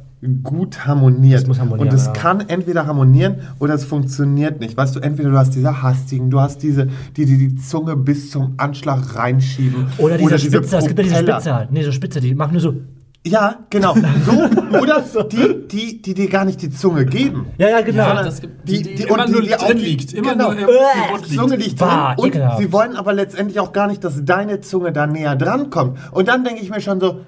gut 0.43 0.85
harmoniert. 0.85 1.41
Es 1.41 1.47
muss 1.47 1.59
harmonieren, 1.59 1.89
und 1.89 1.95
es 1.95 2.07
ja. 2.07 2.11
kann 2.13 2.41
entweder 2.49 2.85
harmonieren 2.85 3.35
oder 3.59 3.73
es 3.73 3.85
funktioniert 3.85 4.59
nicht. 4.59 4.75
Weißt 4.75 4.95
du, 4.95 4.99
entweder 4.99 5.29
du 5.29 5.37
hast 5.37 5.55
diese 5.55 5.81
hastigen, 5.81 6.29
du 6.29 6.39
hast 6.41 6.61
diese, 6.61 6.87
die 7.15 7.25
die, 7.25 7.37
die 7.37 7.55
Zunge 7.55 7.95
bis 7.95 8.29
zum 8.31 8.55
Anschlag 8.57 9.15
reinschieben. 9.15 9.87
oder 9.97 10.17
diese 10.17 10.37
Spitze, 10.39 10.77
es 10.77 10.87
gibt 10.87 10.99
ja 10.99 11.03
diese. 11.03 11.15
Spitze 11.19 11.55
halt. 11.55 11.71
Nee, 11.71 11.83
so 11.83 11.91
Spitze, 11.91 12.19
die 12.19 12.35
machen 12.35 12.51
nur 12.53 12.61
so. 12.61 12.73
Ja, 13.25 13.59
genau. 13.69 13.95
So, 14.25 14.31
oder 14.79 15.03
die, 15.29 15.67
die, 15.67 16.01
die 16.01 16.13
dir 16.13 16.29
gar 16.29 16.45
nicht 16.45 16.61
die 16.61 16.69
Zunge 16.69 17.05
geben. 17.05 17.47
Ja, 17.57 17.69
ja, 17.69 17.81
genau. 17.81 18.03
Ja, 18.07 18.23
das 18.23 18.39
gibt, 18.39 18.67
die, 18.67 18.81
die, 18.81 18.95
die- 18.95 19.03
immer 19.03 19.25
und 19.25 19.31
nur 19.31 19.41
die- 19.41 19.49
drin 19.49 19.77
liegt. 19.77 20.13
Immer 20.13 20.31
genau. 20.33 20.51
nur 20.53 20.59
im, 20.61 20.67
Äh, 20.67 21.15
im 21.17 21.21
Die 21.29 21.35
Zunge 21.35 21.55
liegt. 21.57 21.67
liegt 21.67 21.79
Bah, 21.79 22.15
drin 22.15 22.23
und 22.23 22.29
ekelhaft. 22.29 22.57
sie 22.59 22.71
wollen 22.71 22.95
aber 22.95 23.11
letztendlich 23.13 23.59
auch 23.59 23.73
gar 23.73 23.87
nicht, 23.87 24.03
dass 24.05 24.23
deine 24.23 24.61
Zunge 24.61 24.93
da 24.93 25.05
näher 25.05 25.35
dran 25.35 25.69
kommt. 25.69 25.97
Und 26.11 26.29
dann 26.29 26.45
denke 26.45 26.61
ich 26.61 26.69
mir 26.69 26.79
schon 26.79 27.01
so, 27.01 27.21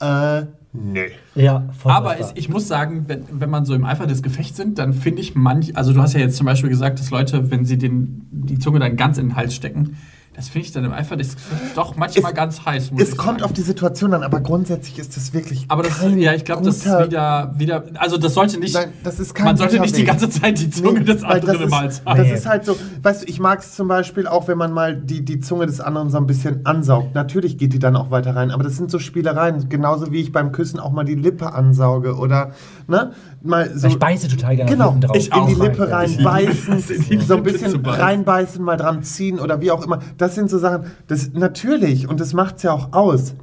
äh, 0.00 0.42
nee. 0.72 1.10
ja, 1.34 1.68
voll 1.78 1.92
Aber 1.92 2.18
es, 2.18 2.32
ich 2.34 2.48
muss 2.48 2.68
sagen, 2.68 3.04
wenn, 3.08 3.24
wenn 3.30 3.50
man 3.50 3.64
so 3.64 3.74
im 3.74 3.84
Eifer 3.84 4.06
des 4.06 4.22
Gefechts 4.22 4.56
sind, 4.56 4.78
dann 4.78 4.92
finde 4.92 5.22
ich 5.22 5.34
manch, 5.34 5.76
also 5.76 5.92
du 5.92 6.00
hast 6.00 6.14
ja 6.14 6.20
jetzt 6.20 6.36
zum 6.36 6.46
Beispiel 6.46 6.70
gesagt, 6.70 6.98
dass 6.98 7.10
Leute, 7.10 7.50
wenn 7.50 7.64
sie 7.64 7.78
den, 7.78 8.28
die 8.30 8.58
Zunge 8.58 8.78
dann 8.78 8.96
ganz 8.96 9.18
in 9.18 9.28
den 9.28 9.36
Hals 9.36 9.54
stecken, 9.54 9.96
das 10.36 10.48
finde 10.48 10.66
ich 10.66 10.72
dann 10.72 10.84
im 10.84 10.92
Eifer 10.92 11.16
des 11.16 11.34
Gefechts 11.34 11.74
doch 11.74 11.96
manchmal 11.96 12.30
Es- 12.30 12.36
ganz 12.36 12.64
heiß. 12.64 12.92
muss 12.92 13.02
Es 13.02 13.08
ich 13.10 13.16
kommt 13.16 13.40
sagen. 13.40 13.42
auf 13.42 13.52
die 13.52 13.60
Situation 13.62 14.14
an, 14.14 14.22
aber 14.22 14.40
grundsätzlich 14.40 14.98
ist 14.98 15.16
das 15.16 15.34
wirklich. 15.34 15.64
Aber 15.68 15.82
das, 15.82 15.98
kein 15.98 16.18
ja, 16.18 16.32
ich 16.34 16.44
glaube, 16.44 16.62
das 16.64 16.76
ist 16.78 16.86
wieder, 16.86 17.52
wieder, 17.56 17.84
also 17.98 18.16
das 18.16 18.34
sollte 18.34 18.58
nicht, 18.58 18.74
Nein, 18.74 18.90
das 19.02 19.18
ist 19.20 19.34
kein 19.34 19.46
man 19.46 19.56
sollte 19.56 19.80
nicht 19.80 19.96
die 19.96 20.00
Weg. 20.02 20.06
ganze 20.06 20.30
Zeit 20.30 20.58
die 20.60 20.70
Zunge 20.70 21.00
Nee, 21.00 21.04
des 21.04 21.24
anderen 21.24 21.60
im 21.60 21.68
ist- 21.68 21.74
Hals 21.74 22.02
haben. 22.06 22.18
Das 22.18 22.26
Nee. 22.28 22.34
ist 22.34 22.46
halt 22.46 22.64
so, 22.64 22.76
weißt 23.02 23.22
du, 23.22 23.26
ich 23.28 23.40
mag 23.40 23.58
es 23.58 23.74
zum 23.74 23.88
Beispiel 23.88 24.26
auch, 24.28 24.46
wenn 24.48 24.56
man 24.56 24.72
mal 24.72 24.94
die, 24.96 25.24
die 25.24 25.40
Zunge 25.40 25.66
des 25.66 25.80
anderen 25.80 26.10
so 26.10 26.16
ein 26.18 26.26
bisschen 26.26 26.64
ansaugt. 26.64 27.14
Natürlich 27.14 27.58
geht 27.58 27.72
die 27.72 27.78
dann 27.80 27.96
auch 27.96 28.10
weiter 28.10 28.34
rein, 28.36 28.50
aber 28.52 28.62
das 28.62 28.76
sind 28.76 28.90
so 28.90 28.98
Spielereien. 29.00 29.68
Genauso 29.68 30.12
wie 30.12 30.20
ich 30.20 30.32
beim 30.32 30.52
Küssen 30.52 30.78
auch 30.80 30.92
mal 30.92 31.04
die 31.04 31.16
Lippe 31.16 31.52
ansauge 31.52 32.14
oder, 32.16 32.52
ne, 32.86 33.12
mal 33.42 33.70
so. 33.76 33.88
ich 33.88 33.98
beiße 33.98 34.28
total 34.28 34.54
gerne 34.56 34.70
Genau, 34.70 34.96
drauf. 35.00 35.16
Ich 35.16 35.34
in 35.34 35.46
die 35.48 35.54
Lippe 35.54 35.90
reinbeißen, 35.90 36.84
die 37.10 37.18
so 37.20 37.34
ein 37.36 37.42
bisschen 37.42 37.84
reinbeißen, 37.84 38.62
mal 38.64 38.76
dran 38.76 39.02
ziehen 39.02 39.38
oder 39.40 39.60
wie 39.60 39.70
auch 39.70 39.84
immer. 39.84 39.98
Das 40.20 40.34
sind 40.34 40.50
so 40.50 40.58
Sachen, 40.58 40.84
das 41.06 41.32
natürlich 41.32 42.06
und 42.06 42.20
das 42.20 42.34
macht 42.34 42.58
es 42.58 42.64
ja 42.64 42.72
auch 42.72 42.92
aus. 42.92 43.34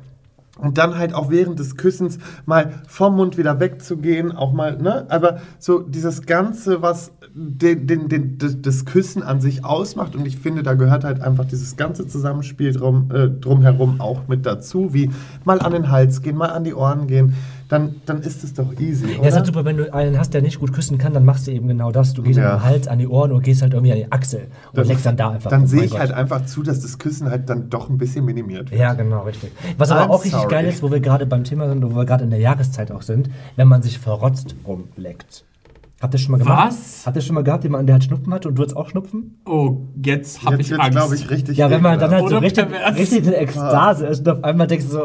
Und 0.59 0.77
dann 0.77 0.97
halt 0.97 1.13
auch 1.13 1.29
während 1.29 1.59
des 1.59 1.75
Küssens 1.75 2.17
mal 2.45 2.71
vom 2.87 3.15
Mund 3.15 3.37
wieder 3.37 3.59
wegzugehen, 3.59 4.31
auch 4.31 4.53
mal, 4.53 4.77
ne? 4.77 5.05
Aber 5.09 5.39
so 5.59 5.79
dieses 5.79 6.25
Ganze, 6.25 6.81
was 6.81 7.11
den, 7.33 7.85
den, 7.85 8.09
den, 8.09 8.61
das, 8.61 8.85
Küssen 8.85 9.21
an 9.21 9.39
sich 9.39 9.63
ausmacht, 9.63 10.15
und 10.15 10.25
ich 10.25 10.37
finde, 10.37 10.63
da 10.63 10.73
gehört 10.73 11.03
halt 11.03 11.21
einfach 11.21 11.45
dieses 11.45 11.77
ganze 11.77 12.07
Zusammenspiel 12.07 12.73
drum, 12.73 13.11
äh, 13.13 13.29
drumherum 13.29 14.01
auch 14.01 14.27
mit 14.27 14.47
dazu, 14.47 14.93
wie 14.93 15.11
mal 15.45 15.59
an 15.59 15.73
den 15.73 15.91
Hals 15.91 16.23
gehen, 16.23 16.35
mal 16.35 16.49
an 16.49 16.63
die 16.63 16.73
Ohren 16.73 17.05
gehen, 17.05 17.35
dann, 17.67 17.95
dann 18.05 18.21
ist 18.21 18.43
es 18.43 18.53
doch 18.53 18.71
easy, 18.79 19.11
Ja, 19.13 19.19
oder? 19.19 19.27
ist 19.29 19.35
halt 19.35 19.45
super, 19.45 19.65
wenn 19.65 19.77
du 19.77 19.93
einen 19.93 20.17
hast, 20.17 20.33
der 20.33 20.41
nicht 20.41 20.59
gut 20.59 20.71
küssen 20.73 20.97
kann, 20.97 21.13
dann 21.13 21.25
machst 21.25 21.47
du 21.47 21.51
eben 21.51 21.67
genau 21.67 21.91
das. 21.91 22.13
Du 22.13 22.23
gehst 22.23 22.39
Ja. 22.39 22.55
am 22.55 22.63
Hals, 22.63 22.87
an 22.87 22.99
die 22.99 23.07
Ohren 23.07 23.31
und 23.31 23.43
gehst 23.43 23.61
halt 23.61 23.73
irgendwie 23.73 23.91
an 23.91 23.97
die 23.97 24.11
Achsel 24.11 24.47
und 24.73 24.87
leckst 24.87 25.05
dann 25.05 25.17
da 25.17 25.31
einfach. 25.31 25.49
Dann 25.49 25.63
Oh 25.63 25.67
sehe 25.67 25.83
ich 25.83 25.91
Gott. 25.91 25.99
halt 25.99 26.11
einfach 26.11 26.45
zu, 26.45 26.63
dass 26.63 26.79
das 26.81 26.97
Küssen 26.97 27.29
halt 27.29 27.49
dann 27.49 27.69
doch 27.69 27.89
ein 27.89 27.97
bisschen 27.97 28.23
minimiert 28.25 28.71
wird. 28.71 28.79
Ja, 28.79 28.93
genau, 28.93 29.23
richtig. 29.23 29.51
Was 29.77 29.91
aber 29.91 30.03
I'm 30.05 30.09
auch 30.09 30.23
richtig 30.23 30.39
sorry. 30.41 30.51
geil 30.51 30.65
ist, 30.67 30.81
wo 30.83 30.91
wir 30.91 30.99
gerade 30.99 31.25
beim 31.25 31.43
Thema 31.43 31.67
sind, 31.67 31.83
wo 31.83 31.95
wir 31.95 32.05
gerade 32.05 32.23
in 32.23 32.29
der 32.29 32.39
Jahreszeit 32.39 32.91
auch 32.91 33.01
sind, 33.01 33.29
wenn 33.55 33.67
man 33.67 33.81
sich 33.81 33.99
verrotzt 33.99 34.55
rumleckt. 34.65 35.43
Habt 35.99 36.13
ihr 36.13 36.19
schon 36.19 36.31
mal 36.33 36.37
gemacht? 36.37 36.67
Was? 36.67 37.07
Habt 37.07 37.15
ihr 37.15 37.21
schon 37.23 37.33
mal 37.33 37.43
gehabt, 37.43 37.63
jemanden, 37.63 37.87
der 37.87 37.95
hat 37.95 38.03
Schnupfen 38.03 38.31
hatte 38.31 38.47
und 38.49 38.55
du 38.55 38.63
hast 38.63 38.75
auch 38.77 38.87
Schnupfen? 38.87 39.41
Oh, 39.47 39.77
jetzt 40.03 40.43
habe 40.43 40.57
Jetzt 40.57 40.65
ich 40.67 40.71
wird's, 40.71 40.83
Angst. 40.83 40.97
glaube 40.97 41.15
ich, 41.15 41.29
richtig 41.31 41.57
Ja, 41.57 41.71
wenn 41.71 41.81
man 41.81 41.97
dann 41.99 42.11
halt 42.11 42.29
so 42.29 42.37
richtig, 42.37 42.69
pervers. 42.69 42.97
richtig 42.99 43.25
in 43.25 43.33
Ekstase 43.33 44.05
ist 44.05 44.19
und 44.19 44.29
auf 44.37 44.43
einmal 44.43 44.67
denkst 44.67 44.85
du 44.85 44.91
so, 44.91 44.99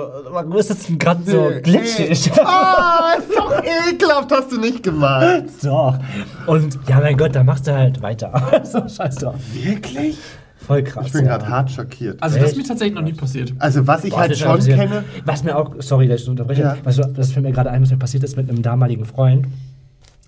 wo 0.49 0.59
ist 0.59 0.69
das 0.69 0.81
denn 0.87 0.99
gerade 0.99 1.23
so 1.25 1.49
Nee, 1.49 1.61
glitschig? 1.63 2.31
Ah, 2.45 3.15
ist 3.19 3.35
doch 3.35 3.63
ekelhaft, 3.91 4.31
hast 4.33 4.53
du 4.53 4.61
nicht 4.61 4.83
gemacht. 4.83 5.45
Doch. 5.63 5.99
Und 6.47 6.79
ja, 6.87 7.01
mein 7.01 7.17
Gott, 7.17 7.35
da 7.35 7.43
machst 7.43 7.67
du 7.67 7.73
halt 7.75 8.03
weiter. 8.03 8.61
so, 8.65 8.87
scheiß 8.87 9.17
drauf. 9.17 9.37
Wirklich? 9.55 10.19
Voll 10.59 10.83
krass. 10.85 11.07
Ich 11.07 11.13
bin 11.13 11.25
ja. 11.25 11.39
gerade 11.39 11.49
hart 11.49 11.71
schockiert. 11.71 12.23
Also, 12.23 12.39
das 12.39 12.51
ist 12.53 12.57
mir 12.59 12.63
tatsächlich 12.65 12.95
noch 12.95 13.03
nie 13.03 13.15
passiert. 13.15 13.53
Also, 13.59 13.85
was 13.87 14.05
ich 14.05 14.11
Boah, 14.13 14.21
halt 14.21 14.31
das 14.33 14.39
ist 14.39 14.45
schon 14.45 14.57
passiert. 14.57 14.79
kenne, 14.79 15.05
Was 15.25 15.43
mir 15.43 15.57
auch, 15.57 15.75
sorry, 15.79 16.07
dass 16.07 16.21
ich 16.23 16.29
unterbreche, 16.29 16.61
Ja. 16.63 16.77
was, 16.85 16.97
das 16.97 17.33
fällt 17.33 17.45
mir 17.47 17.53
gerade 17.53 17.71
ein, 17.71 17.83
was 17.83 17.91
mir 17.91 17.97
passiert 17.97 18.23
ist 18.25 18.37
mit 18.37 18.49
einem 18.49 18.63
damaligen 18.63 19.05
Freund. 19.07 19.47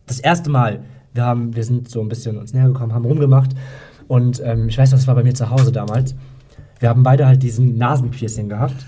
Das 0.06 0.20
erste 0.20 0.50
Mal, 0.50 0.84
wir, 1.12 1.24
haben, 1.24 1.54
wir 1.54 1.64
sind 1.64 1.88
so 1.88 2.00
ein 2.00 2.08
bisschen 2.08 2.36
uns 2.36 2.52
näher 2.52 2.66
gekommen, 2.68 2.92
haben 2.92 3.04
rumgemacht 3.04 3.50
und 4.08 4.42
ähm, 4.44 4.68
ich 4.68 4.78
weiß 4.78 4.90
noch, 4.90 4.98
das 4.98 5.06
war 5.06 5.14
bei 5.14 5.22
mir 5.22 5.34
zu 5.34 5.50
Hause 5.50 5.72
damals. 5.72 6.14
Wir 6.80 6.88
haben 6.88 7.02
beide 7.02 7.26
halt 7.26 7.42
diesen 7.42 7.78
Nasenpiercing 7.78 8.48
gehabt. 8.48 8.84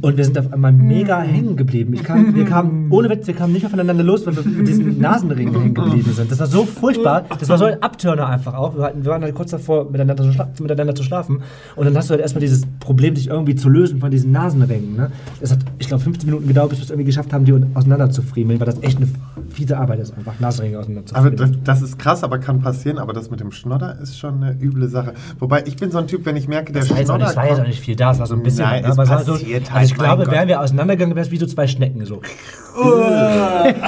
Und 0.00 0.16
wir 0.16 0.24
sind 0.24 0.38
auf 0.38 0.52
einmal 0.52 0.72
mega 0.72 1.20
hängen 1.20 1.56
geblieben. 1.56 1.94
Ich 1.94 2.02
kam, 2.02 2.34
wir 2.34 2.44
kamen, 2.44 2.86
ohne 2.90 3.08
Witz, 3.08 3.26
wir 3.26 3.34
kamen 3.34 3.52
nicht 3.52 3.64
aufeinander 3.64 3.94
los, 4.02 4.26
weil 4.26 4.36
wir 4.36 4.44
mit 4.44 4.68
diesen 4.68 4.98
Nasenringen 4.98 5.54
hängen 5.54 5.74
geblieben 5.74 6.12
sind. 6.12 6.30
Das 6.30 6.38
war 6.40 6.46
so 6.46 6.64
furchtbar. 6.64 7.24
Das 7.38 7.48
war 7.48 7.58
so 7.58 7.64
ein 7.64 7.82
Abturner 7.82 8.26
einfach 8.26 8.54
auch. 8.54 8.76
Wir, 8.76 8.84
hatten, 8.84 9.04
wir 9.04 9.10
waren 9.10 9.22
halt 9.22 9.34
kurz 9.34 9.50
davor, 9.50 9.90
miteinander 9.90 10.24
zu, 10.54 10.62
miteinander 10.62 10.94
zu 10.94 11.02
schlafen. 11.02 11.42
Und 11.76 11.84
dann 11.84 11.96
hast 11.96 12.08
du 12.08 12.12
halt 12.12 12.20
erstmal 12.20 12.40
dieses 12.40 12.64
Problem, 12.80 13.14
dich 13.14 13.28
irgendwie 13.28 13.54
zu 13.54 13.68
lösen 13.68 14.00
von 14.00 14.10
diesen 14.10 14.32
Nasenringen. 14.32 14.96
Ne? 14.96 15.10
Es 15.40 15.52
hat, 15.52 15.58
ich 15.78 15.88
glaube, 15.88 16.02
15 16.02 16.28
Minuten 16.28 16.48
gedauert, 16.48 16.70
bis 16.70 16.78
wir 16.80 16.84
es 16.84 16.90
irgendwie 16.90 17.06
geschafft 17.06 17.32
haben, 17.32 17.44
die 17.44 17.54
auseinander 17.74 18.10
zu 18.10 18.22
friemeln, 18.22 18.60
weil 18.60 18.66
das 18.66 18.82
echt 18.82 18.98
eine 18.98 19.08
fiese 19.50 19.78
Arbeit 19.78 20.00
ist, 20.00 20.16
einfach 20.16 20.38
Nasenringe 20.40 20.78
auseinander 20.78 21.06
zu 21.06 21.14
aber 21.14 21.30
das, 21.30 21.40
friemeln. 21.40 21.64
das 21.64 21.82
ist 21.82 21.98
krass, 21.98 22.24
aber 22.24 22.38
kann 22.38 22.60
passieren. 22.60 22.98
Aber 22.98 23.12
das 23.12 23.30
mit 23.30 23.40
dem 23.40 23.52
Schnodder 23.52 23.98
ist 24.00 24.18
schon 24.18 24.42
eine 24.42 24.56
üble 24.60 24.88
Sache. 24.88 25.14
Wobei, 25.38 25.64
ich 25.66 25.76
bin 25.76 25.90
so 25.90 25.98
ein 25.98 26.06
Typ, 26.06 26.24
wenn 26.26 26.36
ich 26.36 26.48
merke, 26.48 26.72
der 26.72 26.82
Das 26.82 26.90
auch 26.90 26.96
Schnodder 26.96 27.18
nicht, 27.18 27.30
es 27.30 27.36
war 27.36 27.48
jetzt 27.48 27.60
auch 27.60 27.66
nicht 27.66 27.80
viel 27.80 27.96
da, 27.96 28.12
es 28.12 28.18
war 28.18 28.26
so 28.26 28.34
ein 28.34 28.42
bisschen. 28.42 28.64
Nein, 28.64 28.82
ne? 28.82 28.90
aber 28.90 29.02
es 29.02 29.08
war 29.08 29.24
so, 29.24 29.33
passiert 29.38 29.70
halt, 29.70 29.80
also 29.82 29.92
ich 29.92 29.98
glaube, 29.98 30.30
wären 30.30 30.48
wir 30.48 30.60
auseinandergegangen, 30.60 31.14
wäre 31.14 31.26
es 31.26 31.32
wie 31.32 31.38
so 31.38 31.46
zwei 31.46 31.66
Schnecken. 31.66 32.04
So. 32.04 32.20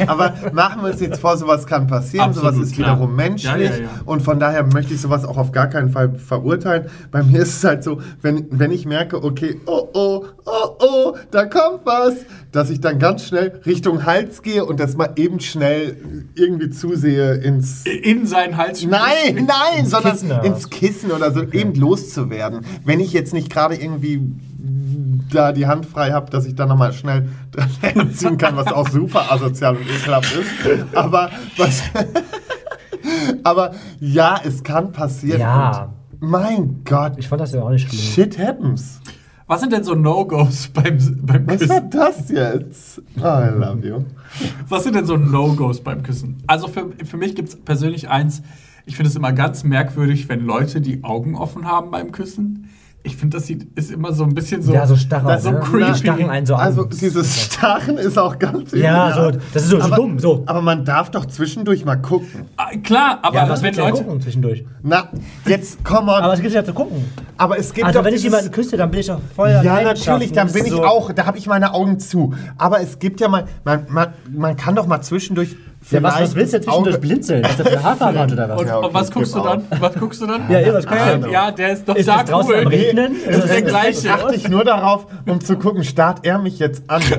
Aber 0.06 0.34
machen 0.52 0.82
wir 0.82 0.90
uns 0.90 1.00
jetzt 1.00 1.20
vor, 1.20 1.36
sowas 1.36 1.66
kann 1.66 1.86
passieren, 1.86 2.28
Absolut, 2.28 2.54
sowas 2.54 2.66
ist 2.66 2.74
klar. 2.74 2.96
wiederum 2.96 3.16
menschlich 3.16 3.52
Ja, 3.52 3.76
ja, 3.76 3.82
ja. 3.82 3.88
und 4.04 4.22
von 4.22 4.38
daher 4.38 4.64
möchte 4.64 4.94
ich 4.94 5.00
sowas 5.00 5.24
auch 5.24 5.36
auf 5.36 5.52
gar 5.52 5.68
keinen 5.68 5.90
Fall 5.90 6.14
verurteilen. 6.14 6.86
Bei 7.10 7.22
mir 7.22 7.42
ist 7.42 7.56
es 7.56 7.64
halt 7.64 7.82
so, 7.82 8.00
wenn, 8.22 8.46
wenn 8.50 8.70
ich 8.70 8.86
merke, 8.86 9.22
okay, 9.22 9.60
oh 9.66 9.88
oh, 9.92 10.24
oh 10.44 10.76
oh, 10.78 11.16
da 11.30 11.46
kommt 11.46 11.80
was, 11.84 12.14
dass 12.52 12.70
ich 12.70 12.80
dann 12.80 12.98
ganz 12.98 13.26
schnell 13.26 13.60
Richtung 13.66 14.04
Hals 14.04 14.42
gehe 14.42 14.64
und 14.64 14.80
das 14.80 14.96
mal 14.96 15.12
eben 15.16 15.40
schnell 15.40 15.96
irgendwie 16.34 16.70
zusehe 16.70 17.34
ins... 17.34 17.84
In 17.84 18.26
seinen 18.26 18.56
Hals 18.56 18.84
Nein, 18.84 19.46
nein, 19.46 19.86
sondern 19.86 20.12
Kissen, 20.12 20.30
ins 20.42 20.70
Kissen 20.70 21.10
oder 21.10 21.32
so, 21.32 21.42
eben 21.42 21.74
loszuwerden. 21.74 22.60
Wenn 22.84 23.00
ich 23.00 23.12
jetzt 23.12 23.32
nicht 23.32 23.50
gerade 23.50 23.74
irgendwie 23.74 24.22
da 25.32 25.52
die 25.52 25.66
Hand 25.66 25.86
frei 25.86 26.12
habe, 26.12 26.30
dass 26.30 26.46
ich 26.46 26.54
da 26.54 26.66
nochmal 26.66 26.92
schnell 26.92 27.28
dran 27.52 28.10
ziehen 28.14 28.38
kann, 28.38 28.56
was 28.56 28.68
auch 28.68 28.88
super 28.88 29.30
asozial 29.32 29.76
und 29.76 29.82
ekelhaft 29.88 30.34
ist. 30.34 30.94
Aber 30.96 31.30
was. 31.56 31.82
aber 33.42 33.72
ja, 34.00 34.40
es 34.44 34.62
kann 34.62 34.92
passieren. 34.92 35.40
Ja. 35.40 35.92
Und 36.20 36.30
mein 36.30 36.80
Gott, 36.84 37.14
Ich 37.18 37.28
fand 37.28 37.40
das 37.40 37.52
ja 37.52 37.62
auch 37.62 37.70
nicht 37.70 37.88
schlimm. 37.88 38.00
shit 38.00 38.38
happens. 38.38 39.00
Was 39.48 39.60
sind 39.60 39.72
denn 39.72 39.84
so 39.84 39.94
No-Gos 39.94 40.68
beim, 40.74 40.98
beim 41.22 41.46
Was 41.46 41.68
war 41.68 41.80
Küssen? 41.82 41.90
das 41.90 42.28
jetzt? 42.30 43.02
Oh, 43.18 43.22
I 43.22 43.50
love 43.56 43.86
you. 43.86 44.04
Was 44.68 44.82
sind 44.82 44.96
denn 44.96 45.06
so 45.06 45.16
No-Gos 45.16 45.82
beim 45.82 46.02
Küssen? 46.02 46.42
Also 46.48 46.66
für, 46.66 46.86
für 47.04 47.16
mich 47.16 47.36
gibt 47.36 47.50
es 47.50 47.56
persönlich 47.56 48.08
eins, 48.08 48.42
ich 48.86 48.96
finde 48.96 49.08
es 49.10 49.14
immer 49.14 49.32
ganz 49.32 49.62
merkwürdig, 49.62 50.28
wenn 50.28 50.44
Leute 50.44 50.80
die 50.80 51.04
Augen 51.04 51.36
offen 51.36 51.64
haben 51.66 51.92
beim 51.92 52.10
Küssen. 52.10 52.70
Ich 53.06 53.16
finde, 53.16 53.36
das 53.36 53.46
sieht, 53.46 53.68
ist 53.78 53.92
immer 53.92 54.12
so 54.12 54.24
ein 54.24 54.34
bisschen 54.34 54.62
so. 54.62 54.72
ja, 54.74 54.84
so 54.86 54.96
starren. 54.96 55.28
das 55.28 55.38
ist 55.38 55.44
so 55.44 55.50
ne? 55.52 55.60
creepy. 55.60 55.94
Starren 55.94 56.28
einen 56.30 56.44
so 56.44 56.54
an. 56.56 56.60
Also 56.62 56.84
dieses 56.84 57.44
Starren 57.44 57.98
ist 57.98 58.18
auch 58.18 58.36
ganz 58.38 58.72
Ja, 58.72 59.12
so, 59.14 59.30
das 59.54 59.62
ist 59.62 59.68
so, 59.70 59.78
so 59.78 59.84
aber, 59.84 59.96
dumm, 59.96 60.18
so. 60.18 60.42
Aber 60.46 60.60
man 60.60 60.84
darf 60.84 61.10
doch 61.12 61.24
zwischendurch 61.26 61.84
mal 61.84 61.96
gucken. 61.96 62.46
Ah, 62.56 62.70
Klar, 62.82 63.20
aber 63.22 63.36
ja, 63.36 63.48
was 63.48 63.62
wenn 63.62 63.74
Leute. 63.76 64.02
gucken 64.02 64.20
zwischendurch? 64.20 64.64
Na, 64.82 65.08
jetzt, 65.46 65.84
come 65.84 66.10
on. 66.12 66.20
Aber 66.22 66.34
es 66.34 66.40
gibt 66.40 66.52
ja 66.52 66.64
zu 66.64 66.74
gucken. 66.74 67.04
Aber 67.36 67.58
es 67.58 67.72
gibt 67.72 67.86
Also 67.86 68.00
doch 68.00 68.06
wenn 68.06 68.14
ich 68.14 68.22
jemanden 68.24 68.50
küsse, 68.50 68.76
dann 68.76 68.90
bin 68.90 69.00
ich 69.00 69.06
doch 69.06 69.20
voll 69.36 69.50
Ja, 69.62 69.82
natürlich, 69.82 70.32
dann 70.32 70.50
bin 70.52 70.64
ich 70.66 70.72
so- 70.72 70.84
auch, 70.84 71.12
da 71.12 71.26
habe 71.26 71.38
ich 71.38 71.46
meine 71.46 71.74
Augen 71.74 72.00
zu. 72.00 72.34
Aber 72.58 72.80
es 72.80 72.98
gibt 72.98 73.20
ja 73.20 73.28
mal, 73.28 73.44
man, 73.64 73.86
man, 73.88 74.08
man 74.34 74.56
kann 74.56 74.74
doch 74.74 74.86
mal 74.88 75.00
zwischendurch. 75.00 75.54
Ja, 75.90 76.02
was, 76.02 76.20
was 76.20 76.34
willst 76.34 76.52
du 76.52 76.58
denn 76.58 76.68
zwischendurch 76.68 77.00
blinzeln? 77.00 77.44
Ist 77.44 77.60
das 77.60 77.68
für 77.68 77.82
Haarfarbe 77.82 78.32
oder 78.32 78.48
was? 78.48 78.60
Und, 78.60 78.66
Ja, 78.66 78.78
okay, 78.78 78.86
und 78.88 78.94
was 78.94 79.10
guckst 79.10 79.34
du 79.34 79.42
geb 79.42 79.50
dann? 79.70 79.80
Was 79.80 79.94
guckst 79.94 80.20
du 80.22 80.26
dann? 80.26 80.50
Ja, 80.50 80.60
ja, 80.60 80.74
was 80.74 80.84
Ähm, 80.86 81.22
denn? 81.22 81.30
ja, 81.30 81.50
der 81.52 81.72
ist 81.72 81.88
doch 81.88 81.94
Ist 81.94 82.08
da 82.08 82.18
das 82.22 82.30
draußen 82.30 82.50
cool. 82.52 82.60
am 82.62 82.66
Regnen? 82.66 83.16
Das 83.26 83.36
ist 83.38 83.48
der 83.48 83.58
Jetzt 83.58 83.68
gleiche. 83.68 84.12
achte 84.12 84.34
ich 84.34 84.48
nur 84.48 84.64
darauf, 84.64 85.06
um 85.26 85.40
zu 85.40 85.56
gucken, 85.56 85.84
starrt 85.84 86.26
er 86.26 86.38
mich 86.38 86.58
jetzt 86.58 86.88
an. 86.90 87.02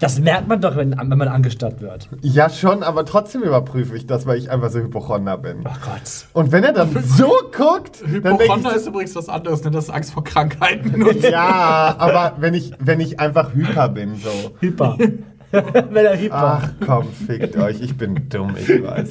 Das 0.00 0.18
merkt 0.18 0.48
man 0.48 0.62
doch, 0.62 0.76
wenn, 0.76 0.96
wenn 0.98 1.18
man 1.18 1.28
angestarrt 1.28 1.82
wird. 1.82 2.08
ja, 2.22 2.48
schon, 2.48 2.82
aber 2.82 3.04
trotzdem 3.04 3.42
überprüfe 3.42 3.94
ich 3.94 4.06
das, 4.06 4.24
weil 4.26 4.38
ich 4.38 4.50
einfach 4.50 4.70
so 4.70 4.78
Hypochonder 4.78 5.36
bin. 5.36 5.58
Oh 5.62 5.68
Gott. 5.84 6.26
Und 6.32 6.52
wenn 6.52 6.64
er 6.64 6.72
dann 6.72 6.88
so 7.04 7.30
guckt, 7.54 8.02
Hypochonder 8.06 8.74
ist 8.74 8.86
übrigens 8.86 9.14
was 9.14 9.28
anderes, 9.28 9.62
ne? 9.62 9.70
Das 9.70 9.84
ist 9.84 9.90
Angst 9.90 10.14
vor 10.14 10.24
Krankheiten. 10.24 11.04
Ja, 11.20 11.96
aber 11.98 12.32
wenn 12.38 12.54
ich, 12.54 12.72
wenn 12.78 12.98
ich 13.00 13.20
einfach 13.20 13.52
hyper 13.52 13.90
bin, 13.90 14.14
so. 14.16 14.30
Hyper. 14.60 14.96
wenn 15.90 16.04
er 16.04 16.18
hyper. 16.18 16.62
Ach 16.62 16.70
komm, 16.84 17.08
fickt 17.26 17.56
euch. 17.56 17.80
Ich 17.80 17.96
bin 17.96 18.28
dumm, 18.28 18.54
ich 18.56 18.68
weiß. 18.68 19.10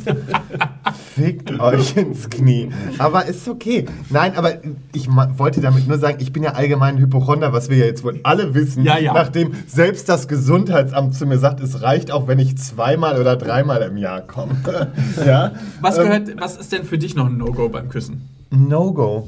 Fickt 1.16 1.60
euch 1.60 1.98
ins 1.98 2.30
Knie. 2.30 2.70
Aber 2.98 3.26
ist 3.26 3.48
okay. 3.48 3.86
Nein, 4.10 4.34
aber 4.36 4.54
ich 4.94 5.10
wollte 5.10 5.60
damit 5.60 5.88
nur 5.88 5.98
sagen, 5.98 6.18
ich 6.22 6.32
bin 6.32 6.44
ja 6.44 6.52
allgemein 6.52 6.98
Hypochonder, 6.98 7.52
was 7.52 7.70
wir 7.70 7.78
ja 7.78 7.86
jetzt 7.86 8.04
wohl 8.04 8.20
alle 8.24 8.54
wissen. 8.54 8.84
Ja, 8.84 8.98
ja. 8.98 9.14
Nachdem 9.14 9.54
selbst 9.68 10.08
das 10.08 10.28
Gesundheitsamt 10.28 11.16
zu 11.16 11.26
mir 11.26 11.40
sagt, 11.40 11.60
es 11.60 11.82
reicht 11.82 12.12
auch, 12.12 12.28
wenn 12.28 12.40
ich 12.40 12.58
zweimal 12.58 13.20
oder 13.20 13.36
dreimal 13.36 13.82
im 13.82 13.98
Jahr 13.98 14.22
komme. 14.22 14.56
ja? 15.26 15.54
was, 15.82 15.98
Ähm, 15.98 16.04
gehört, 16.06 16.42
was 16.42 16.58
ist 16.58 16.72
denn 16.72 16.86
für 16.86 16.98
dich 16.98 17.16
noch 17.16 17.28
ein 17.28 17.38
No-Go 17.38 17.70
beim 17.70 17.90
Küssen? 17.90 18.30
No-Go. 18.52 19.28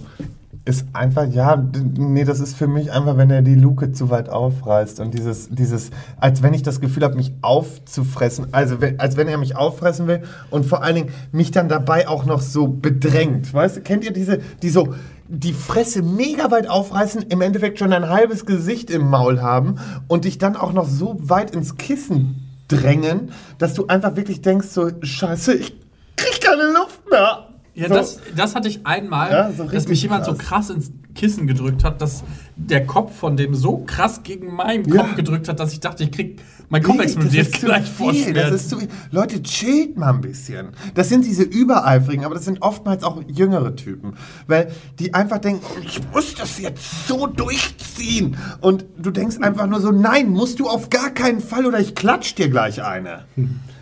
Ist 0.63 0.86
einfach, 0.93 1.26
ja, 1.26 1.63
nee, 1.97 2.24
das 2.24 2.39
ist 2.39 2.56
für 2.56 2.67
mich 2.67 2.91
einfach, 2.91 3.17
wenn 3.17 3.32
er 3.32 3.41
die 3.41 3.56
Luke 3.56 3.93
zu 3.93 4.12
weit 4.12 4.30
aufreißt 4.30 5.00
und 5.00 5.13
dieses, 5.13 5.50
dieses, 5.50 5.89
als 6.19 6.43
wenn 6.43 6.54
ich 6.54 6.62
das 6.62 6.80
Gefühl 6.80 7.04
habe, 7.04 7.15
mich 7.15 7.34
aufzufressen, 7.41 8.47
also 8.52 8.78
als 9.00 9.17
wenn 9.17 9.28
er 9.28 9.39
mich 9.39 9.56
auffressen 9.56 10.06
will 10.06 10.21
und 10.52 10.67
vor 10.67 10.84
allen 10.84 10.95
Dingen 10.95 11.10
mich 11.32 11.50
dann 11.50 11.67
dabei 11.67 12.08
auch 12.08 12.26
noch 12.26 12.41
so 12.41 12.67
bedrängt. 12.67 13.52
Weißt 13.52 13.78
du, 13.78 13.82
kennt 13.82 14.04
ihr 14.04 14.13
diese, 14.13 14.39
die 14.62 14.69
so 14.69 14.93
die 15.28 15.54
Fresse 15.54 16.04
mega 16.04 16.52
weit 16.52 16.69
aufreißen, 16.69 17.24
im 17.30 17.41
Endeffekt 17.41 17.80
schon 17.80 17.93
ein 17.93 18.10
halbes 18.10 18.45
Gesicht 18.45 18.91
im 18.91 19.10
Maul 19.10 19.41
haben 19.41 19.76
und 20.10 20.26
dich 20.26 20.38
dann 20.38 20.58
auch 20.58 20.74
noch 20.74 20.88
so 20.88 21.17
weit 21.21 21.52
ins 21.52 21.78
Kissen 21.78 22.50
drängen, 22.67 23.32
dass 23.58 23.74
du 23.74 23.88
einfach 23.88 24.15
wirklich 24.15 24.41
denkst, 24.41 24.67
so, 24.67 24.91
scheiße, 25.02 25.54
ich 25.54 25.76
krieg 26.17 26.41
keine 26.41 26.74
Luft 26.74 27.10
mehr. 27.10 27.47
Ja, 27.73 27.88
So. 27.88 27.93
das, 27.95 28.19
das 28.36 28.55
hatte 28.55 28.67
ich 28.67 28.86
einmal, 28.86 29.31
Ja, 29.31 29.51
so 29.51 29.63
dass 29.63 29.88
mich 29.88 30.01
jemand 30.01 30.25
krass. 30.25 30.38
so 30.38 30.43
krass 30.43 30.69
ins 30.69 30.91
Kissen 31.15 31.47
gedrückt 31.47 31.84
hat, 31.84 32.01
dass 32.01 32.23
der 32.55 32.86
Kopf 32.86 33.15
von 33.17 33.38
dem 33.38 33.53
so 33.55 33.77
krass 33.86 34.23
gegen 34.23 34.53
meinen 34.55 34.86
Ja. 34.88 35.03
Kopf 35.03 35.15
gedrückt 35.15 35.47
hat, 35.47 35.60
dass 35.60 35.71
ich 35.73 35.79
dachte, 35.79 36.03
ich 36.03 36.12
krieg, 36.12 36.41
mein 36.69 36.84
Kopf 36.84 36.99
explodiert 36.99 37.47
das 37.47 37.53
ist 37.55 37.65
gleich 37.65 37.86
zu 37.86 37.91
vor 37.91 38.13
viel, 38.13 38.34
das 38.34 38.47
Schmerzen. 38.47 38.55
ist 38.55 38.69
zu, 38.69 38.77
Leute, 39.12 39.43
chillt 39.43 39.97
mal 39.97 40.13
ein 40.13 40.21
bisschen. 40.21 40.69
Das 40.95 41.10
sind 41.10 41.25
diese 41.25 41.43
Übereifrigen, 41.43 42.23
aber 42.25 42.36
das 42.36 42.45
sind 42.45 42.62
oftmals 42.62 43.03
auch 43.03 43.21
jüngere 43.27 43.75
Typen. 43.75 44.13
Weil 44.47 44.71
die 44.99 45.13
einfach 45.13 45.39
denken, 45.39 45.62
ich 45.86 45.99
muss 46.13 46.34
das 46.36 46.60
jetzt 46.60 47.07
so 47.07 47.27
durchziehen. 47.27 48.38
Und 48.62 48.86
du 48.97 49.12
denkst 49.12 49.38
einfach 49.41 49.67
nur 49.67 49.81
so, 49.81 49.91
nein, 49.91 50.29
musst 50.29 50.60
du 50.60 50.67
auf 50.69 50.89
gar 50.89 51.10
keinen 51.10 51.41
Fall 51.41 51.65
oder 51.65 51.79
ich 51.79 51.93
klatsch 51.95 52.36
dir 52.36 52.49
gleich 52.49 52.84
eine. 52.84 53.25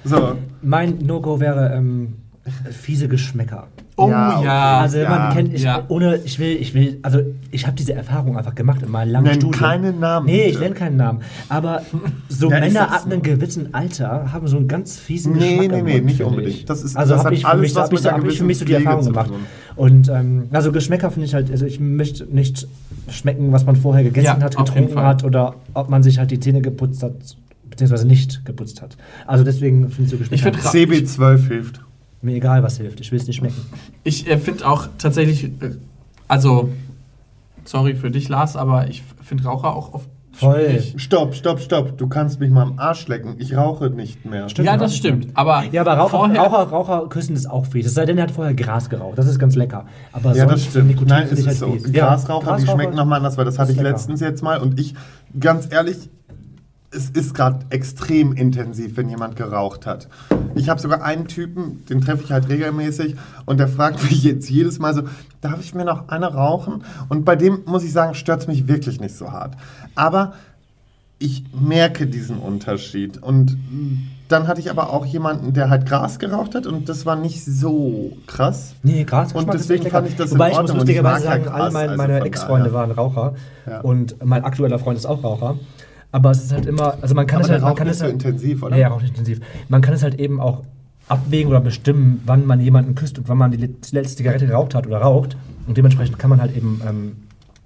So. 0.03 0.37
Mein 0.63 0.97
No-Go 0.99 1.39
wäre 1.39 1.73
ähm, 1.75 2.15
fiese 2.71 3.07
Geschmäcker. 3.07 3.67
Oh 3.99 4.09
Ja, 4.09 4.41
ja. 4.43 4.79
Also 4.81 4.97
ja, 4.99 5.09
man 5.09 5.33
kennt, 5.33 5.53
ich, 5.53 5.63
ja. 5.63 5.83
ohne, 5.87 6.17
ich 6.23 6.39
will, 6.39 6.55
ich 6.55 6.73
will, 6.73 6.99
also 7.01 7.19
ich 7.51 7.65
habe 7.67 7.75
diese 7.75 7.93
Erfahrung 7.93 8.37
einfach 8.37 8.55
gemacht 8.55 8.81
in 8.81 8.89
meinem 8.91 9.11
langen 9.11 9.25
Nenn 9.25 9.35
Studium. 9.41 9.53
keinen 9.61 9.99
Namen, 9.99 10.25
Nee, 10.25 10.45
ich 10.45 10.59
nenne 10.59 10.75
keinen 10.75 10.97
Namen. 10.97 11.19
Aber 11.49 11.83
so 12.29 12.49
Ja, 12.51 12.59
Männer 12.59 12.91
ab 12.93 13.05
einem 13.05 13.21
gewissen 13.21 13.73
Alter 13.73 14.31
haben 14.31 14.47
so 14.47 14.57
einen 14.57 14.67
ganz 14.67 14.97
fiesen 14.97 15.33
Nee, 15.33 15.57
Geschmack. 15.57 15.71
nee, 15.71 15.81
nee, 15.83 15.93
Mund, 15.93 16.05
nicht 16.05 16.17
finde 16.17 16.29
unbedingt. 16.31 16.55
ich. 16.55 16.65
Das 16.65 16.83
ist- 16.83 16.95
also 16.97 17.13
das 17.15 17.25
habe 17.25 17.35
ich, 17.35 17.41
für 17.41 17.47
alles 17.49 17.61
mich, 17.61 17.75
was 17.75 17.81
hab 17.83 17.87
ich, 17.87 17.91
mit 17.93 18.01
so, 18.03 18.09
einer 18.09 18.17
hab 18.17 18.25
ich 18.29 18.37
für 18.37 18.43
mich 18.45 18.57
so 18.57 18.65
die 18.65 18.71
gewissen 18.71 18.85
Erfahrung 18.87 19.03
Pflege 19.13 19.23
gemacht. 19.29 19.47
Und 19.75 20.09
ähm, 20.09 20.43
also 20.51 20.71
Geschmäcker 20.71 21.11
finde 21.11 21.27
ich 21.27 21.33
halt, 21.33 21.51
also 21.51 21.65
ich 21.65 21.79
möchte 21.79 22.25
nicht 22.25 22.67
schmecken, 23.09 23.51
was 23.51 23.65
man 23.65 23.75
vorher 23.75 24.03
gegessen 24.03 24.25
Ja, 24.25 24.41
hat, 24.41 24.55
getrunken 24.57 24.99
hat 24.99 25.23
oder 25.23 25.55
ob 25.73 25.89
man 25.89 26.03
sich 26.03 26.19
halt 26.19 26.31
die 26.31 26.39
Zähne 26.39 26.61
geputzt 26.61 27.01
hat, 27.03 27.13
beziehungsweise 27.69 28.05
nicht 28.07 28.43
geputzt 28.45 28.81
hat. 28.81 28.97
Also 29.25 29.43
deswegen 29.43 29.89
finde 29.89 30.03
ich 30.03 30.09
so 30.11 30.17
Geschmäcker. 30.17 30.49
Ich 30.49 30.87
find- 30.87 31.07
CB12 31.07 31.47
hilft. 31.47 31.81
Mir 32.21 32.35
egal, 32.35 32.63
was 32.63 32.77
hilft. 32.77 32.99
Ich 32.99 33.11
will 33.11 33.19
es 33.19 33.27
nicht 33.27 33.37
schmecken. 33.37 33.61
Ich 34.03 34.27
äh, 34.29 34.37
finde 34.37 34.67
auch 34.67 34.87
tatsächlich, 34.97 35.45
äh, 35.45 35.75
also, 36.27 36.69
sorry 37.65 37.95
für 37.95 38.11
dich, 38.11 38.29
Lars, 38.29 38.55
aber 38.55 38.87
ich 38.89 39.03
finde 39.21 39.43
Raucher 39.45 39.75
auch 39.75 39.93
oft 39.93 40.09
Voll. 40.31 40.81
Stopp, 40.95 41.35
stopp, 41.35 41.59
stopp. 41.59 41.97
Du 41.97 42.07
kannst 42.07 42.39
mich 42.39 42.49
mal 42.49 42.61
am 42.61 42.79
Arsch 42.79 43.07
lecken. 43.09 43.35
Ich 43.39 43.57
rauche 43.57 43.89
nicht 43.89 44.23
mehr. 44.25 44.47
Ja, 44.59 44.77
das 44.77 44.95
stimmt. 44.95 45.27
Aber, 45.33 45.65
Ja, 45.71 45.81
aber 45.81 45.95
Raucher, 45.95 46.09
vorher, 46.11 46.39
Raucher, 46.41 46.63
Raucher 46.69 47.09
küssen 47.09 47.35
ist 47.35 47.49
auch 47.49 47.65
fies. 47.65 47.87
Es 47.87 47.93
sei 47.95 48.05
denn, 48.05 48.17
er 48.17 48.23
hat 48.23 48.31
vorher 48.31 48.53
Gras 48.53 48.89
geraucht. 48.89 49.17
Das 49.17 49.27
ist 49.27 49.37
ganz 49.37 49.55
lecker. 49.55 49.85
Aber 50.13 50.33
Ja, 50.35 50.45
das 50.45 50.61
sonst 50.61 50.69
stimmt. 50.69 50.87
Nikotin 50.87 51.07
Nein, 51.09 51.23
es 51.25 51.31
ich 51.33 51.39
ist 51.39 51.47
halt 51.47 51.57
so. 51.57 51.71
fies. 51.73 51.91
Ja, 51.91 52.07
Grasraucher, 52.09 52.55
die 52.57 52.67
schmecken 52.67 52.95
nochmal 52.95 53.17
anders, 53.17 53.37
weil 53.37 53.43
das 53.43 53.59
hatte 53.59 53.71
ich 53.71 53.77
lecker. 53.79 53.89
letztens 53.89 54.21
jetzt 54.21 54.41
mal. 54.41 54.61
Und 54.61 54.79
ich, 54.79 54.93
ganz 55.37 55.67
ehrlich, 55.73 56.09
es 56.91 57.09
ist 57.11 57.35
gerade 57.35 57.59
extrem 57.69 58.33
intensiv, 58.33 58.97
wenn 58.97 59.09
jemand 59.09 59.35
geraucht 59.35 59.85
hat. 59.85 60.07
Ich 60.55 60.69
habe 60.69 60.79
sogar 60.79 61.03
einen 61.03 61.27
Typen, 61.27 61.85
den 61.87 62.01
treffe 62.01 62.23
ich 62.23 62.31
halt 62.31 62.49
regelmäßig 62.49 63.15
und 63.45 63.59
der 63.59 63.67
fragt 63.67 64.03
mich 64.09 64.23
jetzt 64.23 64.49
jedes 64.49 64.79
Mal 64.79 64.93
so, 64.93 65.03
darf 65.41 65.59
ich 65.61 65.75
mir 65.75 65.85
noch 65.85 66.09
eine 66.09 66.33
rauchen? 66.33 66.83
Und 67.07 67.25
bei 67.25 67.35
dem, 67.35 67.59
muss 67.65 67.83
ich 67.83 67.91
sagen, 67.91 68.15
stört 68.15 68.41
es 68.41 68.47
mich 68.47 68.67
wirklich 68.67 68.99
nicht 68.99 69.15
so 69.15 69.31
hart. 69.31 69.55
Aber 69.95 70.33
ich 71.19 71.43
merke 71.53 72.07
diesen 72.07 72.37
Unterschied. 72.39 73.21
Und 73.21 73.57
dann 74.29 74.47
hatte 74.47 74.61
ich 74.61 74.71
aber 74.71 74.91
auch 74.93 75.05
jemanden, 75.05 75.53
der 75.53 75.69
halt 75.69 75.85
Gras 75.85 76.17
geraucht 76.17 76.55
hat 76.55 76.65
und 76.65 76.87
das 76.87 77.05
war 77.05 77.15
nicht 77.15 77.43
so 77.43 78.13
krass. 78.25 78.73
Nee, 78.83 79.03
Gras 79.03 79.33
Und 79.33 79.53
deswegen 79.53 79.89
fand 79.89 80.07
ich 80.07 80.15
das 80.15 80.31
in 80.31 80.37
Wobei 80.37 80.49
ich 80.51 80.53
muss 80.53 80.61
Ordnung 80.61 80.77
ich 80.77 80.81
lustigerweise 80.81 81.25
mag 81.27 81.37
ja 81.39 81.43
sagen, 81.43 81.57
Gras, 81.57 81.73
meine, 81.73 81.89
also 81.91 81.97
meine 81.97 82.17
von 82.19 82.27
Ex-Freunde 82.27 82.69
daher. 82.69 82.79
waren 82.79 82.91
Raucher 82.91 83.33
Ja. 83.67 83.81
und 83.81 84.23
mein 84.23 84.43
aktueller 84.43 84.79
Freund 84.79 84.97
ist 84.97 85.05
auch 85.05 85.23
Raucher. 85.23 85.57
Aber 86.11 86.31
es 86.31 86.43
ist 86.43 86.51
halt 86.51 86.65
immer, 86.65 86.97
also 87.01 87.13
man 87.15 87.27
kann 87.27 87.37
Aber 87.37 87.45
es 87.45 87.51
halt, 87.51 87.61
man 87.61 87.75
kann 87.75 87.85
nicht 87.87 87.93
es 87.93 87.99
so 87.99 88.05
halt, 88.05 88.13
intensiv, 88.13 88.63
oder? 88.63 88.75
Nee, 88.75 88.81
er 88.81 88.89
raucht 88.89 89.01
nicht 89.03 89.11
intensiv. 89.11 89.39
Man 89.67 89.81
kann 89.81 89.93
es 89.93 90.01
halt 90.03 90.19
eben 90.19 90.39
auch 90.39 90.63
abwägen 91.07 91.49
oder 91.51 91.61
bestimmen, 91.61 92.21
wann 92.25 92.45
man 92.45 92.59
jemanden 92.61 92.95
küsst 92.95 93.17
und 93.19 93.27
wann 93.29 93.37
man 93.37 93.51
die 93.51 93.57
let- 93.57 93.91
letzte 93.91 94.17
Zigarette 94.17 94.47
geraucht 94.47 94.73
hat 94.75 94.87
oder 94.87 94.97
raucht. 94.99 95.37
Und 95.67 95.77
dementsprechend 95.77 96.17
kann 96.19 96.29
man 96.31 96.41
halt 96.41 96.55
eben 96.55 96.81
ähm, 96.87 97.11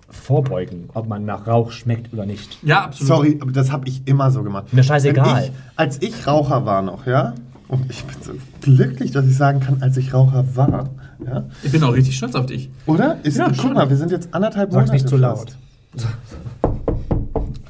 vorbeugen, 0.09 0.89
ob 0.93 1.07
man 1.07 1.25
nach 1.25 1.47
Rauch 1.47 1.71
schmeckt 1.71 2.13
oder 2.13 2.25
nicht. 2.25 2.59
ja, 2.63 2.83
absolut. 2.85 3.07
Sorry, 3.07 3.37
aber 3.41 3.51
das 3.51 3.71
habe 3.71 3.87
ich 3.87 4.01
immer 4.05 4.29
so 4.31 4.43
gemacht. 4.43 4.73
Mir 4.73 4.83
scheißegal. 4.83 5.45
Ich, 5.45 5.51
als 5.75 6.01
ich 6.01 6.27
Raucher 6.27 6.65
war 6.65 6.81
noch, 6.81 7.05
ja, 7.07 7.33
und 7.69 7.89
ich 7.89 8.03
bin 8.03 8.15
so 8.21 8.33
glücklich, 8.61 9.11
dass 9.11 9.25
ich 9.25 9.35
sagen 9.37 9.59
kann, 9.61 9.77
als 9.81 9.97
ich 9.97 10.13
Raucher 10.13 10.45
war, 10.55 10.89
ja, 11.25 11.45
Ich 11.63 11.71
bin 11.71 11.83
auch 11.83 11.93
richtig 11.93 12.15
stolz 12.17 12.35
auf 12.35 12.45
dich. 12.45 12.69
oder? 12.85 13.17
Ist, 13.23 13.37
Ja, 13.37 13.47
guck 13.47 13.55
schon. 13.55 13.73
mal, 13.73 13.89
wir 13.89 13.97
sind 13.97 14.11
jetzt 14.11 14.33
anderthalb 14.33 14.71
Sag's 14.71 14.89
Monate 14.89 14.93
nicht 14.93 15.07
zu 15.09 15.17
fast. 15.17 15.21
laut. 15.21 15.57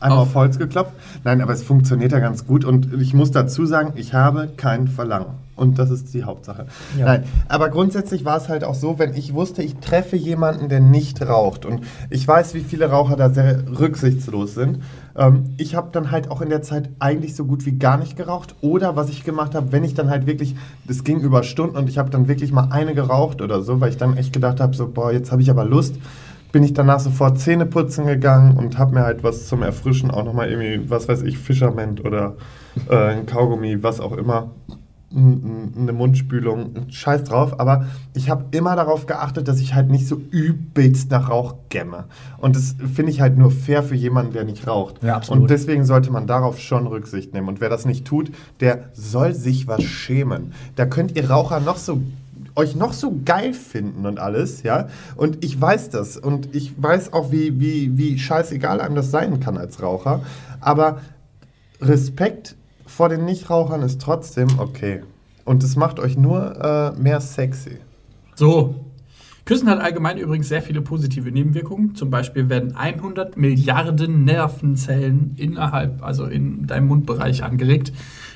Einmal 0.03 0.19
Auf. 0.19 0.29
auf 0.29 0.35
Holz 0.35 0.59
geklopft. 0.59 0.91
Nein, 1.23 1.41
aber 1.41 1.53
es 1.53 1.63
funktioniert 1.63 2.11
ja 2.11 2.19
ganz 2.19 2.45
gut 2.45 2.65
und 2.65 2.93
ich 3.01 3.13
muss 3.13 3.31
dazu 3.31 3.65
sagen, 3.65 3.93
ich 3.95 4.13
habe 4.13 4.49
kein 4.57 4.89
Verlangen. 4.89 5.27
Und 5.55 5.77
das 5.79 5.91
ist 5.91 6.13
die 6.13 6.23
Hauptsache. 6.23 6.65
Ja. 6.97 7.05
Nein, 7.05 7.23
aber 7.47 7.69
grundsätzlich 7.69 8.25
war 8.25 8.37
es 8.37 8.49
halt 8.49 8.63
auch 8.63 8.73
so, 8.73 8.97
wenn 8.99 9.13
ich 9.13 9.33
wusste, 9.33 9.61
ich 9.61 9.75
treffe 9.75 10.15
jemanden, 10.15 10.67
der 10.67 10.79
nicht 10.79 11.21
raucht 11.21 11.65
und 11.65 11.81
ich 12.09 12.27
weiß, 12.27 12.53
wie 12.55 12.61
viele 12.61 12.89
Raucher 12.89 13.15
da 13.15 13.29
sehr 13.29 13.63
rücksichtslos 13.79 14.55
sind. 14.55 14.79
Ähm, 15.15 15.51
ich 15.57 15.75
habe 15.75 15.89
dann 15.91 16.11
halt 16.11 16.31
auch 16.31 16.41
in 16.41 16.49
der 16.49 16.63
Zeit 16.63 16.89
eigentlich 16.99 17.35
so 17.35 17.45
gut 17.45 17.65
wie 17.65 17.77
gar 17.77 17.97
nicht 17.97 18.17
geraucht. 18.17 18.55
Oder 18.61 18.95
was 18.95 19.09
ich 19.09 19.23
gemacht 19.23 19.55
habe, 19.55 19.71
wenn 19.71 19.83
ich 19.83 19.93
dann 19.93 20.09
halt 20.09 20.25
wirklich, 20.25 20.55
das 20.85 21.03
ging 21.03 21.19
über 21.19 21.43
Stunden 21.43 21.77
und 21.77 21.87
ich 21.87 21.97
habe 21.97 22.09
dann 22.09 22.27
wirklich 22.27 22.51
mal 22.51 22.69
eine 22.71 22.95
geraucht 22.95 23.41
oder 23.41 23.61
so, 23.61 23.79
weil 23.79 23.89
ich 23.89 23.97
dann 23.97 24.17
echt 24.17 24.33
gedacht 24.33 24.59
habe, 24.59 24.75
so, 24.75 24.87
boah, 24.87 25.11
jetzt 25.13 25.31
habe 25.31 25.41
ich 25.41 25.49
aber 25.49 25.63
Lust 25.63 25.95
bin 26.53 26.63
ich 26.63 26.73
danach 26.73 26.99
sofort 26.99 27.39
Zähne 27.39 27.65
putzen 27.65 28.05
gegangen 28.05 28.57
und 28.57 28.77
habe 28.77 28.93
mir 28.93 29.01
halt 29.01 29.23
was 29.23 29.47
zum 29.47 29.63
Erfrischen 29.63 30.11
auch 30.11 30.23
nochmal 30.23 30.49
irgendwie, 30.49 30.89
was 30.89 31.09
weiß 31.09 31.23
ich, 31.23 31.39
Fischerment 31.39 32.05
oder 32.05 32.35
äh, 32.89 32.95
ein 32.95 33.25
Kaugummi, 33.25 33.81
was 33.81 33.99
auch 33.99 34.13
immer, 34.13 34.51
eine 35.15 35.93
Mundspülung, 35.93 36.87
scheiß 36.89 37.23
drauf, 37.25 37.59
aber 37.59 37.85
ich 38.15 38.29
habe 38.29 38.45
immer 38.51 38.75
darauf 38.75 39.05
geachtet, 39.05 39.47
dass 39.47 39.59
ich 39.59 39.75
halt 39.75 39.89
nicht 39.89 40.07
so 40.07 40.19
übelst 40.31 41.11
nach 41.11 41.29
Rauch 41.29 41.55
gämme. 41.69 42.05
Und 42.37 42.55
das 42.55 42.75
finde 42.93 43.11
ich 43.11 43.21
halt 43.21 43.37
nur 43.37 43.51
fair 43.51 43.83
für 43.83 43.95
jemanden, 43.95 44.33
der 44.33 44.43
nicht 44.43 44.67
raucht. 44.67 45.03
Ja, 45.03 45.15
absolut. 45.15 45.43
Und 45.43 45.49
deswegen 45.51 45.85
sollte 45.85 46.11
man 46.11 46.25
darauf 46.25 46.59
schon 46.59 46.87
Rücksicht 46.87 47.33
nehmen. 47.33 47.47
Und 47.47 47.61
wer 47.61 47.69
das 47.69 47.85
nicht 47.85 48.05
tut, 48.05 48.31
der 48.59 48.85
soll 48.93 49.35
sich 49.35 49.67
was 49.67 49.83
schämen. 49.83 50.53
Da 50.75 50.85
könnt 50.85 51.15
ihr 51.15 51.29
Raucher 51.29 51.59
noch 51.59 51.77
so 51.77 52.01
euch 52.55 52.75
noch 52.75 52.93
so 52.93 53.19
geil 53.25 53.53
finden 53.53 54.05
und 54.05 54.19
alles, 54.19 54.63
ja. 54.63 54.87
Und 55.15 55.43
ich 55.43 55.59
weiß 55.59 55.89
das. 55.89 56.17
Und 56.17 56.55
ich 56.55 56.73
weiß 56.81 57.13
auch, 57.13 57.31
wie, 57.31 57.59
wie, 57.59 57.97
wie 57.97 58.19
scheißegal 58.19 58.81
einem 58.81 58.95
das 58.95 59.11
sein 59.11 59.39
kann 59.39 59.57
als 59.57 59.81
Raucher. 59.81 60.21
Aber 60.61 61.01
Respekt 61.81 62.55
vor 62.85 63.09
den 63.09 63.25
Nichtrauchern 63.25 63.81
ist 63.81 64.01
trotzdem 64.01 64.47
okay. 64.57 65.01
Und 65.45 65.63
es 65.63 65.75
macht 65.75 65.99
euch 65.99 66.17
nur 66.17 66.93
äh, 66.95 66.99
mehr 66.99 67.19
sexy. 67.19 67.77
So. 68.35 68.75
Küssen 69.45 69.69
hat 69.69 69.81
allgemein 69.81 70.17
übrigens 70.17 70.47
sehr 70.47 70.61
viele 70.61 70.81
positive 70.81 71.29
Nebenwirkungen. 71.29 71.95
Zum 71.95 72.09
Beispiel 72.09 72.47
werden 72.47 72.77
100 72.77 73.35
Milliarden 73.35 74.23
Nervenzellen 74.23 75.33
innerhalb, 75.35 76.01
also 76.01 76.25
in 76.25 76.65
deinem 76.65 76.87
Mundbereich 76.87 77.43
angeregt. 77.43 77.91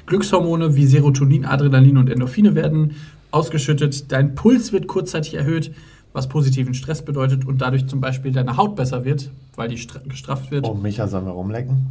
Glückshormone 0.06 0.75
wie 0.75 0.86
Serotonin, 0.86 1.45
Adrenalin 1.45 1.97
und 1.97 2.10
Endorphine 2.10 2.56
werden 2.56 2.95
ausgeschüttet. 3.31 4.11
Dein 4.11 4.35
Puls 4.35 4.71
wird 4.71 4.87
kurzzeitig 4.87 5.33
erhöht, 5.35 5.73
was 6.13 6.27
positiven 6.29 6.73
Stress 6.73 7.03
bedeutet 7.03 7.45
und 7.45 7.59
dadurch 7.61 7.87
zum 7.87 8.01
Beispiel 8.01 8.31
deine 8.31 8.57
Haut 8.57 8.75
besser 8.75 9.05
wird, 9.05 9.29
weil 9.55 9.69
die 9.69 9.77
stra- 9.77 10.07
gestrafft 10.07 10.51
wird. 10.51 10.65
Oh, 10.67 10.73
Micha, 10.73 11.07
sollen 11.07 11.25
wir 11.25 11.31
rumlecken? 11.33 11.87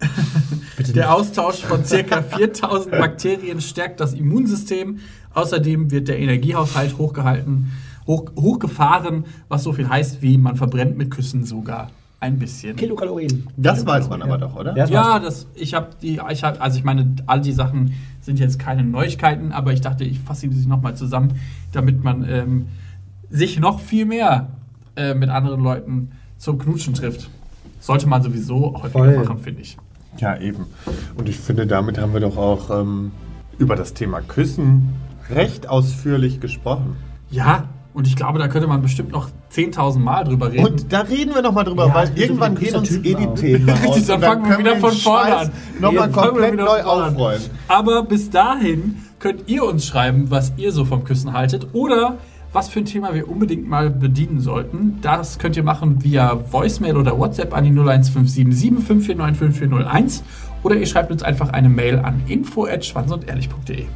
Bitte 0.76 0.92
Der 0.92 1.14
Austausch 1.14 1.60
von 1.60 1.82
ca. 1.84 2.22
4000 2.22 2.90
Bakterien 2.98 3.60
stärkt 3.60 4.00
das 4.00 4.14
Immunsystem. 4.14 4.98
Außerdem 5.34 5.90
wird 5.90 6.08
der 6.08 6.18
Energiehaushalt 6.18 6.98
hochgehalten, 6.98 7.70
hoch, 8.06 8.30
hochgefahren, 8.36 9.24
was 9.48 9.62
so 9.62 9.72
viel 9.72 9.88
heißt 9.88 10.20
wie 10.20 10.36
man 10.36 10.56
verbrennt 10.56 10.98
mit 10.98 11.10
Küssen 11.10 11.44
sogar 11.44 11.90
ein 12.20 12.38
bisschen. 12.38 12.76
Kilokalorien. 12.76 13.46
Das 13.56 13.86
weiß 13.86 14.08
man 14.10 14.22
aber 14.22 14.38
doch, 14.38 14.54
oder? 14.56 14.76
Ja. 14.76 14.86
Ja, 14.86 15.18
das, 15.18 15.46
ich 15.54 15.72
habe 15.74 15.88
die, 16.02 16.20
ich 16.30 16.44
hab, 16.44 16.60
also 16.60 16.76
ich 16.78 16.84
meine, 16.84 17.14
all 17.26 17.40
die 17.40 17.52
Sachen 17.52 17.94
sind 18.22 18.38
jetzt 18.38 18.58
keine 18.58 18.84
Neuigkeiten, 18.84 19.52
aber 19.52 19.72
ich 19.72 19.80
dachte, 19.80 20.04
ich 20.04 20.20
fasse 20.20 20.50
sie 20.50 20.66
nochmal 20.66 20.96
zusammen, 20.96 21.34
damit 21.72 22.02
man 22.02 22.24
ähm, 22.28 22.66
sich 23.30 23.58
noch 23.58 23.80
viel 23.80 24.06
mehr 24.06 24.48
äh, 24.96 25.14
mit 25.14 25.28
anderen 25.28 25.60
Leuten 25.60 26.12
zum 26.38 26.58
Knutschen 26.58 26.94
trifft. 26.94 27.28
Sollte 27.80 28.08
man 28.08 28.22
sowieso 28.22 28.74
häufiger 28.74 29.04
Voll. 29.04 29.16
machen, 29.16 29.38
finde 29.38 29.62
ich. 29.62 29.76
Ja, 30.18 30.38
eben. 30.38 30.66
Und 31.16 31.28
ich 31.28 31.38
finde, 31.38 31.66
damit 31.66 31.98
haben 31.98 32.12
wir 32.12 32.20
doch 32.20 32.36
auch 32.36 32.70
ähm, 32.70 33.10
über 33.58 33.76
das 33.76 33.94
Thema 33.94 34.20
Küssen 34.20 34.90
recht 35.30 35.68
ausführlich 35.68 36.40
gesprochen. 36.40 36.96
Ja, 37.30 37.68
und 37.94 38.06
ich 38.06 38.16
glaube, 38.16 38.38
da 38.38 38.48
könnte 38.48 38.66
man 38.68 38.80
bestimmt 38.82 39.12
noch 39.12 39.28
10.000 39.54 39.98
Mal 39.98 40.24
drüber 40.24 40.50
reden. 40.50 40.64
Und 40.64 40.92
da 40.92 41.00
reden 41.00 41.34
wir 41.34 41.42
nochmal 41.42 41.64
drüber, 41.64 41.86
Ja, 41.88 41.94
weil 41.94 42.10
irgendwann 42.14 42.54
gehen 42.54 42.74
uns 42.74 42.90
eh 42.90 43.00
die. 43.14 43.26
Themen 43.34 43.68
aus. 43.70 43.82
Richtig, 43.82 44.06
dann 44.06 44.20
fangen 44.22 44.48
wir 44.48 44.58
wieder 44.58 44.76
von 44.76 44.92
vorne 44.92 45.36
an. 45.36 45.50
Nochmal 45.80 46.10
komplett 46.10 46.56
neu 46.56 46.82
aufrollen. 46.82 47.42
Aber 47.68 48.02
bis 48.02 48.30
dahin 48.30 48.96
könnt 49.18 49.48
ihr 49.48 49.64
uns 49.64 49.86
schreiben, 49.86 50.30
was 50.30 50.52
ihr 50.56 50.72
so 50.72 50.84
vom 50.84 51.04
Küssen 51.04 51.32
haltet 51.32 51.68
oder 51.74 52.18
was 52.52 52.68
für 52.68 52.80
ein 52.80 52.84
Thema 52.84 53.14
wir 53.14 53.28
unbedingt 53.28 53.68
mal 53.68 53.88
bedienen 53.90 54.40
sollten. 54.40 54.98
Das 55.00 55.38
könnt 55.38 55.56
ihr 55.56 55.62
machen 55.62 56.02
via 56.04 56.38
Voicemail 56.50 56.96
oder 56.96 57.18
WhatsApp 57.18 57.54
an 57.56 57.64
die 57.64 57.70
01577 57.70 58.84
549 58.86 59.38
5401 59.38 60.22
oder 60.62 60.76
ihr 60.76 60.86
schreibt 60.86 61.10
uns 61.10 61.22
einfach 61.22 61.50
eine 61.50 61.68
Mail 61.68 61.98
an 61.98 62.22
info@schwanzundehrlich.de. 62.26 63.86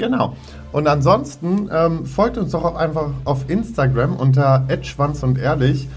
Genau. 0.00 0.34
Und 0.72 0.88
ansonsten 0.88 1.68
ähm, 1.72 2.06
folgt 2.06 2.38
uns 2.38 2.50
doch 2.52 2.64
auch 2.64 2.74
einfach 2.74 3.10
auf 3.24 3.48
Instagram 3.48 4.16
unter 4.16 4.66
@schwanz 4.82 5.22
und 5.22 5.38
ehrlich 5.38 5.88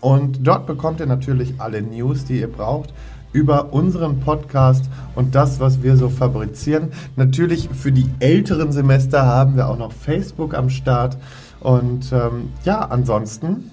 und 0.00 0.46
dort 0.46 0.66
bekommt 0.66 0.98
ihr 1.00 1.06
natürlich 1.06 1.54
alle 1.58 1.82
News, 1.82 2.24
die 2.24 2.40
ihr 2.40 2.50
braucht 2.50 2.92
über 3.32 3.72
unseren 3.72 4.18
Podcast 4.20 4.86
und 5.14 5.34
das, 5.36 5.60
was 5.60 5.82
wir 5.84 5.96
so 5.96 6.08
fabrizieren. 6.08 6.88
Natürlich 7.16 7.68
für 7.72 7.92
die 7.92 8.08
älteren 8.18 8.72
Semester 8.72 9.24
haben 9.24 9.54
wir 9.56 9.68
auch 9.68 9.78
noch 9.78 9.92
Facebook 9.92 10.54
am 10.54 10.68
Start 10.70 11.16
und 11.60 12.10
ähm, 12.12 12.48
ja, 12.64 12.80
ansonsten 12.80 13.70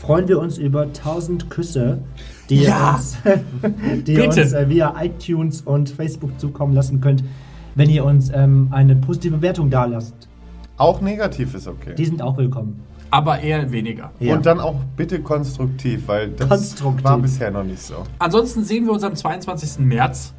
freuen 0.00 0.28
wir 0.28 0.38
uns 0.38 0.56
über 0.58 0.82
1000 0.82 1.50
Küsse, 1.50 1.98
die 2.48 2.56
ihr 2.62 2.68
Ja. 2.68 2.94
uns, 2.94 3.16
die 4.06 4.14
ihr 4.14 4.24
uns 4.28 4.36
äh, 4.36 4.68
via 4.68 4.94
iTunes 5.02 5.62
und 5.62 5.90
Facebook 5.90 6.38
zukommen 6.38 6.74
lassen 6.74 7.00
könnt, 7.00 7.24
wenn 7.74 7.90
ihr 7.90 8.04
uns 8.04 8.30
ähm, 8.34 8.68
eine 8.70 8.96
positive 8.96 9.36
Bewertung 9.36 9.70
da 9.70 9.84
lasst. 9.84 10.14
auch 10.76 11.00
negativ 11.00 11.54
ist 11.54 11.66
okay. 11.68 11.94
Die 11.96 12.04
sind 12.06 12.20
auch 12.22 12.36
willkommen. 12.36 12.80
Aber 13.10 13.38
eher 13.40 13.70
weniger. 13.70 14.10
Ja. 14.18 14.34
Und 14.34 14.44
dann 14.44 14.58
auch 14.58 14.74
bitte 14.96 15.20
konstruktiv, 15.20 16.08
weil 16.08 16.30
das 16.30 16.48
Konstruktiv. 16.48 17.04
war 17.04 17.18
bisher 17.18 17.50
noch 17.52 17.62
nicht 17.62 17.80
so. 17.80 18.02
Ansonsten 18.18 18.64
sehen 18.64 18.86
wir 18.86 18.92
uns 18.92 19.04
am 19.04 19.14
22. 19.14 19.84
März. 19.84 20.34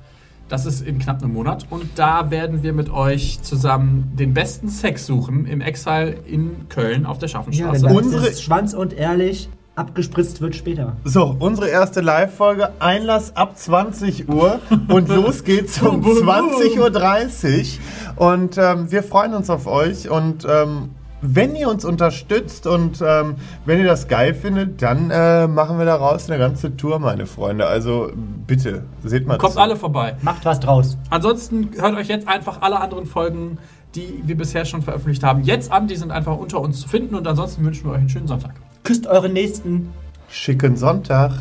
Das 0.50 0.66
ist 0.66 0.82
in 0.86 1.00
knapp 1.00 1.24
einem 1.24 1.34
Monat. 1.34 1.66
Und 1.70 1.86
da 1.96 2.30
werden 2.32 2.64
wir 2.64 2.74
mit 2.74 2.90
euch 2.92 3.42
zusammen 3.42 4.12
den 4.20 4.34
besten 4.34 4.68
Sex 4.68 5.06
suchen 5.08 5.46
im 5.46 5.62
Exile 5.62 6.12
in 6.28 6.68
Köln 6.70 7.06
auf 7.06 7.18
der 7.18 7.30
Ja, 7.30 7.34
Schaffenstraße. 7.34 7.86
dann 7.86 7.96
Unsere- 7.96 8.28
ist 8.28 8.44
Schwanz 8.44 8.74
und 8.74 8.94
ehrlich 8.94 9.50
abgespritzt 9.76 10.42
wird 10.42 10.56
später. 10.56 10.94
So, 11.04 11.36
unsere 11.40 11.68
erste 11.68 12.02
Live-Folge, 12.02 12.70
Einlass 12.80 13.36
ab 13.36 13.58
20 13.58 14.30
Uhr 14.30 14.60
und 14.88 15.10
los 15.10 15.44
geht's 15.44 15.82
um 15.82 16.02
20.30 16.02 17.78
Uhr. 18.18 18.28
Und 18.30 18.58
ähm, 18.58 18.92
wir 18.92 19.04
freuen 19.04 19.34
uns 19.34 19.50
auf 19.50 19.68
euch 19.68 20.10
und 20.10 20.46
ähm, 20.50 20.92
wenn 21.22 21.56
ihr 21.56 21.70
uns 21.70 21.86
unterstützt 21.86 22.68
und 22.68 23.02
ähm, 23.06 23.36
wenn 23.66 23.80
ihr 23.80 23.86
das 23.86 24.08
geil 24.08 24.34
findet, 24.34 24.82
dann 24.82 25.10
äh, 25.12 25.48
machen 25.48 25.78
wir 25.78 25.86
daraus 25.86 26.30
eine 26.30 26.38
ganze 26.38 26.78
Tour, 26.78 27.00
meine 27.00 27.26
Freunde. 27.26 27.66
Also 27.66 28.12
bitte, 28.48 28.84
seht 29.04 29.26
mal 29.26 29.38
Kommt 29.38 29.54
zu. 29.54 29.60
alle 29.60 29.76
vorbei. 29.76 30.16
Macht 30.22 30.46
was 30.46 30.60
draus. 30.60 30.98
Ansonsten 31.10 31.72
hört 31.80 31.96
euch 31.96 32.08
jetzt 32.08 32.28
einfach 32.28 32.62
alle 32.62 32.80
anderen 32.80 33.06
Folgen, 33.06 33.58
die 33.96 34.22
wir 34.26 34.38
bisher 34.38 34.66
schon 34.66 34.82
veröffentlicht 34.82 35.24
haben, 35.24 35.44
jetzt 35.44 35.72
an. 35.72 35.88
Die 35.88 35.96
sind 35.96 36.12
einfach 36.12 36.38
unter 36.38 36.60
uns 36.62 36.82
zu 36.82 36.88
finden. 36.90 37.16
Und 37.16 37.28
ansonsten 37.28 37.64
wünschen 37.66 37.86
wir 37.86 37.94
euch 37.94 38.00
einen 38.00 38.10
schönen 38.10 38.28
Sonntag. 38.28 38.54
Küsst 38.86 39.08
eure 39.08 39.30
Nächsten. 39.30 39.92
Schicken 40.30 40.78
Sonntag. 40.78 41.32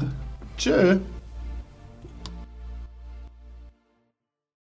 Tschö. 0.57 0.97